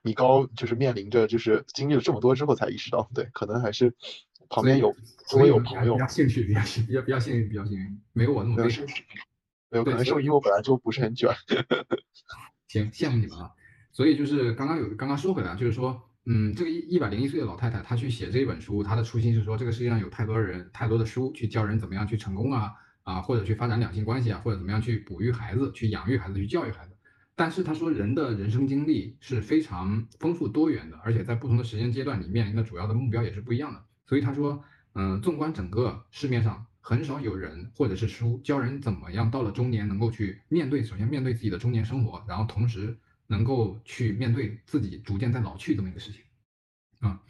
[0.02, 3.94] 米高就是面临着就是经历了这么多之后才意识到，对，可能还是
[4.50, 4.96] 旁边有
[5.30, 8.86] 多有朋友，比较兴趣，比较幸比较比较幸运，比较幸运，没有我那么悲伤，
[9.70, 11.30] 没有，可能是因为我本来就不是很卷。
[12.68, 13.52] 行，羡慕你们啊。
[13.92, 22.72] 所以就是刚刚有刚刚说回来，就是说，嗯，这个一一百零一岁的老太太，她去写这一本书，她的初心是说，这个世界上有太多人，太多的书去教人怎么样去成功啊，
[23.04, 26.93] 啊，或者去发展两性关系啊，或者怎么样去哺育孩子，去养育孩子，去教育孩子。
[27.36, 33.84] 但是他说，人的人生经历是非常丰富多元的，而且在不同的时间阶段，你面临的主要的目标也是不一样的。
[34.06, 42.98] 所以他说，嗯，纵观整个市面上，很少有人或者是书教人怎么样到了中年能够去面对，首先面对自己的中年生活，然后同时。
[43.28, 46.22] 能够去面对自己逐渐在老去这么一个事情，
[47.00, 47.22] 啊，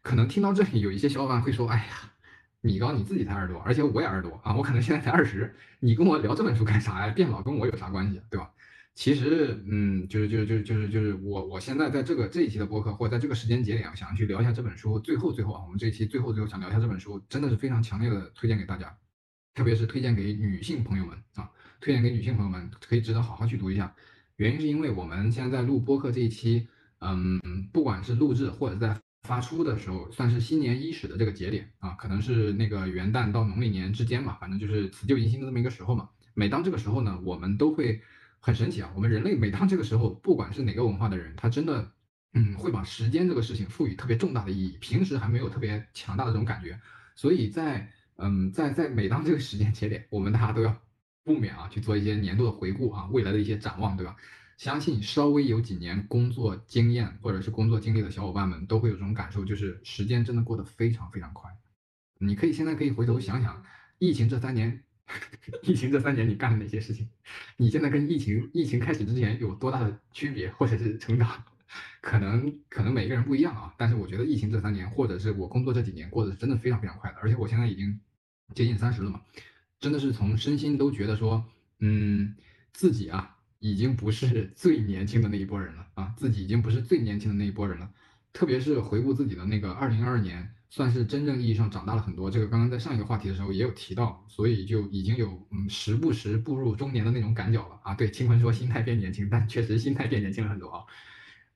[0.00, 2.12] 可能听到这里有一些小伙伴会说：“哎呀，
[2.60, 7.12] 米高你自己才二十多，而且我也二十多啊，我可能现在才二十，你跟我聊这本书干啥呀？
[7.12, 8.48] 变老跟我有啥关系，对吧？”
[8.94, 14.98] 其实，嗯，就是就是就是就是就是我我现在在这个这一期的播客或者在这个时间节点，啊想去聊一下这本书。
[14.98, 18.94] 最后最后啊，我们这一期最后最后想聊一下这本书，真的是非常强烈的推荐给大家，
[19.54, 21.50] 特别是推荐给女性朋友们啊，
[21.80, 23.94] 推荐给女性朋友们可以值得好好去读一下。
[24.36, 26.68] 原因是因为我们现在在录播客这一期，
[26.98, 27.40] 嗯，
[27.72, 36.10] 不管是录制或者在发出的时候，算是新年伊始的这个节点啊，可能是那个元旦到农历年之间吧，反正就是辞旧迎新的这么一个时候嘛。
[36.34, 38.00] 每当这个时候呢，我们都会
[38.40, 41.92] 很神奇啊，我们人类每当这个时候，不管是哪个文化的人，他真的，
[42.34, 46.80] 嗯，会把时间这个事情赋予特别重大的意义，平时还没有特别强大的这种感觉，
[47.14, 50.76] 所以在，嗯，在在每当这个时间节点，我们大家都要。
[51.22, 54.16] 不免啊去做一些年度的回顾啊，未来的一些展望，对吧？
[54.56, 61.50] 相信稍微有几年工作经验或者是工作经历的小伙伴们都会有这种感受，就是时间真的过得非常非常快。
[62.18, 63.62] 你可以现在可以回头想想，
[63.98, 64.82] 疫情这三年，
[65.62, 67.08] 疫情这三年你干了哪些事情？
[67.56, 71.44] 你现在跟疫情疫情开始之前有多大的区别或者是成长？
[72.00, 78.00] 可能可能每个人不一样啊，但是我觉得疫情这三年或者是我工作这几年过得真的非常非常快的，而且我现在已经
[78.54, 79.22] 接近三十了嘛。
[79.78, 81.44] 真的是从身心都觉得说，
[81.78, 82.34] 嗯，
[82.72, 87.90] 自己啊，已经不是 最年轻的那一波人了啊，自己已经不是最年轻的那一波人了。
[88.32, 92.30] 特别是回顾自己的那个二零二二年，算是真正意义上长大了很多。
[92.30, 97.92] 这个刚刚在上一个话题的时候也有提到，所以就已经有嗯时不时步入中年的那种感觉了啊。
[97.92, 100.84] 对，清坤说心态变年轻，但确实心态变年轻了很多啊。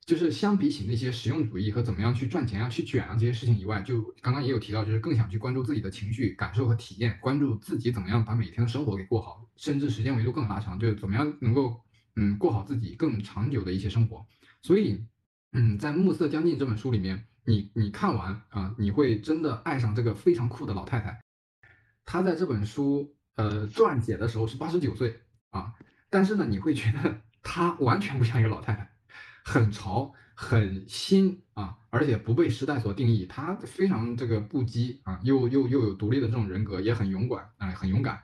[0.05, 11.81] 就是相比起那些实用主义和怎么样去赚钱啊、去卷啊这些事情以外，就刚刚也有提到，就是更想去关注自己的情绪、感受和体验，关注自己怎么样把每天的生活给过好，甚至时间维度更拉长，就是怎么样能够
[12.16, 14.27] 嗯过好自己更长久的一些生活。
[14.61, 15.03] 所以，
[15.56, 21.20] 嗯，在《暮色将近》这本书里面，你你看完啊，你会真的爱上这个非常酷的老太太。
[22.05, 25.20] 她在这本书呃撰写的时候是八十九岁
[25.51, 25.72] 啊，
[26.10, 28.90] 但是呢，你会觉得 她完全不像一个老太太。
[29.44, 33.24] 很潮，很新啊，而且不被时代所定义。
[33.26, 38.20] 她非常这个不羁啊，又又又有独立的这种人格，也很勇敢啊，很勇敢，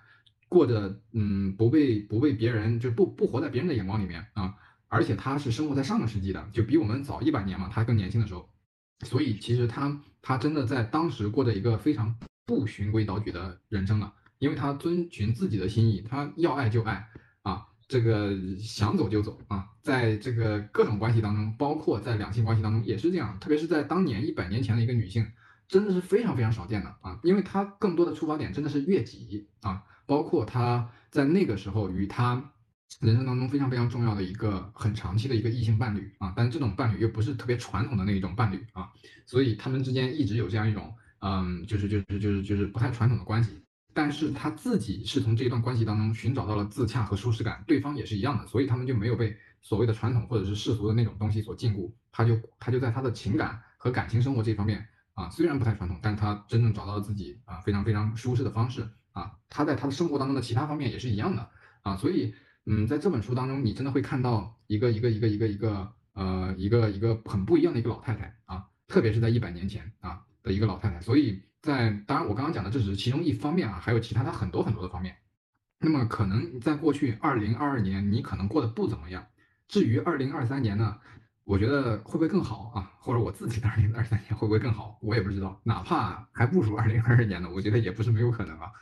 [0.49, 4.57] 过着嗯不被不被别人就不不活在别人的眼光里面啊。
[4.91, 8.47] 而且他是生活在上个世纪的，就比我们早一百年嘛，他更年轻的时候，
[9.07, 12.15] 所以其实他他真的在当时过着一个非常
[12.45, 17.09] 不循规蹈矩的人生了，因为他遵循自己的心意，他要爱就爱
[17.43, 17.67] 啊。
[17.89, 25.27] 这个想走就走啊，在这个各种关系当中，包括在两性关系当中也是这样，特别是在当年一百年前的一个女性，
[25.67, 32.53] 真的是非常非常少见的啊，因为她更多的出发点真的是悦己啊，包括她在那个时候与她
[32.99, 38.91] 人生当中非常非常重要的一个很长期的一个异性伴侣啊，但是这种伴侣又不是特别传统的那一种伴侣啊，
[39.25, 43.63] 所以他们之间一直有这样一种嗯，就是就是就是就是不太传统的关系。
[43.93, 61.51] 但是他自己是从这一段关系当中寻找到了自洽和舒适感，对方也是一样的，所以他们就没有被所谓的传统或者是世俗的那种东西所禁锢，他就他就在他的情感和感情生活这方面啊，虽然不太传统，但他真正找到了自己啊非常非常舒适的方式啊，他在他的生活当中的其他方面也是一样的
[61.83, 62.33] 啊，所以
[62.67, 71.43] 嗯，在这本书当中，你真的会看到一个一个一个一个一个呃一个一个很不一样的一个老太太啊，特别是在一百年前啊的一个老太太，所以。
[71.63, 75.15] 在当然，我刚刚讲的这只是其中一方面啊，还有其他的很多很多的方面。
[75.79, 79.27] 那么可能在过去二零二二年，你可能过得不怎么样。
[79.69, 80.97] 至于二零二三年呢，
[81.45, 82.91] 我觉得会不会更好啊？
[82.99, 85.61] 或者我自己的二零二三年会不会更好，我也不知道。
[85.65, 88.73] 哪怕还不如二零二二年呢，我觉得也不是没有可能啊。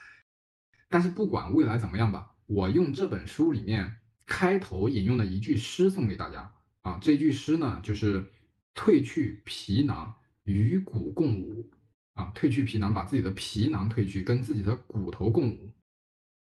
[0.88, 6.52] 但是不管未来怎么样吧，我用这本书里面开头引用的一句诗送给大家
[6.82, 6.98] 啊。
[7.00, 8.32] 这句诗呢，就是
[8.74, 10.12] “褪去皮囊，
[10.42, 11.70] 与骨共舞”。
[12.18, 15.72] 啊，褪去皮囊，把自己的皮囊褪去，跟自己的骨头共舞，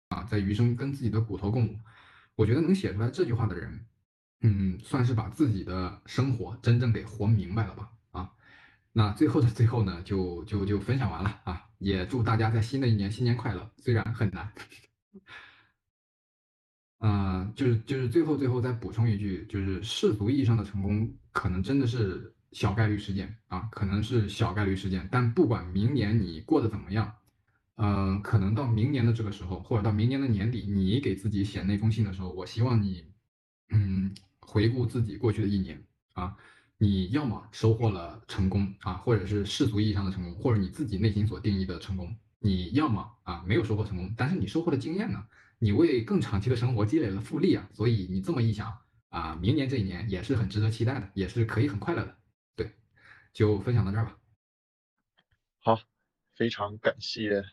[0.07, 1.77] 啊，在余生跟自己的骨头共舞。
[2.35, 3.85] 我觉得能写出来这句话的人，
[4.41, 7.91] 嗯，算是把自己的生活真正给活明白了吧。
[8.09, 8.31] 啊，
[8.91, 14.51] 那最后的最后呢，就就就分享完了啊，也祝大家在新的一年新年快乐，虽然很难。
[16.99, 22.33] 啊，就是就是最后最后再补充一句，就是世俗意义上的成功，可能真的是。
[22.53, 27.13] 小概率事件啊，可能是小概率事件，但不管明年你过得怎么样，
[27.75, 33.03] 嗯，可能到明年的这个时候，或者到明年的年底，你给自己写那封信的时候，我希望你，
[33.69, 35.83] 嗯，回顾自己过去的一年
[36.13, 36.35] 啊，
[36.77, 45.21] 你要么收获了成功啊，或者是世俗意义上的成功，或者你自己内心所定义的成功，你要么啊没有收获成功，但是你收获了经验呢，
[45.59, 48.77] 你为更长期的生活积累了复利啊，所以你这么一想
[49.09, 52.17] 啊，明年这一年也是很值得期待的，也是可以很快乐的。
[52.55, 52.71] 对
[53.33, 54.17] 就分享到这儿吧。
[55.59, 55.79] 好，
[56.35, 57.43] 非常感谢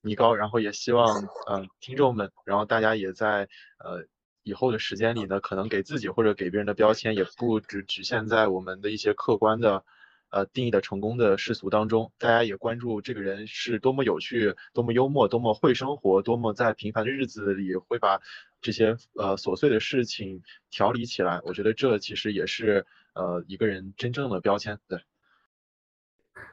[0.00, 4.06] 米高，然后也希望呃听众们，然后大家也在呃
[4.42, 9.84] 以后的时间里呢，可能给自己或者给别人的标签也不只局限在我们的一些客观的
[10.32, 18.20] 呃定义的成功的世俗当中，大家也关注这个人是多么有趣、多么幽默、多么会生活、多么在平凡的日子里会把
[18.60, 21.40] 这些呃琐碎的事情调理起来。
[21.44, 22.84] 我觉得这其实也是。
[23.14, 24.98] 呃，一个人真正的标签，对，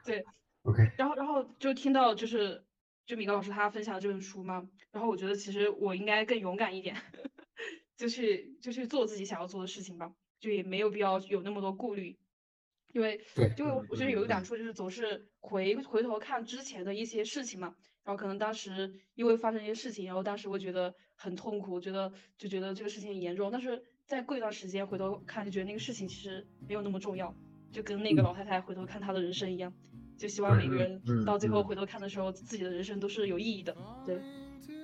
[0.03, 0.25] 对
[0.63, 0.91] ，OK。
[0.97, 2.65] 然后，然后就听到就是
[3.05, 6.97] 就米高老师他分享的这本书嘛，然后我觉得其实我应该更勇敢一点，
[7.95, 10.11] 就去就去做自己想要做的事情吧，
[10.41, 12.17] 就也没有必要有那么多顾虑，
[12.93, 13.19] 因为
[13.55, 23.81] 就我觉得有一感触就是总是回回头看之前的一些事情嘛，然后可能当时因为发生一些事情，然后当时我觉得很痛苦，觉得就觉得这个事情很严重，但是。
[24.09, 27.31] 再过一段时间回头看，就觉得那个事情其实没有那么重要，
[27.71, 29.71] 就跟那个老太太回头看她的人生一样，
[30.17, 33.77] 就希望每个人到最后回头看的时候，自己的人生都是有意义的。
[34.07, 34.19] 对，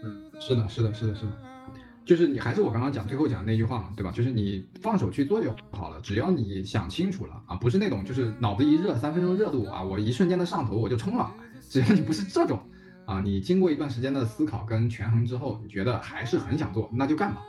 [0.04, 1.32] 嗯，是的，是的，是的，是的，
[2.06, 4.12] 就是你还是我刚刚讲最后讲的那句话嘛，对吧？
[4.12, 11.34] 就是你放手去做就好了，只要你想清楚了啊，不是那种就是脑子一热三分钟热度啊，我一瞬间的上头我就冲了，
[11.68, 12.60] 只要你不是这种
[13.06, 17.42] 啊，你经过一段时间的思考跟权衡之后，你觉得还是很想做，那就干吧。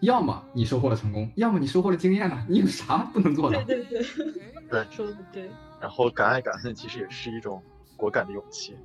[0.00, 2.44] 要么你收获了成功，要么你收获了经验呢？
[2.48, 3.64] 你有啥不能做的？
[3.64, 4.32] 对对对，
[4.68, 5.48] 对，说的对。
[5.80, 7.62] 然后敢爱敢恨，其实也是一种
[7.96, 8.76] 果敢的勇气。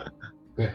[0.54, 0.70] 对，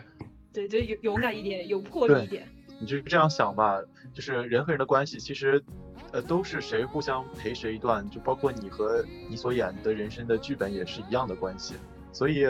[0.52, 2.48] 对，就勇勇敢一点，有魄力一点。
[2.84, 3.82] 你就这样想吧，
[4.14, 5.64] 就是人和人的关系，其实，
[6.12, 11.76] 呃，都是谁互相陪谁一段，就包括你和你所演的人生的剧本也是一样的关系。
[12.12, 12.46] 所以，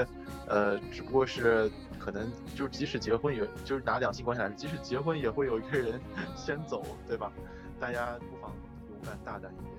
[0.47, 1.71] 呃，只不过是。
[1.99, 5.97] 可能就即使结婚，也就是拿两性关系来说，即使结婚也会有一个人
[6.35, 7.31] 先走，对吧？
[7.79, 8.51] 大家不妨
[8.89, 9.72] 勇敢大胆一点。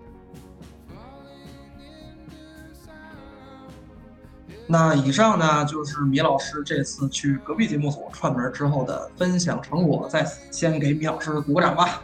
[4.66, 12.00] 那以上呢，就是米老师这次去隔壁节目组串门之后的分享成果，在此先给米老师鼓个掌吧，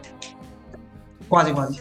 [1.28, 1.80] 呱唧呱唧！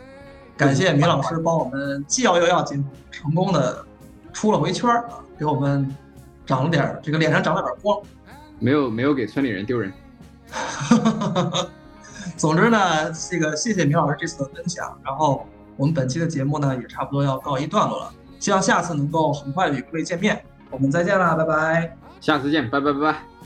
[0.56, 3.86] 感谢米老师帮我们既要又要进成功的
[4.32, 5.94] 出了回圈儿，给我们
[6.46, 8.02] 长了点这个脸上长了点光。
[8.60, 9.92] 没有没有给村里人丢人。
[12.36, 14.98] 总之呢，这个谢谢米老师这次的分享。
[15.04, 15.46] 然后
[15.76, 18.14] 我们本期的节目呢，也差不多要告一段落了。
[18.40, 20.42] 希望下次能够很快与各位见面。
[20.72, 21.98] 我们再见啦，拜拜。
[22.22, 23.39] 下次见，拜拜拜拜。